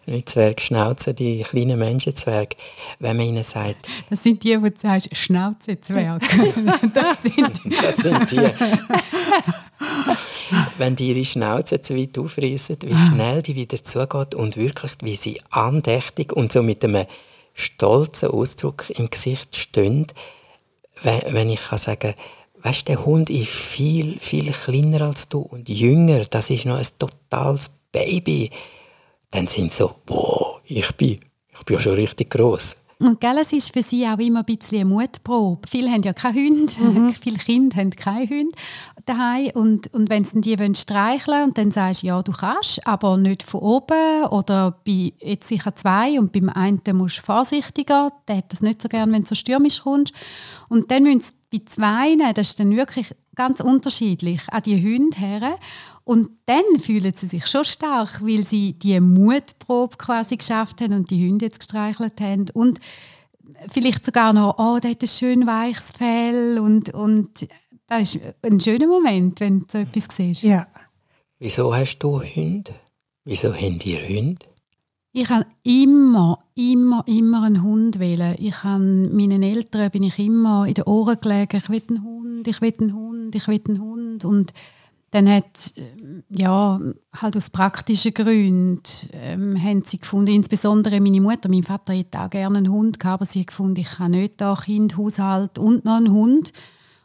nicht 0.07 0.29
Zwergschnauze, 0.31 1.15
die 1.15 1.43
kleinen 1.43 1.79
Menschenzwerge, 1.79 2.57
wenn 2.99 3.17
man 3.17 3.27
ihnen 3.27 3.43
sagt... 3.43 3.89
Das 4.11 4.23
sind 4.23 4.43
die, 4.43 4.61
wo 4.61 4.69
du 4.69 4.75
sagst, 4.77 5.17
Schnauzezwerge. 5.17 6.27
das, 6.93 7.23
sind 7.23 7.61
das 7.83 7.97
sind 7.97 8.33
die. 8.33 8.51
Wenn 10.83 10.97
die 10.97 11.11
ihre 11.11 11.25
Schnauze 11.25 11.81
zu 11.81 11.97
weit 11.97 12.19
aufreißen, 12.19 12.79
wie 12.83 12.93
Ah. 12.93 13.07
schnell 13.09 13.41
die 13.41 13.55
wieder 13.55 13.81
zugeht 13.85 14.35
und 14.35 14.57
wirklich, 14.57 14.93
wie 15.01 15.15
sie 15.15 15.41
andächtig 15.51 16.33
und 16.33 16.53
so 16.53 16.61
mit 16.65 16.85
einem 16.85 17.07
stolzen 17.55 18.31
Ausdruck 18.31 18.91
im 18.91 19.09
Gesicht 19.09 19.55
stehen, 19.57 20.09
wenn, 21.03 21.21
wenn 21.35 21.51
ich 21.51 21.63
kann 21.63 21.79
sagen 21.79 22.15
weißt, 22.65 22.89
der 22.89 23.05
Hund 23.05 23.31
ist 23.31 23.51
viel, 23.51 24.19
viel 24.19 24.51
kleiner 24.51 25.03
als 25.03 25.29
du 25.29 25.41
und 25.41 25.69
jünger, 25.69 26.25
das 26.25 26.51
ist 26.51 26.65
noch 26.65 26.79
ein 26.79 26.87
totales 26.99 27.71
Baby, 27.93 28.51
dann 29.31 29.47
sind 29.47 29.71
sie 29.71 29.79
so, 29.79 29.95
boah, 30.05 30.61
ich 30.65 30.91
bin, 30.97 31.21
ich 31.55 31.63
bin 31.65 31.77
ja 31.77 31.81
schon 31.81 31.95
richtig 31.95 32.31
groß. 32.31 32.77
Und 33.03 33.21
gell, 33.21 33.37
es 33.41 33.53
ist 33.53 33.73
für 33.73 33.83
sie 33.83 34.07
auch 34.07 34.19
immer 34.19 34.41
ein 34.41 34.45
bisschen 34.45 34.81
eine 34.81 34.89
Mutprobe. 34.89 35.69
Viele 35.69 35.91
haben 35.91 36.03
ja 36.03 36.13
keine 36.13 36.41
Hunde, 36.41 37.13
viele 37.21 37.37
Kinder 37.37 37.77
haben 37.77 37.91
keine 37.91 38.29
Hunde 38.29 38.53
daheim 39.07 39.51
und, 39.55 39.93
und 39.93 40.09
wenn 40.09 40.25
sie 40.25 40.41
die 40.41 40.57
wollen 40.59 40.77
streicheln 40.77 41.45
und 41.49 41.59
dann 41.59 41.73
sagst 41.73 42.03
du, 42.05 42.07
ja, 42.07 42.23
du 42.23 42.31
kannst, 42.31 42.87
aber 42.87 43.17
nicht 43.17 43.43
von 43.43 43.61
oben 43.61 44.27
oder 44.31 44.79
bei 44.87 45.13
jetzt 45.19 45.49
sicher 45.49 45.75
zwei 45.75 46.19
und 46.21 46.31
beim 46.33 46.49
einen 46.49 46.81
musst 46.93 47.19
du 47.19 47.23
vorsichtiger, 47.23 48.11
der 48.29 48.37
hat 48.37 48.53
das 48.53 48.63
nicht 48.63 48.81
so 48.81 48.89
gern, 48.89 49.13
wenn 49.13 49.23
du 49.23 49.29
so 49.29 49.35
stürmisch 49.35 49.83
kommst. 49.83 50.15
Und 50.69 50.93
dann 50.93 51.03
müssen 51.03 51.23
sie 51.23 51.33
bei 51.59 51.65
zwei, 51.67 52.33
das 52.33 52.51
ist 52.51 52.61
dann 52.61 52.77
wirklich 52.77 53.15
ganz 53.35 53.61
unterschiedlich, 53.61 54.43
an 54.51 54.63
die 54.63 54.81
Hunde 54.81 55.17
her. 55.17 55.59
Und 56.05 56.31
dann 56.47 56.65
fühlen 56.81 57.13
sie 57.15 57.29
sich 57.29 57.47
schon 57.47 57.65
stark, 57.65 58.23
weil 58.23 58.45
sie 58.45 58.73
die 58.73 58.99
Mutprobe 58.99 59.97
quasi 59.97 60.37
geschafft 60.37 60.81
haben 60.81 60.95
und 60.95 61.11
die 61.11 61.29
Hunde 61.29 61.47
jetzt 61.47 61.61
gestreichelt 61.61 62.21
haben. 62.21 62.47
Und 62.53 62.81
vielleicht 63.69 64.05
sogar 64.05 64.33
noch, 64.33 64.59
oh, 64.59 64.79
der 64.81 64.93
hat 64.93 65.03
ein 65.03 65.09
schön 65.09 65.47
weiches 65.47 65.93
Fell. 65.93 66.59
Und, 66.59 66.93
und 66.93 67.47
das 67.87 68.15
ist 68.15 68.21
ein 68.43 68.61
schöner 68.61 68.89
Moment, 68.89 69.39
wenn 69.41 69.61
du 69.61 69.67
so 69.69 69.79
etwas 69.79 70.09
siehst. 70.11 70.43
Ja. 70.43 70.67
Wieso 71.39 71.75
hast 71.75 71.99
du 71.99 72.21
Hunde? 72.21 72.75
Wieso 73.25 73.55
haben 73.55 73.79
ihr 73.85 74.09
Hunde? 74.09 74.47
Ich 75.15 75.29
habe 75.29 75.47
immer, 75.63 76.43
immer, 76.55 77.05
immer 77.07 77.43
einen 77.43 77.63
Hund 77.63 77.99
wählen. 77.99 78.35
Ich 78.39 78.65
habe 78.65 78.83
meinen 78.83 79.43
Eltern 79.43 79.91
bin 79.91 80.05
ich 80.05 80.19
immer 80.19 80.67
in 80.67 80.75
den 80.75 80.85
Ohren 80.85 81.21
gelegen. 81.21 81.59
Ich 81.59 81.69
will 81.69 81.83
einen 81.91 82.03
Hund, 82.03 82.49
ich 82.49 82.61
will 82.63 82.75
einen 82.81 82.95
Hund, 82.95 83.35
ich 83.35 83.47
will 83.47 83.61
einen 83.69 83.81
Hund. 83.81 84.25
Und 84.25 84.55
dann 85.13 85.29
hat 85.29 85.75
ähm, 85.77 86.25
ja 86.31 86.81
halt 87.15 87.37
aus 87.37 87.51
praktischen 87.51 88.15
Gründen 88.15 88.83
ähm, 89.13 89.63
haben 89.63 89.85
sie 89.85 89.99
gefunden, 89.99 90.35
insbesondere 90.35 91.01
meine 91.01 91.21
Mutter, 91.21 91.51
mein 91.51 91.63
Vater 91.63 91.93
hätte 91.93 92.19
auch 92.19 92.31
gerne 92.31 92.59
einen 92.59 92.71
Hund 92.71 92.99
gehabt, 92.99 93.21
aber 93.21 93.31
sie 93.31 93.41
hat 93.41 93.49
gefunden, 93.49 93.81
ich 93.81 93.99
habe 93.99 94.11
nicht 94.11 94.41
da 94.41 94.57
Kind, 94.57 94.97
Haushalt 94.97 95.59
und 95.59 95.85
noch 95.85 95.97
einen 95.97 96.11
Hund. 96.11 96.53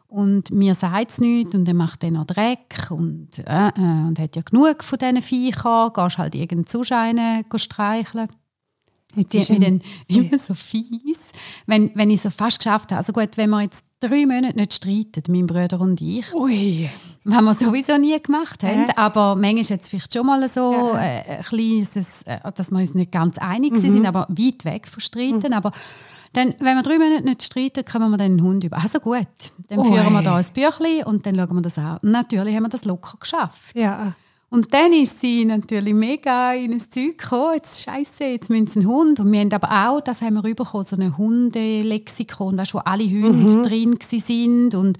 Und 0.08 0.52
mir 0.52 0.74
sagt 0.74 1.12
es 1.12 1.20
nichts 1.20 1.54
und 1.54 1.68
dann 1.68 1.76
macht 1.76 2.02
er 2.02 2.12
noch 2.12 2.26
Dreck 2.26 2.88
und, 2.90 3.40
äh, 3.40 3.68
äh, 3.68 4.08
und 4.08 4.18
hat 4.18 4.38
ja 4.38 4.42
genug 4.42 4.86
von 4.86 4.98
diesen 4.98 5.22
Viechern, 5.22 5.92
gehst 5.92 6.18
halt 6.18 6.34
irgendeinen 6.34 6.66
Zuscheinen 6.66 7.44
streicheln. 7.54 8.30
Jetzt 9.16 9.34
Die 9.34 9.38
ist 9.40 9.50
mich 9.50 9.60
dann 9.60 9.82
immer 10.08 10.38
so 10.38 10.54
fies, 10.54 11.32
wenn, 11.66 11.92
wenn 11.96 12.10
ich 12.10 12.22
so 12.22 12.30
fast 12.30 12.60
geschafft 12.60 12.92
habe. 12.92 12.98
Also 13.00 13.14
gut, 13.14 13.38
wenn 13.38 13.50
wir 13.50 13.62
jetzt 13.62 13.84
drei 14.00 14.26
Monate 14.28 14.56
nicht 14.56 14.74
streiten, 14.76 15.24
mein 15.30 15.48
Bruder 15.48 15.80
und 15.82 16.00
ich, 16.02 16.32
Ui. 16.36 16.88
was 17.24 17.42
wir 17.42 17.54
sowieso 17.68 17.98
nie 17.98 18.20
gemacht 18.22 18.62
haben, 18.64 18.86
Ja. 18.88 18.98
aber 18.98 19.36
manchmal 19.36 19.62
ist 19.62 19.72
es 19.72 19.90
vielleicht 19.90 20.14
schon 20.14 20.26
mal 20.28 20.48
so 20.48 20.72
Ja. 20.72 21.00
äh, 21.02 21.38
ein 21.38 21.42
kleines, 21.44 22.22
äh, 22.24 22.40
dass 22.54 22.70
wir 22.70 22.78
uns 22.80 22.94
nicht 22.94 23.12
ganz 23.12 23.38
einig 23.40 23.78
sind, 23.78 24.06
aber 24.06 24.28
weit 24.30 24.66
weg 24.66 24.88
von 24.88 25.00
Streiten. 25.00 25.54
Aber 25.54 25.72
dann, 26.34 26.54
wenn 26.60 26.76
wir 26.76 26.84
drei 26.84 27.00
Monate 27.00 27.24
nicht 27.24 27.42
streiten, 27.42 27.86
kommen 27.86 28.12
wir 28.12 28.18
dann 28.18 28.32
einen 28.34 28.42
Hund 28.44 28.64
über. 28.66 28.78
Also 28.78 29.00
gut, 29.00 29.26
dann 29.70 29.80
Ui. 29.80 29.86
führen 29.88 30.14
wir 30.14 30.22
da 30.22 30.36
ein 30.36 30.46
Büchlein 30.54 31.06
und 31.06 31.26
dann 31.26 31.36
schauen 31.36 31.56
wir 31.56 31.62
das 31.62 31.80
an. 31.80 31.98
Natürlich 32.04 32.56
haben 32.56 32.64
wir 32.64 32.70
das 32.70 32.86
locker 32.86 33.18
geschafft. 33.20 33.76
Ja. 33.76 34.14
Und 34.50 34.74
dann 34.74 34.94
ist 34.94 35.20
sie 35.20 35.44
natürlich 35.44 35.94
mega 35.94 36.54
in 36.54 36.72
ein 36.72 36.80
Zeug 36.80 37.18
gekommen. 37.18 37.56
Jetzt 37.56 37.84
Scheiße, 37.84 38.24
jetzt 38.24 38.50
müssen 38.50 38.68
sie 38.68 38.80
einen 38.80 38.88
Hund. 38.88 39.20
Und 39.20 39.32
wir 39.32 39.42
haben 39.42 39.52
aber 39.52 39.90
auch, 39.90 40.02
das 40.02 40.22
haben 40.22 40.36
wir 40.36 40.56
bekommen, 40.56 40.86
so 40.86 40.96
ein 40.96 41.18
Hundelexikon, 41.18 42.58
weißt, 42.58 42.74
wo 42.74 42.80
alle 42.80 43.04
Hunde 43.04 43.62
drin 43.62 44.00
gsi 44.00 44.20
sind. 44.20 44.74
Und 44.74 44.98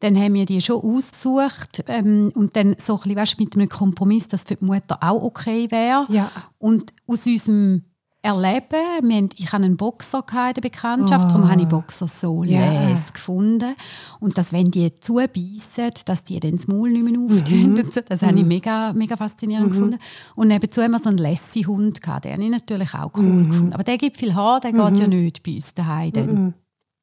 dann 0.00 0.16
haben 0.16 0.34
wir 0.34 0.46
die 0.46 0.60
schon 0.60 0.82
ausgesucht. 0.82 1.84
Ähm, 1.86 2.32
und 2.34 2.56
dann 2.56 2.74
so 2.78 2.94
ein 2.94 3.00
bisschen, 3.02 3.16
weißt, 3.16 3.40
mit 3.40 3.54
einem 3.54 3.68
Kompromiss, 3.68 4.26
dass 4.26 4.42
für 4.42 4.56
die 4.56 4.64
Mutter 4.64 4.98
auch 5.00 5.22
okay 5.22 5.70
wäre. 5.70 6.06
Ja. 6.08 6.32
Und 6.58 6.92
aus 7.06 7.24
unserem 7.24 7.84
Erleben, 8.28 9.08
wir 9.08 9.16
haben, 9.16 9.30
ich 9.38 9.46
hatte 9.46 9.64
einen 9.64 9.78
Boxer 9.78 10.18
in 10.18 10.54
der 10.54 10.60
Bekanntschaft, 10.60 11.30
darum 11.30 11.50
habe 11.50 11.62
ich 11.62 11.66
Boxer 11.66 12.06
so 12.06 12.42
les 12.42 13.14
gefunden. 13.14 13.74
Und 14.20 14.36
dass, 14.36 14.52
wenn 14.52 14.70
die 14.70 14.92
zubeissen, 15.00 15.90
dass 16.04 16.24
die 16.24 16.38
dann 16.38 16.56
das 16.56 16.68
Maul 16.68 16.90
nicht 16.90 17.04
mehr 17.04 17.18
auftun 17.18 17.78
und 17.78 17.94
so, 17.94 18.02
das 18.06 18.20
habe 18.20 18.38
ich 18.38 18.44
mega, 18.44 18.92
mega 18.92 19.16
faszinierend 19.16 19.72
gefunden. 19.72 19.98
Und 20.34 20.48
nebenzu 20.48 20.82
haben 20.82 20.90
wir 20.90 20.98
so 20.98 21.08
einen 21.08 21.16
Lassie-Hund 21.16 22.02
gehabt, 22.02 22.26
den 22.26 22.32
habe 22.34 22.44
ich 22.44 22.50
natürlich 22.50 22.92
auch 22.92 23.12
cool 23.16 23.44
gefunden. 23.44 23.72
Aber 23.72 23.82
der 23.82 23.96
gibt 23.96 24.18
viel 24.18 24.34
Haar, 24.34 24.60
der 24.60 24.72
geht 24.72 25.00
ja 25.00 25.06
nicht 25.06 25.42
bei 25.42 25.54
uns 25.54 25.72
daheim. 25.72 26.12
dann. 26.12 26.54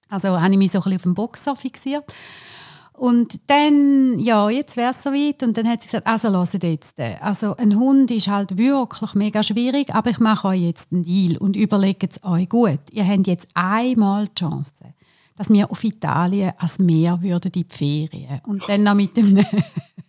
Also 0.09 0.39
habe 0.39 0.51
ich 0.51 0.59
mich 0.59 0.71
so 0.71 0.78
ein 0.78 0.84
bisschen 0.84 0.97
auf 0.97 1.03
den 1.03 1.13
Boxer 1.15 1.55
fixiert. 1.55 2.03
Und 2.98 3.39
dann, 3.48 4.18
ja, 4.20 4.50
jetzt 4.50 4.78
wäre 4.78 4.91
es 4.91 5.04
soweit. 5.04 5.43
Und 5.43 5.58
dann 5.58 5.68
hat 5.68 5.82
sie 5.82 5.88
gesagt, 5.88 6.08
also 6.08 6.32
hört 6.32 6.64
jetzt. 6.64 7.00
Also 7.20 7.56
ein 7.58 7.78
Hund 7.78 8.10
ist 8.12 8.28
halt 8.28 8.58
wirklich 8.58 9.14
mega 9.16 9.43
schwierig, 9.43 9.93
aber 9.93 10.12
ich 10.12 10.20
mache 10.20 10.50
euch 10.50 10.62
jetzt 10.62 10.93
einen 10.93 11.04
Deal 11.04 11.38
und 11.38 11.56
überlegt 11.56 12.14
es 12.14 12.24
euch 12.24 12.48
gut. 12.48 12.80
Ihr 12.91 13.06
habt 13.06 13.28
jetzt 13.28 13.50
einmal 13.54 14.28
die 14.28 14.36
Chance, 14.36 14.93
dass 15.36 15.50
wir 15.50 15.70
auf 15.70 15.84
Italien 15.84 16.54
ans 16.58 16.80
Meer 16.80 17.22
würden 17.22 17.52
in 17.54 17.64
die 17.64 17.66
Ferien. 17.68 18.39
Und 18.46 18.68
dann 18.70 18.84
noch 18.84 18.96
mit 18.96 19.18
einem, 19.18 19.46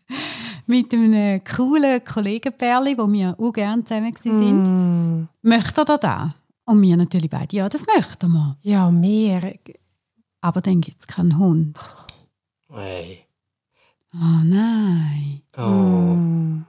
mit 0.66 0.94
einem 0.94 1.42
coolen 1.42 2.04
Kollegenpärli, 2.04 2.96
wo 2.96 3.10
wir 3.10 3.34
auch 3.38 3.52
gerne 3.52 3.82
zusammen 3.82 4.14
waren. 4.14 5.22
Mm. 5.22 5.28
Möchtet 5.42 5.90
ihr 5.90 5.98
das? 5.98 6.32
Und 6.66 6.82
wir 6.82 6.96
natürlich 6.96 7.30
beide, 7.30 7.56
ja, 7.56 7.68
das 7.68 7.84
möchten 7.86 8.30
wir. 8.32 8.56
Ja, 8.62 8.90
mehr. 8.90 9.54
Aber 10.40 10.60
dann 10.60 10.80
gibt 10.80 11.00
es 11.00 11.06
keinen 11.06 11.38
Hund. 11.38 11.76
Oh 12.70 14.42
nein. 14.44 15.42
Oh. 15.56 15.62
Mm. 15.62 16.64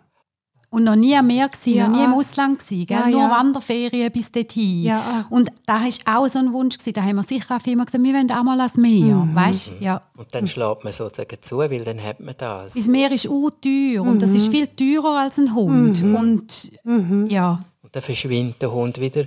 Und 0.70 0.84
noch 0.84 0.98
nie 0.98 1.16
am 1.16 1.28
Meer 1.28 1.48
gewesen, 1.48 1.76
Ja. 1.78 1.88
noch 1.88 1.98
nie 1.98 2.04
im 2.04 2.14
Ausland 2.14 2.60
gewesen, 2.60 2.86
gell? 2.86 2.98
Ja, 3.00 3.08
nur 3.08 3.22
ja. 3.22 3.30
Wanderferien 3.32 4.12
bis 4.12 4.30
dorthin. 4.32 4.84
Ja. 4.84 5.26
Und 5.30 5.50
da 5.66 5.82
war 5.82 6.20
auch 6.20 6.28
so 6.28 6.40
ein 6.40 6.52
Wunsch, 6.52 6.78
gewesen. 6.78 6.94
da 6.94 7.04
haben 7.04 7.16
wir 7.16 7.24
sicher 7.24 7.56
auch 7.56 7.66
immer 7.66 7.86
gesagt, 7.86 8.04
wir 8.04 8.14
wollen 8.14 8.30
auch 8.32 8.44
mal 8.44 8.60
ans 8.60 8.76
Meer, 8.76 9.16
Mhm. 9.16 9.34
weißt? 9.36 9.74
Ja. 9.80 10.02
Und 10.18 10.36
dann 10.36 10.46
schlägt 10.46 10.84
man 10.84 10.92
sozusagen 10.92 11.38
zu, 11.42 11.58
weil 11.60 11.84
dann 11.86 12.04
hat 12.04 12.20
man 12.20 12.36
das. 12.38 12.74
Das 12.74 12.88
Meer 12.88 13.12
ist 13.14 13.30
auch 13.30 13.50
teuer 13.62 14.02
und 14.04 14.22
das 14.22 14.32
ist 14.32 14.50
viel 14.50 14.68
teurer 14.68 15.20
als 15.20 15.38
ein 15.40 15.56
Hund. 15.56 16.04
Und 16.04 16.72
Mhm. 16.84 17.28
ja, 17.28 17.64
Und 17.82 17.96
dann 17.96 18.04
verschwindet 18.04 18.62
der 18.62 18.72
Hund 18.74 19.00
wieder 19.00 19.24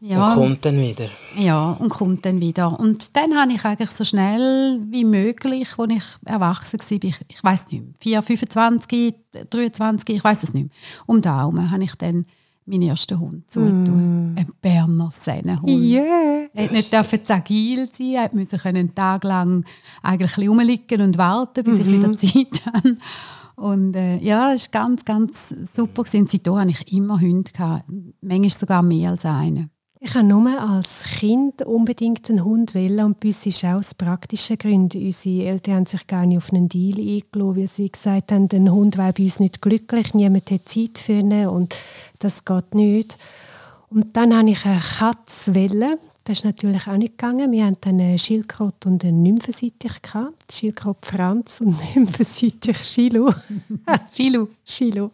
ja. 0.00 0.26
und 0.26 0.34
kommt 0.34 0.64
dann 0.64 0.78
wieder. 0.78 1.08
Ja, 1.36 1.72
und 1.72 1.88
kommt 1.90 2.24
dann 2.24 2.40
wieder. 2.40 2.78
Und 2.78 3.16
dann 3.16 3.36
habe 3.36 3.52
ich 3.52 3.64
eigentlich 3.64 3.90
so 3.90 4.04
schnell 4.04 4.80
wie 4.88 5.04
möglich, 5.04 5.68
als 5.78 5.92
ich 5.92 6.04
erwachsen 6.24 6.80
war, 6.80 6.98
ich, 7.02 7.20
ich 7.28 7.44
weiß 7.44 7.68
nicht 7.68 7.84
mehr, 7.84 8.22
4, 8.22 8.22
25, 8.22 9.14
23, 9.50 10.16
ich 10.16 10.24
weiß 10.24 10.42
es 10.42 10.54
nicht 10.54 10.64
mehr, 10.64 10.72
um 11.06 11.16
den 11.16 11.22
Daumen 11.22 11.70
habe 11.70 11.84
ich 11.84 11.94
dann 11.96 12.26
meinen 12.66 12.82
ersten 12.82 13.18
Hund 13.18 13.50
zutun. 13.50 14.34
Ein 14.36 14.52
Berner 14.60 15.10
Sennenhund. 15.12 15.68
Yeah. 15.68 16.48
Er 16.54 16.64
hat 16.64 16.72
nicht 16.72 16.92
dürfen 16.92 17.24
zu 17.24 17.34
agil 17.34 17.88
sein, 17.92 18.14
er 18.14 18.30
musste 18.32 18.64
einen 18.64 18.94
Tag 18.94 19.24
lang 19.24 19.64
eigentlich 20.02 20.36
ein 20.36 20.48
rumliegen 20.48 21.00
und 21.00 21.18
warten, 21.18 21.64
bis 21.64 21.78
ich 21.78 21.86
wieder 21.86 22.16
Zeit 22.16 22.62
habe. 22.74 22.96
Und 23.56 23.94
äh, 23.94 24.16
ja, 24.18 24.52
es 24.54 24.72
war 24.72 24.82
ganz, 24.82 25.04
ganz 25.04 25.54
super. 25.74 26.02
Und 26.02 26.30
seitdem 26.30 26.56
hatte 26.56 26.70
ich 26.70 26.92
immer 26.92 27.20
Hunde. 27.20 27.52
Gehabt. 27.52 27.84
Manchmal 28.22 28.50
sogar 28.50 28.82
mehr 28.82 29.10
als 29.10 29.26
einen. 29.26 29.70
Ich 30.02 30.14
habe 30.14 30.26
nur 30.26 30.48
als 30.58 31.04
Kind 31.18 31.60
unbedingt 31.60 32.30
einen 32.30 32.42
Hund 32.42 32.74
wollen 32.74 33.04
und 33.04 33.20
bei 33.20 33.28
uns 33.28 33.44
ist 33.44 33.62
auch 33.66 33.74
aus 33.74 33.94
praktischen 33.94 34.56
Gründen. 34.56 35.04
Unsere 35.04 35.44
Eltern 35.44 35.74
haben 35.74 35.84
sich 35.84 36.06
gar 36.06 36.24
nicht 36.24 36.38
auf 36.38 36.50
einen 36.54 36.70
Deal 36.70 36.98
eingeladen, 36.98 37.56
weil 37.56 37.68
sie 37.68 37.90
gesagt 37.90 38.32
haben, 38.32 38.48
ein 38.50 38.72
Hund 38.72 38.96
wäre 38.96 39.12
bei 39.12 39.24
uns 39.24 39.40
nicht 39.40 39.60
glücklich, 39.60 40.14
niemand 40.14 40.50
hat 40.50 40.66
Zeit 40.66 40.96
für 40.96 41.12
ihn 41.12 41.46
und 41.48 41.76
das 42.18 42.46
geht 42.46 42.74
nicht. 42.74 43.18
Und 43.90 44.16
dann 44.16 44.34
habe 44.34 44.48
ich 44.48 44.64
eine 44.64 44.80
Katze 44.80 45.54
wollen. 45.54 45.96
Das 46.24 46.38
ist 46.38 46.44
natürlich 46.44 46.86
auch 46.86 46.96
nicht 46.96 47.18
gegangen. 47.18 47.52
Wir 47.52 47.66
hatten 47.66 47.76
dann 47.82 48.00
eine 48.00 48.18
Schildkröte 48.18 48.88
und 48.88 49.04
einen 49.04 49.22
Nymphensittich. 49.22 50.00
Schildkröte 50.50 50.98
Franz 51.02 51.60
und 51.60 51.76
Nymphensittich 51.94 52.78
Philo. 52.78 53.34
Philo. 54.10 54.48
Philo. 54.64 55.10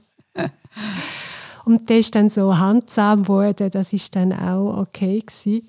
Und 1.67 1.91
der 1.91 1.99
ist 1.99 2.15
dann 2.15 2.31
so 2.31 2.57
handsam 2.57 3.25
geworden, 3.25 3.71
das 3.73 3.93
ist 3.93 4.15
dann 4.15 4.33
auch 4.33 4.83
okay 4.83 5.19
gewesen. 5.19 5.67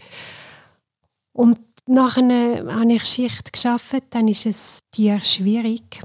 Und 1.33 1.59
nachher 1.87 2.65
habe 2.71 2.93
ich 2.93 3.03
Schicht 3.03 3.51
geschafft, 3.51 4.03
dann 4.11 4.27
ist 4.27 4.45
es 4.45 4.81
Tier 4.91 5.19
schwierig. 5.19 6.03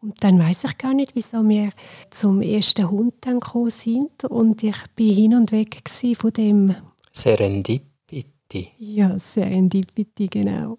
Und 0.00 0.22
dann 0.22 0.38
weiß 0.38 0.62
ich 0.64 0.78
gar 0.78 0.94
nicht, 0.94 1.16
wieso 1.16 1.42
wir 1.48 1.70
zum 2.10 2.40
ersten 2.40 2.88
Hund 2.88 3.14
dann 3.22 3.40
gekommen 3.40 3.70
sind. 3.70 4.22
Und 4.26 4.62
ich 4.62 4.76
bin 4.94 5.12
hin 5.12 5.34
und 5.34 5.50
weg 5.50 5.82
von 6.16 6.32
dem, 6.32 6.76
Serendipity. 7.10 8.70
ja, 8.78 9.18
Serendipity, 9.18 10.28
genau. 10.28 10.78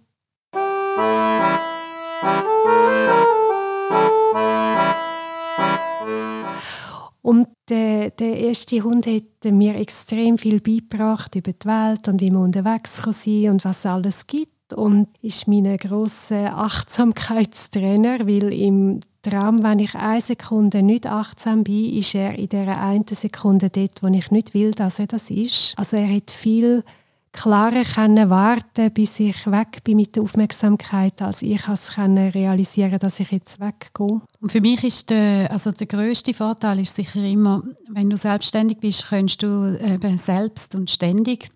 Und 7.26 7.48
der, 7.70 8.12
der 8.12 8.38
erste 8.38 8.84
Hund 8.84 9.08
hat 9.08 9.52
mir 9.52 9.74
extrem 9.78 10.38
viel 10.38 10.62
beigebracht 10.62 11.34
über 11.34 11.54
die 11.54 11.68
Welt 11.68 12.08
und 12.08 12.22
wie 12.22 12.30
man 12.30 12.44
unterwegs 12.44 13.02
kann 13.02 13.14
sein 13.14 13.50
und 13.50 13.66
was 13.66 13.80
es 13.80 13.86
alles 13.88 14.28
gibt. 14.28 14.74
Und 14.76 15.08
ist 15.24 15.48
mein 15.48 15.76
grosser 15.78 16.56
Achtsamkeitstrainer, 16.56 18.28
weil 18.28 18.54
im 18.54 19.00
Traum, 19.24 19.64
wenn 19.64 19.80
ich 19.80 19.96
eine 19.96 20.22
Sekunde 20.22 20.84
nicht 20.84 21.08
achtsam 21.08 21.64
bin, 21.64 21.96
ist 21.96 22.14
er 22.14 22.38
in 22.38 22.50
der 22.50 22.80
einen 22.80 23.08
Sekunde 23.08 23.72
dort, 23.72 24.04
wo 24.04 24.08
ich 24.08 24.30
nicht 24.30 24.54
will, 24.54 24.70
dass 24.70 25.00
er 25.00 25.08
das 25.08 25.32
ist. 25.32 25.74
Also 25.78 25.98
er 25.98 26.08
hat 26.16 26.30
viel 26.30 26.84
klarer 27.36 27.84
können 27.84 28.30
warten, 28.30 28.92
bis 28.92 29.20
ich 29.20 29.46
weg 29.52 29.84
bin 29.84 29.98
mit 29.98 30.16
der 30.16 30.24
Aufmerksamkeit, 30.24 31.22
als 31.22 31.42
ich 31.42 31.68
es 31.68 31.98
realisieren 31.98 33.00
dass 33.00 33.20
ich 33.20 33.32
jetzt 33.32 33.60
weggehe. 33.60 34.22
Und 34.42 34.52
für 34.52 34.62
mich 34.62 34.84
ist 34.84 35.10
der, 35.10 35.52
also 35.52 35.72
der 35.72 35.88
größte 35.88 36.34
Vorteil 36.34 36.80
ist 36.80 36.96
sicher 36.96 37.24
immer, 37.24 37.64
wenn 37.90 38.10
du 38.10 38.18
selbstständig 38.18 38.80
bist, 38.80 39.08
kannst 39.10 39.44
du 39.44 39.78
eben 39.80 40.18
selbst 40.18 40.76
und 40.76 40.90
ständig 40.90 41.50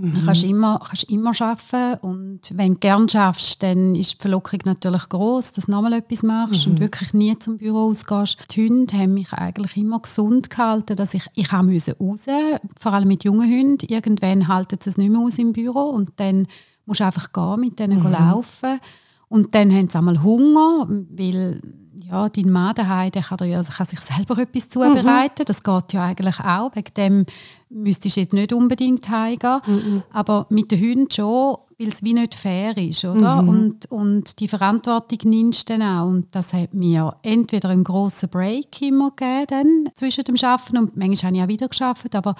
Mhm. 0.00 0.14
Du 0.14 0.24
kannst 0.24 0.44
immer, 0.44 0.80
kannst 0.82 1.04
immer 1.04 1.32
arbeiten 1.40 1.98
und 2.00 2.40
wenn 2.54 2.74
du 2.74 2.78
gerne 2.80 3.08
schaffst, 3.08 3.62
dann 3.62 3.94
ist 3.94 4.14
die 4.14 4.18
Verlockung 4.18 4.60
natürlich 4.64 5.08
groß, 5.08 5.52
dass 5.52 5.66
du 5.66 5.72
nochmal 5.72 5.92
etwas 5.92 6.22
machst 6.22 6.66
mhm. 6.66 6.72
und 6.72 6.80
wirklich 6.80 7.12
nie 7.12 7.38
zum 7.38 7.58
Büro 7.58 7.90
ausgehst. 7.90 8.38
Die 8.50 8.66
Hunde 8.68 8.96
haben 8.96 9.14
mich 9.14 9.32
eigentlich 9.32 9.76
immer 9.76 10.00
gesund 10.00 10.48
gehalten, 10.48 10.96
dass 10.96 11.14
ich, 11.14 11.26
ich 11.34 11.52
raus 11.52 11.90
musste 11.98 12.60
vor 12.78 12.92
allem 12.94 13.08
mit 13.08 13.24
jungen 13.24 13.50
Hunden. 13.50 13.86
Irgendwann 13.88 14.48
halten 14.48 14.78
sie 14.80 14.90
es 14.90 14.96
nicht 14.96 15.10
mehr 15.10 15.20
aus 15.20 15.38
im 15.38 15.52
Büro 15.52 15.90
und 15.90 16.12
dann 16.16 16.46
musst 16.86 17.00
du 17.00 17.04
einfach 17.04 17.32
gehen, 17.32 17.60
mit 17.60 17.78
denen 17.78 18.00
mhm. 18.00 18.10
laufen. 18.10 18.80
Und 19.28 19.54
dann 19.54 19.72
haben 19.72 19.88
sie 19.88 19.98
einmal 19.98 20.22
Hunger, 20.22 20.86
weil 20.88 21.60
ja, 21.94 22.28
dein 22.28 22.50
Mann 22.50 22.74
daheim, 22.74 23.10
der 23.10 23.22
kann, 23.22 23.48
ja, 23.48 23.58
also 23.58 23.72
kann 23.72 23.86
sich 23.86 24.00
selber 24.00 24.38
etwas 24.38 24.68
zubereiten. 24.68 25.42
Mhm. 25.42 25.44
Das 25.44 25.62
geht 25.62 25.92
ja 25.92 26.04
eigentlich 26.04 26.40
auch. 26.40 26.74
Wegen 26.74 26.94
dem 26.96 27.26
müsstest 27.68 28.16
du 28.16 28.20
jetzt 28.20 28.32
nicht 28.32 28.52
unbedingt 28.52 29.08
heimgehen. 29.08 29.60
Mhm. 29.66 30.02
Aber 30.12 30.46
mit 30.50 30.70
den 30.70 30.80
Hunden 30.80 31.10
schon, 31.10 31.56
weil 31.78 31.88
es 31.88 32.02
wie 32.02 32.12
nicht 32.12 32.34
fair 32.34 32.76
ist. 32.76 33.04
Oder? 33.04 33.42
Mhm. 33.42 33.48
Und, 33.48 33.90
und 33.90 34.40
die 34.40 34.48
Verantwortung 34.48 35.18
nimmst 35.30 35.68
du 35.68 35.78
dann 35.78 35.82
auch. 35.82 36.08
Und 36.08 36.34
das 36.34 36.52
hat 36.52 36.74
mir 36.74 37.16
entweder 37.22 37.70
einen 37.70 37.84
grossen 37.84 38.28
Break 38.28 38.82
immer 38.82 39.10
gegeben 39.10 39.88
zwischen 39.94 40.24
dem 40.24 40.36
Arbeiten 40.42 40.78
und 40.78 40.96
manchmal 40.96 41.30
habe 41.30 41.36
ich 41.36 41.42
auch 41.42 41.48
wieder 41.48 41.68
geschafft. 41.68 42.14
Aber 42.14 42.34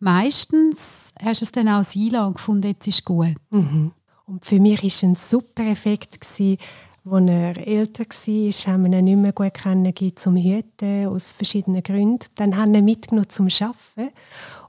meistens 0.00 1.14
hast 1.22 1.40
du 1.40 1.44
es 1.44 1.52
dann 1.52 1.68
auch 1.68 1.84
sein 1.84 2.16
und 2.16 2.34
gefunden, 2.34 2.68
jetzt 2.68 2.88
ist 2.88 3.04
gut. 3.04 3.34
Mhm. 3.50 3.92
Und 4.26 4.44
für 4.44 4.60
mich 4.60 4.82
war 4.82 4.86
es 4.86 5.02
ein 5.02 5.14
super 5.14 5.64
Effekt, 5.64 6.20
gewesen, 6.20 6.58
als 7.04 7.30
er 7.30 7.66
älter 7.66 8.04
war, 8.04 8.72
haben 8.72 8.90
wir 8.90 8.98
ihn 8.98 9.04
nicht 9.04 9.16
mehr 9.16 9.32
gut 9.32 9.54
kennengelernt 9.54 10.18
zum 10.18 10.36
Hüten, 10.36 11.06
aus 11.06 11.32
verschiedenen 11.32 11.82
Gründen. 11.82 12.26
Dann 12.36 12.56
haben 12.56 12.72
wir 12.72 12.78
ihn 12.78 12.84
mitgenommen 12.84 13.28
zum 13.28 13.48
Arbeiten. 13.60 14.14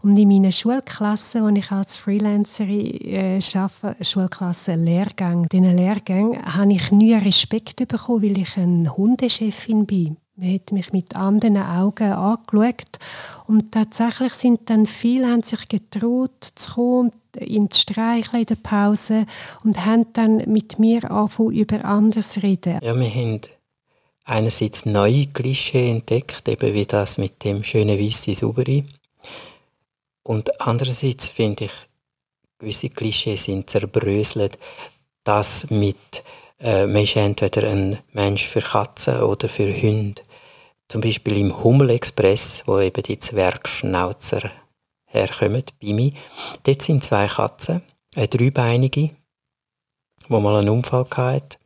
Und 0.01 0.17
in 0.17 0.27
meiner 0.27 0.51
Schulklasse, 0.51 1.43
wo 1.43 1.47
ich 1.49 1.71
als 1.71 1.97
Freelancerin 1.97 3.01
äh, 3.01 3.39
arbeite, 3.53 4.03
Schulklasse 4.03 4.75
Lehrgang, 4.75 5.47
diesen 5.47 5.75
Lehrgang, 5.75 6.43
habe 6.43 6.73
ich 6.73 6.91
nie 6.91 7.13
Respekt 7.13 7.87
bekommen, 7.87 8.23
weil 8.23 8.37
ich 8.37 8.57
eine 8.57 8.91
Hundechefin 8.91 9.85
bin. 9.85 10.17
Man 10.35 10.53
hat 10.55 10.71
mich 10.71 10.91
mit 10.91 11.15
anderen 11.15 11.57
Augen 11.57 12.11
angeschaut. 12.11 12.99
Und 13.45 13.71
tatsächlich 13.71 14.33
sind 14.33 14.69
dann 14.69 14.87
viele 14.87 15.27
haben 15.27 15.43
sich 15.43 15.67
getraut 15.67 16.43
zu 16.55 16.73
kommen, 16.73 17.11
in 17.37 17.69
die 17.69 17.77
Streicheln 17.77 18.41
in 18.41 18.45
der 18.47 18.55
Pause 18.55 19.25
und 19.63 19.85
haben 19.85 20.11
dann 20.13 20.37
mit 20.51 20.79
mir 20.79 21.09
angefangen, 21.09 21.51
über 21.51 21.85
anderes 21.85 22.41
reden. 22.41 22.79
Ja, 22.81 22.99
wir 22.99 23.09
haben 23.09 23.41
einerseits 24.25 24.85
neue 24.85 25.27
Klischee 25.27 25.89
entdeckt, 25.89 26.47
eben 26.47 26.73
wie 26.73 26.85
das 26.85 27.17
mit 27.17 27.43
dem 27.43 27.63
schönen 27.63 27.99
weißen 27.99 28.33
Saubere. 28.33 28.83
Und 30.23 30.61
andererseits 30.61 31.29
finde 31.29 31.65
ich, 31.65 31.73
gewisse 32.57 32.89
Klischees 32.89 33.43
sind 33.43 33.69
zerbröselt, 33.69 34.57
das 35.23 35.69
mit 35.69 36.23
äh, 36.63 36.87
man 36.87 37.03
ist 37.03 37.15
entweder 37.15 37.69
ein 37.69 37.99
Mensch 38.13 38.45
für 38.47 38.61
Katzen 38.61 39.21
oder 39.21 39.49
für 39.49 39.71
Hunde. 39.73 40.21
Zum 40.87 41.01
Beispiel 41.01 41.37
im 41.37 41.63
Hummelexpress, 41.63 42.63
wo 42.65 42.79
eben 42.79 43.03
die 43.03 43.19
Zwergschnauzer 43.19 44.49
herkommen, 45.05 45.63
bei 45.81 45.93
mir. 45.93 46.13
Dort 46.63 46.81
sind 46.81 47.03
zwei 47.03 47.27
Katzen, 47.27 47.83
eine 48.15 48.27
dreibeinige, 48.27 49.11
die 50.29 50.39
mal 50.39 50.55
einen 50.55 50.69
Unfall 50.69 51.05
hatte, 51.15 51.57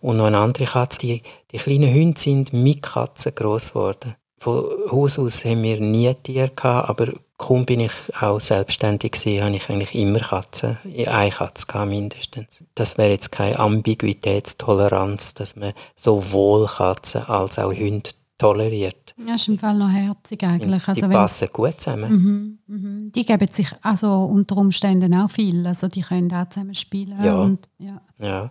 und 0.00 0.18
noch 0.18 0.26
eine 0.26 0.38
andere 0.38 0.64
Katze. 0.64 0.98
Die, 1.00 1.22
die 1.50 1.56
kleinen 1.56 1.92
Hunde 1.92 2.20
sind 2.20 2.52
mit 2.52 2.82
Katzen 2.82 3.34
gross 3.34 3.70
geworden. 3.70 4.14
Von 4.38 4.66
Haus 4.92 5.18
aus 5.18 5.44
haben 5.44 5.62
wir 5.62 5.80
nie 5.80 6.12
Tiere 6.14 6.50
gehabt, 6.50 6.88
aber 6.90 7.12
kaum 7.38 7.66
bin 7.66 7.80
ich 7.80 7.92
auch 8.20 8.40
selbstständig 8.40 9.12
gewesen, 9.12 9.44
habe 9.44 9.56
ich 9.56 9.68
eigentlich 9.68 9.94
immer 9.94 10.20
Katzen, 10.20 10.78
eine 10.84 11.30
Katze 11.30 11.66
gehabt 11.66 11.90
mindestens. 11.90 12.64
Das 12.74 12.96
wäre 12.98 13.10
jetzt 13.10 13.32
keine 13.32 13.58
Ambiguitätstoleranz, 13.58 15.34
dass 15.34 15.56
man 15.56 15.72
sowohl 15.94 16.66
Katzen 16.66 17.22
als 17.22 17.58
auch 17.58 17.72
Hunde 17.72 18.10
toleriert. 18.38 19.14
Ja, 19.26 19.34
ist 19.34 19.48
im 19.48 19.58
Fall 19.58 19.78
noch 19.78 19.90
herzig 19.90 20.42
eigentlich. 20.42 20.82
Die 20.82 20.88
also 20.88 21.08
passen 21.08 21.48
gut 21.52 21.80
zusammen. 21.80 22.12
Mhm, 22.12 22.58
mhm. 22.66 23.12
Die 23.12 23.24
geben 23.24 23.48
sich 23.50 23.68
also 23.82 24.24
unter 24.24 24.58
Umständen 24.58 25.14
auch 25.14 25.30
viel. 25.30 25.66
Also 25.66 25.88
die 25.88 26.02
können 26.02 26.32
auch 26.32 26.48
zusammen 26.48 26.74
spielen. 26.74 27.22
Ja. 27.22 27.36
Und, 27.36 27.68
ja. 27.78 28.00
ja. 28.20 28.50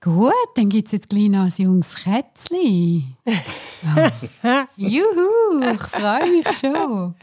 Gut, 0.00 0.32
dann 0.56 0.68
gibt 0.68 0.86
es 0.86 0.92
jetzt 0.92 1.08
gleich 1.08 1.28
noch 1.28 1.44
ein 1.44 1.52
junges 1.56 1.94
Kätzchen. 1.94 3.16
Juhu, 4.76 5.72
ich 5.72 5.82
freue 5.82 6.30
mich 6.30 6.58
schon. 6.58 7.14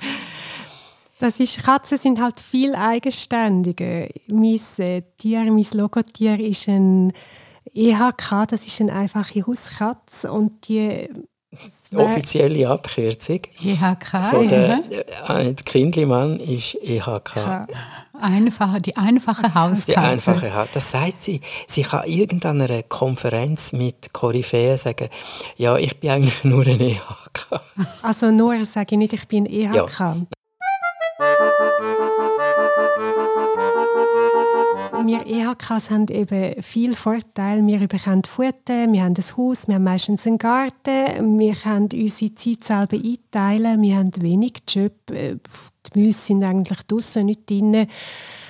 Das 1.20 1.40
ist, 1.42 1.64
Katzen 1.64 1.98
sind 1.98 2.22
halt 2.22 2.40
viel 2.40 2.76
eigenständiger. 2.76 4.08
Mein 4.28 4.60
äh, 4.78 5.02
Tier, 5.18 5.52
mein 5.52 5.66
Logotier 5.74 6.40
ist 6.40 6.68
ein 6.70 7.12
EHK, 7.74 8.48
das 8.48 8.66
ist 8.66 8.80
eine 8.80 8.94
einfache 8.94 9.46
Hauskatze 9.46 10.32
und 10.32 10.68
die 10.70 11.10
Offizielle 11.96 12.70
Abkürzung 12.70 13.42
EHK. 13.64 14.24
Von 14.30 14.48
der, 14.48 14.84
äh, 15.28 15.54
Kindlimann 15.56 16.40
ist 16.40 16.76
EHK. 16.76 17.68
Einfach, 18.14 18.80
die 18.80 18.96
einfache 18.96 19.54
Hauskatze. 19.54 19.92
Die 19.92 19.98
einfache 19.98 20.54
Haus. 20.54 20.68
Das 20.74 20.92
sagt 20.92 21.24
sie. 21.24 21.40
Sie 21.66 21.82
kann 21.82 22.06
irgendeiner 22.06 22.84
Konferenz 22.84 23.74
mit 23.74 24.14
Koryphäen 24.14 24.78
sagen, 24.78 25.10
ja, 25.58 25.76
ich 25.78 26.00
bin 26.00 26.12
eigentlich 26.12 26.44
nur 26.44 26.66
ein 26.68 26.80
EHK. 26.80 27.62
Also 28.04 28.30
nur 28.30 28.64
sage 28.66 28.90
ich 28.92 28.98
nicht, 29.00 29.14
ich 29.14 29.28
bin 29.28 29.46
ein 29.46 29.52
EHK. 29.52 30.00
Ja. 30.00 30.16
Wir 35.06 35.26
EHKs 35.26 35.90
haben 35.90 36.08
eben 36.10 36.62
viel 36.62 36.96
Vorteile. 36.96 37.66
Wir 37.66 37.88
bekommen 37.88 38.24
Futter, 38.24 38.92
wir 38.92 39.04
haben 39.04 39.16
ein 39.16 39.38
Haus, 39.38 39.68
wir 39.68 39.76
haben 39.76 39.84
meistens 39.84 40.28
einen 40.28 40.38
Garten, 40.38 41.40
wir 41.40 41.56
können 41.56 41.90
unsere 41.94 42.36
Zeit 42.36 42.64
selber 42.64 42.98
einteilen, 42.98 43.82
wir 43.82 43.96
haben 43.96 44.12
wenig 44.22 44.54
Job. 44.68 44.94
Äh, 45.10 45.38
die 45.86 46.00
Mäuse 46.00 46.20
sind 46.20 46.44
eigentlich 46.44 46.84
draußen, 46.84 47.26
nicht 47.26 47.50
drinnen. 47.50 47.88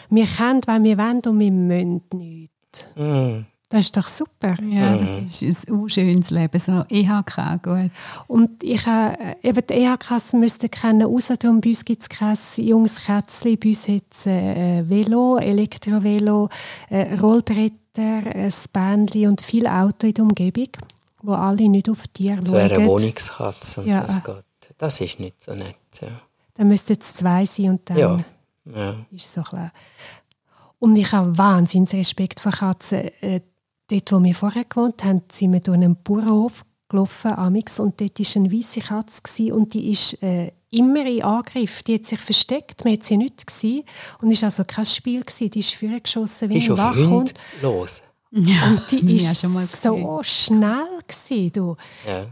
Wir 0.09 0.25
können, 0.25 0.61
wenn 0.65 0.83
wir 0.83 0.97
wollen 0.97 1.21
und 1.25 1.39
wir 1.39 1.51
müssen 1.51 2.01
nichts. 2.13 2.87
Mm. 2.95 3.45
Das 3.69 3.81
ist 3.81 3.95
doch 3.95 4.07
super. 4.07 4.55
Ja, 4.63 4.97
das 4.97 5.43
ist 5.43 5.69
ein 5.69 5.87
schönes 5.89 6.31
Leben, 6.31 6.59
so 6.59 6.83
EHK, 6.89 7.61
gut. 7.61 7.91
Und 8.25 8.63
ich 8.63 8.83
habe, 8.87 9.15
äh, 9.19 9.35
eben 9.47 9.61
die 9.67 9.73
EHKs 9.73 10.33
müssten 10.33 10.71
kennen, 10.71 11.03
außerdem 11.03 11.61
bei 11.61 11.69
uns 11.69 11.85
gibt 11.85 12.01
es 12.01 12.09
kein 12.09 12.35
junges 12.57 13.05
Kätzchen, 13.05 13.59
bei 13.59 13.69
uns 13.69 13.87
hat 13.87 14.05
es 14.11 14.25
äh, 14.25 14.89
Velo, 14.89 15.37
Elektrovelo, 15.37 16.49
äh, 16.89 17.13
Rollbretter, 17.13 18.33
ein 18.33 18.53
Bändchen 18.73 19.27
und 19.27 19.41
viele 19.41 19.71
Autos 19.71 20.09
in 20.09 20.13
der 20.15 20.23
Umgebung, 20.23 20.69
wo 21.21 21.33
alle 21.33 21.69
nicht 21.69 21.89
auf 21.89 22.07
Tiere 22.07 22.37
schauen. 22.37 22.45
Das 22.45 22.53
wäre 22.53 22.75
eine 22.75 22.87
Wohnungskatze 22.87 23.81
und 23.81 23.87
ja. 23.87 24.01
das 24.01 24.23
geht. 24.23 24.43
Das 24.79 24.99
ist 24.99 25.19
nicht 25.19 25.43
so 25.43 25.53
nett, 25.53 25.75
ja. 26.01 26.07
Dann 26.55 26.69
müssten 26.69 26.97
es 26.99 27.13
zwei 27.13 27.45
sein 27.45 27.69
und 27.69 27.87
dann 27.87 27.97
ja. 27.97 28.19
Ja. 28.65 28.95
ist 29.11 29.25
es 29.25 29.33
so 29.33 29.43
klar. 29.43 29.71
Und 30.79 30.95
ich 30.95 31.11
habe 31.11 31.37
wahnsinnig 31.37 31.93
Respekt 31.93 32.39
vor 32.39 32.53
Katzen 32.53 33.11
dort, 33.89 34.11
wo 34.11 34.23
wir 34.23 34.35
vorher 34.35 34.63
gewohnt 34.63 35.03
haben, 35.03 35.21
sind 35.31 35.53
wir 35.53 35.59
durch 35.59 35.75
einen 35.75 35.95
Bauernhof 36.03 36.65
gelaufen, 36.87 37.31
Amix, 37.31 37.79
und 37.79 37.99
dort 38.01 38.19
war 38.19 38.41
eine 38.41 38.51
weiße 38.51 38.81
Katze 38.81 39.53
und 39.53 39.73
die 39.73 39.91
ist 39.91 40.21
äh, 40.23 40.51
immer 40.71 41.05
in 41.05 41.21
Angriff. 41.23 41.83
Die 41.83 41.95
hat 41.95 42.05
sich 42.05 42.19
versteckt, 42.19 42.83
man 42.83 42.93
hat 42.93 43.03
sie 43.03 43.17
nicht 43.17 43.45
gesehen 43.45 43.83
und 44.21 44.31
es 44.31 44.41
war 44.41 44.47
also 44.47 44.63
kein 44.65 44.85
Spiel 44.85 45.21
gewesen. 45.21 45.49
Die 45.49 45.59
ist 45.59 45.75
vorgeschossen 45.75 46.49
wie 46.49 46.59
die 46.59 46.69
ein 46.69 46.77
Wachhund. 46.77 47.33
los. 47.61 48.01
Ja. 48.31 48.67
Und 48.69 48.91
die 48.91 49.15
ist 49.15 49.43
ja, 49.43 49.49
so 49.65 50.23
schnell 50.23 50.99
gewesen, 51.07 51.51
du. 51.51 51.75
Ja. 52.07 52.27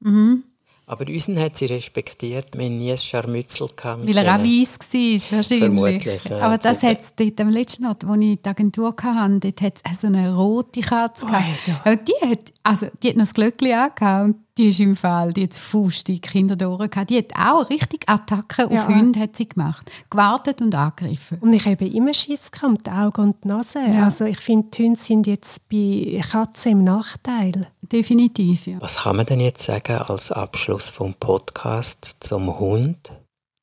Mhm. 0.00 0.44
Aber 0.90 1.06
unseren 1.06 1.38
hat 1.38 1.56
sie 1.56 1.66
respektiert. 1.66 2.48
Wir 2.58 2.64
hatten 2.64 2.78
nie 2.78 2.90
ein 2.90 2.98
Scharmützel. 2.98 3.68
Weil 3.80 4.16
er 4.16 4.34
auch 4.34 4.40
weiss 4.40 4.76
war, 4.76 5.36
wahrscheinlich. 5.36 5.58
Vermutlich, 5.60 6.24
ja. 6.24 6.40
Aber 6.40 6.58
das 6.58 6.82
hat 6.82 7.00
es 7.00 7.14
dort 7.14 7.40
am 7.40 7.48
letzten 7.48 7.86
Ort, 7.86 8.04
wo 8.08 8.14
ich 8.14 8.40
die 8.42 8.48
Agentur 8.48 8.92
hatte, 9.00 9.38
dort 9.38 9.62
hat 9.62 9.74
es 9.88 10.00
so 10.00 10.08
eine 10.08 10.34
rote 10.34 10.80
Katze 10.80 11.26
gehabt. 11.26 11.86
Und 11.86 12.08
die 12.08 12.28
hat, 12.28 12.52
also, 12.62 12.88
die 13.02 13.08
hat 13.08 13.16
noch 13.16 13.22
das 13.22 13.34
Glöckchen 13.34 13.72
angehabt 13.72 14.34
Die 14.58 14.68
ist 14.68 14.80
im 14.80 14.94
Fall, 14.94 15.32
die 15.32 15.44
hat 15.44 15.54
Fuß 15.54 16.04
die 16.04 16.20
Kinder 16.20 16.56
durch 16.56 16.90
Die 17.08 17.16
hat 17.18 17.32
auch 17.36 17.68
richtig 17.70 18.06
Attacken 18.06 18.70
Ja. 18.72 18.84
auf 18.84 18.88
Hunde 18.94 19.20
hat 19.20 19.34
sie 19.36 19.48
gemacht. 19.48 19.90
Gewartet 20.10 20.60
und 20.60 20.74
angegriffen. 20.74 21.38
Und 21.40 21.52
ich 21.54 21.64
habe 21.66 21.86
immer 21.86 22.12
Schiss 22.12 22.50
gehabt, 22.50 22.64
um 22.68 22.76
die 22.78 22.90
Augen 22.90 23.20
und 23.22 23.44
die 23.44 23.48
Nase. 23.48 23.78
Ja. 23.80 24.04
Also 24.04 24.24
ich 24.26 24.38
finde, 24.38 24.68
die 24.70 24.82
Hunde 24.84 24.98
sind 25.00 25.26
jetzt 25.26 25.66
bei 25.70 26.20
Katzen 26.30 26.72
im 26.72 26.84
Nachteil. 26.84 27.68
Definitiv, 27.80 28.66
ja. 28.66 28.76
Was 28.80 28.98
kann 28.98 29.16
man 29.16 29.26
denn 29.26 29.40
jetzt 29.40 29.62
sagen 29.62 29.96
als 29.96 30.30
Abschluss 30.30 30.90
vom 30.90 31.14
Podcast 31.14 32.18
zum 32.20 32.58
Hund? 32.58 33.10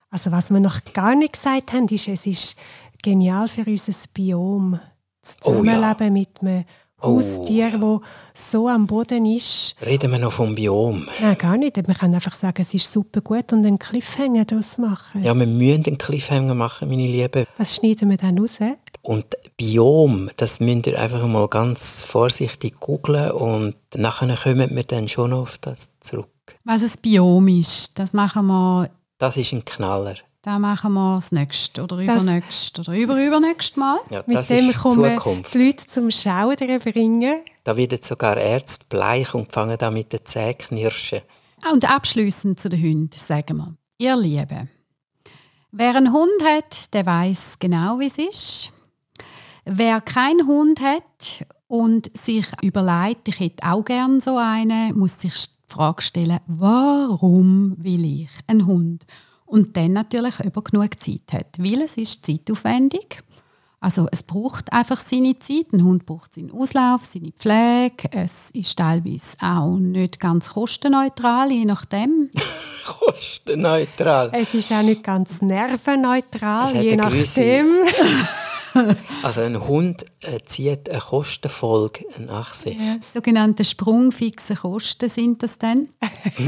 Also 0.10 0.32
was 0.32 0.50
wir 0.50 0.60
noch 0.60 0.84
gar 0.94 1.16
nicht 1.16 1.34
gesagt 1.34 1.74
haben, 1.74 1.88
ist, 1.90 2.08
es 2.08 2.26
ist 2.26 2.58
genial 3.04 3.48
für 3.48 3.64
unser 3.66 3.94
Biom. 4.14 4.80
Das 5.22 5.36
Oh 5.44 5.64
ja. 5.64 5.74
Zusammenleben 5.74 6.14
mit 6.14 6.30
einem 6.42 6.66
Oh. 7.00 7.16
Haustier, 7.16 7.78
das 7.78 8.52
so 8.52 8.68
am 8.68 8.88
Boden 8.88 9.26
ist. 9.26 9.76
Reden 9.86 10.12
wir 10.12 10.18
noch 10.18 10.32
vom 10.32 10.56
Biom. 10.56 11.08
Nein, 11.22 11.38
gar 11.38 11.56
nicht. 11.56 11.76
Wir 11.76 11.94
können 11.94 12.16
einfach 12.16 12.34
sagen, 12.34 12.60
es 12.60 12.74
ist 12.74 12.92
super 12.92 13.22
gut 13.22 13.54
und 13.54 13.64
einen 13.68 13.78
Cliffhanger 13.78 14.46
daraus 14.46 14.80
machen. 14.80 15.22
Ja, 15.22 15.36
wir 15.36 15.46
müssen 15.46 15.86
einen 15.86 16.00
Cliffhanger 16.00 16.56
machen, 16.56 16.90
meine 16.90 17.06
Lieben. 17.06 17.46
Das 17.56 17.76
schneiden 17.76 18.10
wir 18.10 18.18
dann 18.18 18.40
raus. 18.40 18.58
Und 19.04 19.26
Biom, 19.58 20.32
das 20.38 20.60
müsst 20.60 20.88
ihr 20.88 21.00
einfach 21.00 21.26
mal 21.28 21.48
ganz 21.48 22.04
vorsichtig 22.04 22.80
googlen 22.80 23.30
und 23.30 23.76
nachher 23.96 24.36
kommen 24.36 24.76
wir 24.76 24.84
dann 24.84 25.08
schon 25.08 25.34
auf 25.34 25.60
das 25.60 25.92
zurück. 26.00 26.28
Was 26.64 26.82
ein 26.82 27.02
Biom 27.04 27.48
ist, 27.48 28.00
das 28.00 28.14
machen 28.14 28.48
wir, 28.48 28.90
Das 29.20 29.38
ist 29.38 29.54
ein 29.54 29.64
Knaller. 29.64 30.16
Das 30.48 30.60
machen 30.60 30.94
wir 30.94 31.16
das 31.18 31.34
nächste 31.34 31.84
oder 31.84 31.98
übernächste 31.98 32.80
oder 32.80 32.94
überübernächste 32.94 33.78
Mal. 33.78 34.00
Ja, 34.10 34.24
Mit 34.26 34.38
das 34.38 34.48
dem 34.48 34.70
ist 34.70 34.80
kommen 34.80 35.18
Zukunft. 35.18 35.54
die 35.54 35.58
Leute 35.66 35.86
zum 35.88 36.10
Schaudern 36.10 36.80
bringen. 36.80 37.42
Da 37.66 37.76
werden 37.76 38.00
sogar 38.02 38.38
Ärzte 38.38 38.86
bleich 38.88 39.34
und 39.34 39.52
fangen 39.52 39.78
da 39.78 39.92
mit 39.92 40.14
den 40.14 40.22
Zähnen 40.24 40.58
knirschen. 40.58 41.20
Ah, 41.62 41.74
Und 41.74 41.90
abschließend 41.90 42.62
zu 42.62 42.70
den 42.70 42.82
Hunden 42.82 43.10
sagen 43.12 43.58
wir, 43.58 43.76
ihr 43.98 44.16
Lieben, 44.16 44.70
wer 45.74 45.96
einen 45.96 46.14
Hund 46.14 46.42
hat, 46.46 46.94
der 46.94 47.06
weiß 47.06 47.58
genau, 47.60 48.00
wie 48.00 48.08
es 48.08 48.18
ist. 48.18 48.72
Wer 49.66 50.00
keinen 50.00 50.48
Hund 50.48 50.80
hat 50.80 51.46
und 51.68 52.10
sich 52.18 52.46
überlegt, 52.62 53.28
ich 53.28 53.40
hätte 53.42 53.68
auch 53.70 53.84
gern 53.84 54.22
so 54.22 54.38
einen, 54.38 54.98
muss 54.98 55.20
sich 55.20 55.34
die 55.34 55.74
Frage 55.74 56.02
stellen, 56.02 56.40
warum 56.48 57.76
will 57.84 58.06
ich 58.24 58.30
einen 58.48 58.66
Hund? 58.66 59.06
Und 59.48 59.76
dann 59.78 59.94
natürlich, 59.94 60.40
ob 60.42 60.56
er 60.56 60.62
genug 60.62 61.02
Zeit 61.02 61.34
hat, 61.34 61.58
weil 61.58 61.82
es 61.82 61.98
ist 61.98 62.26
zeitaufwendig. 62.26 63.24
Also 63.80 64.08
es 64.12 64.24
braucht 64.24 64.74
einfach 64.74 65.00
seine 65.00 65.38
Zeit. 65.40 65.68
Ein 65.72 65.84
Hund 65.84 66.06
braucht 66.06 66.36
seinen 66.36 66.52
Auslauf, 66.52 67.06
seine 67.06 67.32
Pflege. 67.32 68.10
Es 68.12 68.50
ist 68.52 68.78
teilweise 68.78 69.38
auch 69.42 69.78
nicht 69.78 70.20
ganz 70.20 70.50
kostenneutral, 70.50 71.52
je 71.52 71.66
nachdem. 71.66 72.30
Kostenneutral. 72.86 74.32
Es 74.34 74.54
ist 74.54 74.72
auch 74.72 74.82
nicht 74.82 75.04
ganz 75.04 75.42
nervenneutral, 75.42 76.66
Es 76.66 76.74
hat 76.74 76.84
je 76.84 76.96
nachdem. 76.98 77.68
Also 79.24 79.42
ein 79.42 79.68
Hund 79.68 80.06
äh, 80.22 80.40
zieht 80.44 80.90
eine 80.90 81.00
Kostenfolge 81.00 82.06
nach 82.20 82.54
sich. 82.54 82.78
Sogenannte 83.02 83.66
sprungfixe 83.66 84.56
Kosten 84.56 85.10
sind 85.10 85.44
das 85.44 85.58
dann. 85.58 85.90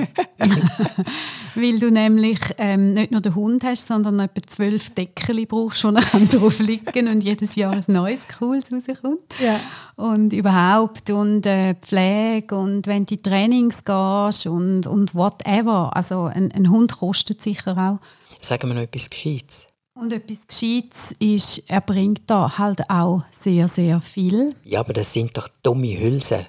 Weil 1.56 1.80
du 1.80 1.92
nämlich 1.92 2.40
ähm, 2.58 2.94
nicht 2.94 3.12
nur 3.12 3.22
den 3.22 3.36
Hund 3.36 3.64
hast, 3.64 3.88
sondern 3.88 4.20
etwa 4.20 4.42
zwölf 4.48 4.92
Deckel 4.92 5.46
brauchst, 5.46 5.84
die 5.84 5.88
er 5.88 6.26
drauf 6.28 6.60
liegen 6.60 7.08
und 7.08 7.22
jedes 7.22 7.56
Jahr 7.56 7.74
ein 7.74 7.84
neues 7.88 8.28
Cooles 8.28 8.72
rauskommt. 8.72 9.22
Ja. 9.40 9.60
Und 9.96 10.34
überhaupt 10.34 11.10
und 11.10 11.46
äh, 11.46 11.76
Pflege 11.76 12.56
und 12.56 12.88
wenn 12.88 13.06
du 13.06 13.16
in 13.16 13.24
Trainings 13.24 13.84
gehst 13.84 14.46
und, 14.46 14.88
und 14.88 15.16
whatever. 15.16 15.96
Also 15.96 16.26
ein, 16.26 16.52
ein 16.52 16.70
Hund 16.70 16.98
kostet 16.98 17.42
sicher 17.42 17.78
auch. 17.78 18.00
Sagen 18.42 18.70
wir 18.70 18.76
noch 18.76 18.84
etwas 18.84 19.10
Gescheites. 19.10 19.68
Und 20.00 20.14
etwas 20.14 20.48
Gescheites 20.48 21.14
ist, 21.20 21.64
er 21.68 21.82
bringt 21.82 22.22
da 22.28 22.58
halt 22.58 22.90
auch 22.90 23.24
sehr, 23.32 23.68
sehr 23.68 24.00
viel. 24.00 24.56
Ja, 24.64 24.80
aber 24.80 24.94
das 24.94 25.12
sind 25.12 25.36
doch 25.36 25.50
dumme 25.62 26.00
Hülsen. 26.00 26.46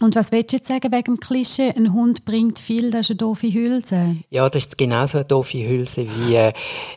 Und 0.00 0.14
was 0.14 0.30
willst 0.30 0.52
du 0.52 0.56
jetzt 0.56 0.68
sagen 0.68 0.92
wegen 0.92 1.16
dem 1.16 1.20
Klischee? 1.20 1.72
Ein 1.74 1.92
Hund 1.92 2.24
bringt 2.24 2.60
viel, 2.60 2.92
das 2.92 3.02
ist 3.02 3.10
eine 3.10 3.16
doofe 3.16 3.52
Hülse. 3.52 4.16
Ja, 4.30 4.48
das 4.48 4.66
ist 4.66 4.78
genauso 4.78 5.18
eine 5.18 5.24
doofe 5.24 5.66
Hülse 5.66 6.06
wie 6.06 6.34
äh, 6.36 6.52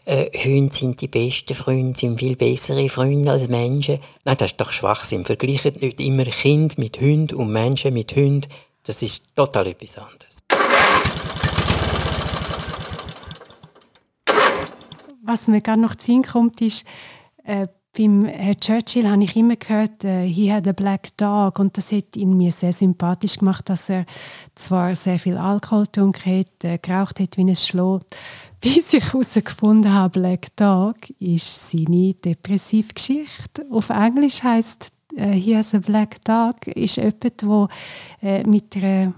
äh, 0.06 0.30
Hunde 0.38 0.76
sind 0.76 1.02
die 1.02 1.08
besten 1.08 1.56
Freunde, 1.56 1.98
sind 1.98 2.20
viel 2.20 2.36
bessere 2.36 2.88
Freunde 2.88 3.32
als 3.32 3.48
Menschen. 3.48 4.00
Nein, 4.24 4.38
das 4.38 4.52
ist 4.52 4.62
doch 4.62 4.72
Schwachsinn. 4.72 5.26
Vergleicht 5.26 5.82
nicht 5.82 6.00
immer 6.00 6.26
Kind 6.26 6.78
mit 6.78 7.02
Hund 7.02 7.34
und 7.34 7.52
Menschen 7.52 7.94
mit 7.94 8.16
Hund. 8.16 8.48
Das 8.84 9.02
ist 9.02 9.24
total 9.36 9.68
etwas 9.68 9.98
anderes. 9.98 10.37
Was 15.28 15.50
mir 15.50 15.60
gerade 15.60 15.82
noch 15.82 15.96
zu 15.96 16.06
Sinn 16.06 16.24
kommt, 16.24 16.62
ist, 16.62 16.88
äh, 17.44 17.68
beim 17.98 18.24
Herrn 18.24 18.58
Churchill 18.58 19.10
habe 19.10 19.24
ich 19.24 19.36
immer 19.36 19.58
gehört, 19.58 20.06
äh, 20.06 20.26
he 20.26 20.54
had 20.54 20.68
a 20.68 20.72
black 20.72 21.10
dog 21.18 21.60
und 21.60 21.78
das 21.78 21.92
hat 21.92 22.16
ihn 22.16 22.38
mir 22.38 22.52
sehr 22.52 22.72
sympathisch 22.72 23.38
gemacht, 23.38 23.70
dass 23.70 23.90
er 23.90 24.06
zwar 24.56 24.96
sehr 24.96 25.20
viel 25.20 25.36
Alkohol 25.36 25.84
getrunken 25.84 26.40
hat, 26.40 26.64
äh, 26.64 26.78
geraucht 26.78 27.20
hat 27.20 27.36
wie 27.36 27.42
ein 27.42 27.56
Schlot, 27.56 28.06
bis 28.62 28.94
ich 28.94 29.04
herausgefunden 29.04 29.92
habe, 29.92 30.20
Black 30.20 30.56
Dog 30.56 30.96
ist 31.20 31.72
seine 31.72 32.14
depressive 32.14 32.94
Geschichte. 32.94 33.66
Auf 33.70 33.90
Englisch 33.90 34.42
heißt 34.44 34.92
äh, 35.18 35.34
he 35.34 35.56
has 35.58 35.74
a 35.74 35.80
black 35.80 36.24
dog 36.24 36.68
ist 36.68 36.98
jemand, 36.98 37.44
wo 37.44 37.68
äh, 38.22 38.44
mit 38.44 38.76
einer, 38.78 39.14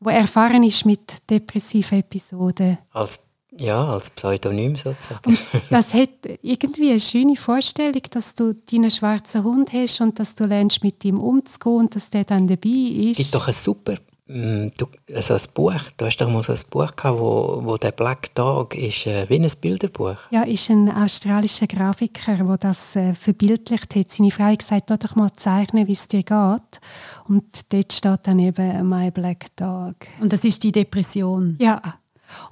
wo 0.00 0.10
erfahren 0.10 0.62
ist 0.64 0.84
mit 0.84 1.18
depressiven 1.30 2.00
Episoden. 2.00 2.78
Als, 2.92 3.24
ja, 3.58 3.84
als 3.84 4.10
Pseudonym 4.10 4.76
sozusagen. 4.76 5.38
Das 5.70 5.94
hat 5.94 6.10
irgendwie 6.42 6.90
eine 6.90 7.00
schöne 7.00 7.36
Vorstellung, 7.36 8.02
dass 8.10 8.34
du 8.34 8.54
deinen 8.54 8.90
schwarzen 8.90 9.44
Hund 9.44 9.72
hast 9.72 10.00
und 10.00 10.18
dass 10.18 10.34
du 10.34 10.44
lernst, 10.44 10.82
mit 10.82 11.04
ihm 11.04 11.18
umzugehen 11.18 11.76
und 11.76 11.94
dass 11.94 12.10
der 12.10 12.24
dann 12.24 12.46
dabei 12.46 12.68
ist. 12.68 13.16
gibt 13.16 13.34
doch 13.34 13.46
ein 13.46 13.54
super 13.54 13.94
mm, 14.26 14.68
du, 14.76 14.86
so 15.20 15.34
ein 15.34 15.40
Buch. 15.54 15.80
Du 15.96 16.06
hast 16.06 16.16
doch 16.18 16.30
mal 16.30 16.42
so 16.42 16.52
ein 16.52 16.60
Buch 16.70 16.94
gehabt, 16.94 17.18
wo, 17.18 17.60
wo 17.64 17.76
der 17.76 17.92
Black 17.92 18.34
Dog 18.34 18.74
ist 18.74 19.06
äh, 19.06 19.28
wie 19.28 19.36
ein 19.36 19.50
Bilderbuch. 19.60 20.18
ja, 20.30 20.42
ist 20.42 20.70
ein 20.70 20.90
australischer 20.90 21.66
Grafiker, 21.66 22.36
der 22.36 22.56
das 22.58 22.96
äh, 22.96 23.14
verbildlicht 23.14 23.94
hat. 23.94 24.10
Seine 24.10 24.30
Frau 24.30 24.44
hat 24.44 24.58
gesagt, 24.58 24.88
«Tu 24.88 24.96
doch 24.96 25.16
mal 25.16 25.32
zeichnen, 25.32 25.86
wie 25.86 25.92
es 25.92 26.08
dir 26.08 26.22
geht. 26.22 26.80
Und 27.28 27.72
dort 27.72 27.92
steht 27.92 28.20
dann 28.24 28.38
eben 28.38 28.88
«My 28.88 29.10
Black 29.10 29.54
Dog». 29.56 29.94
Und 30.20 30.32
das 30.32 30.44
ist 30.44 30.62
die 30.62 30.72
Depression. 30.72 31.56
Ja. 31.60 31.80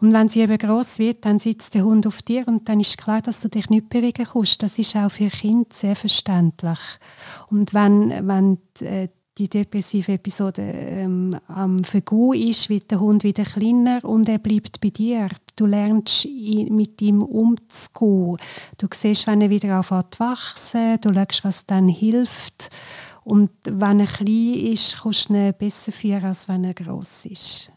Und 0.01 0.13
wenn 0.13 0.29
sie 0.29 0.41
eben 0.41 0.59
gross 0.59 0.99
wird, 0.99 1.25
dann 1.25 1.39
sitzt 1.39 1.75
der 1.75 1.85
Hund 1.85 2.07
auf 2.07 2.23
dir 2.23 2.47
und 2.47 2.69
dann 2.69 2.81
ist 2.81 2.99
klar, 2.99 3.23
dass 3.23 3.41
du 3.41 3.49
dich 3.49 3.71
nicht 3.71 3.89
bewegen 3.89 4.27
kannst. 4.31 4.63
Das 4.63 4.79
ist 4.79 4.97
auch 4.97 5.11
für 5.11 5.29
Kinder 5.29 5.69
sehr 5.73 5.97
verständlich. 5.97 6.79
Und 7.49 7.75
wenn, 7.75 8.27
wenn 8.27 8.59
die, 8.79 8.85
äh, 8.85 9.09
die 9.39 9.49
depressive 9.49 10.13
Episode 10.13 10.63
ähm, 10.63 11.35
am 11.49 11.85
Vergehen 11.85 12.49
ist, 12.49 12.69
wird 12.69 12.91
der 12.91 13.01
Hund 13.01 13.25
wieder 13.25 13.45
kleiner 13.45 14.05
und 14.05 14.29
er 14.29 14.39
bleibt 14.39 14.81
bei 14.81 14.91
dir. 14.91 15.29
Du 15.57 15.67
lernst 15.67 16.27
mit 16.27 17.01
ihm 17.01 17.23
umzugehen. 17.23 18.37
Du 18.79 18.89
siehst, 18.93 19.27
wenn 19.27 19.41
er 19.41 19.51
wieder 19.51 19.77
anfängt 19.77 20.15
zu 20.15 20.21
wachsen, 20.21 21.01
du 21.01 21.15
schaust, 21.15 21.45
was 21.45 21.67
dann 21.67 21.89
hilft. 21.89 22.69
Und 23.25 23.51
wenn 23.65 24.01
er 24.01 24.07
klein 24.07 24.55
ist, 24.55 24.99
kannst 25.03 25.31
du 25.31 25.35
ihn 25.35 25.55
besser 25.59 25.93
führen, 25.93 26.25
als 26.25 26.49
wenn 26.49 26.65
er 26.65 26.75
gross 26.75 27.25
ist. 27.25 27.73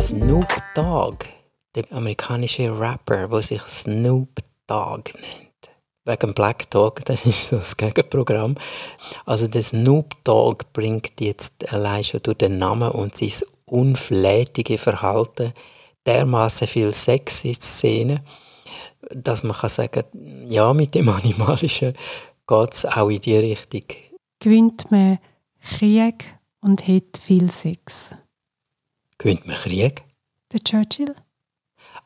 Snoop 0.00 0.48
Dogg, 0.74 1.24
der 1.74 1.84
amerikanische 1.92 2.76
Rapper, 2.78 3.28
der 3.28 3.42
sich 3.42 3.62
Snoop 3.62 4.40
Dogg 4.66 5.12
nennt. 5.14 5.52
Wegen 6.04 6.34
Black 6.34 6.68
Dog, 6.70 7.00
das 7.04 7.24
ist 7.24 7.48
so 7.48 7.56
das 7.56 7.76
Gegenprogramm. 7.76 8.56
Also 9.24 9.46
der 9.46 9.62
Snoop 9.62 10.16
Dogg 10.24 10.64
bringt 10.72 11.20
jetzt 11.20 11.72
allein 11.72 12.02
schon 12.04 12.22
durch 12.22 12.38
den 12.38 12.58
Namen 12.58 12.90
und 12.90 13.16
sein 13.16 13.48
unflätige 13.66 14.78
Verhalten 14.78 15.52
dermaßen 16.04 16.66
viel 16.66 16.92
Sex 16.92 17.44
in 17.44 17.52
die 17.52 17.60
Szene, 17.60 18.24
dass 19.10 19.44
man 19.44 19.56
kann 19.56 19.70
sagen, 19.70 20.04
ja, 20.48 20.74
mit 20.74 20.94
dem 20.94 21.08
Animalischen 21.10 21.94
geht 22.46 22.74
es 22.74 22.84
auch 22.84 23.08
in 23.08 23.20
die 23.20 23.36
Richtung. 23.36 23.84
gewinnt 24.40 24.90
man 24.90 25.18
Krieg 25.60 26.34
und 26.60 26.86
hat 26.88 27.16
viel 27.20 27.50
Sex. 27.50 28.10
Gewinnt 29.22 29.46
man 29.46 29.56
Krieg? 29.56 30.02
Der 30.52 30.60
Churchill 30.60 31.14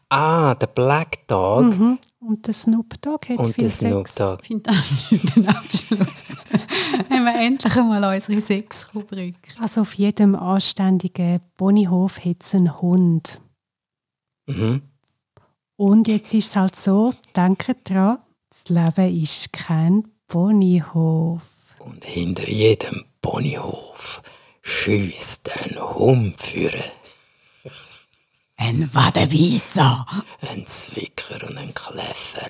Ah, 0.09 0.55
der 0.55 0.69
Black 0.69 1.27
Dog 1.27 1.65
mhm. 1.65 1.99
und 2.21 2.47
der 2.47 2.55
Snoop 2.55 3.01
Dogg 3.01 3.29
hat 3.29 3.39
und 3.39 3.55
viel 3.55 3.65
der 3.65 3.71
Snoop. 3.71 4.15
Dogg. 4.15 4.39
Ich 4.43 4.47
finde 4.49 4.71
das 4.71 5.11
einen 5.11 5.21
schönen 5.21 5.49
Abschluss. 5.49 5.99
haben 7.11 7.25
wir 7.25 7.35
endlich 7.35 7.77
einmal 7.77 8.15
unsere 8.15 8.41
Sexrubrik. 8.41 9.37
Also 9.61 9.81
auf 9.81 9.95
jedem 9.95 10.35
anständigen 10.35 11.41
Ponyhof 11.57 12.25
hat 12.25 12.43
es 12.43 12.55
einen 12.55 12.81
Hund. 12.81 13.41
Mhm. 14.47 14.83
Und 15.77 16.09
jetzt 16.09 16.35
ist 16.35 16.51
es 16.51 16.57
halt 16.57 16.77
so, 16.77 17.15
denke 17.35 17.75
dran, 17.83 18.19
das 18.51 18.69
Leben 18.69 19.23
ist 19.23 19.53
kein 19.53 20.09
Ponyhof. 20.29 21.43
Und 21.81 22.05
hinter 22.05 22.49
jedem 22.49 23.05
Ponyhof 23.21 24.23
schießt 24.63 25.51
ein 25.65 25.81
Hund 25.81 26.37
führen. 26.39 26.83
Ein 28.59 28.89
Wadenweisser. 28.95 30.07
Ein 30.41 30.67
Zwicker 30.67 31.47
und 31.47 31.59
ein 31.59 31.75
Kleffer. 31.75 32.49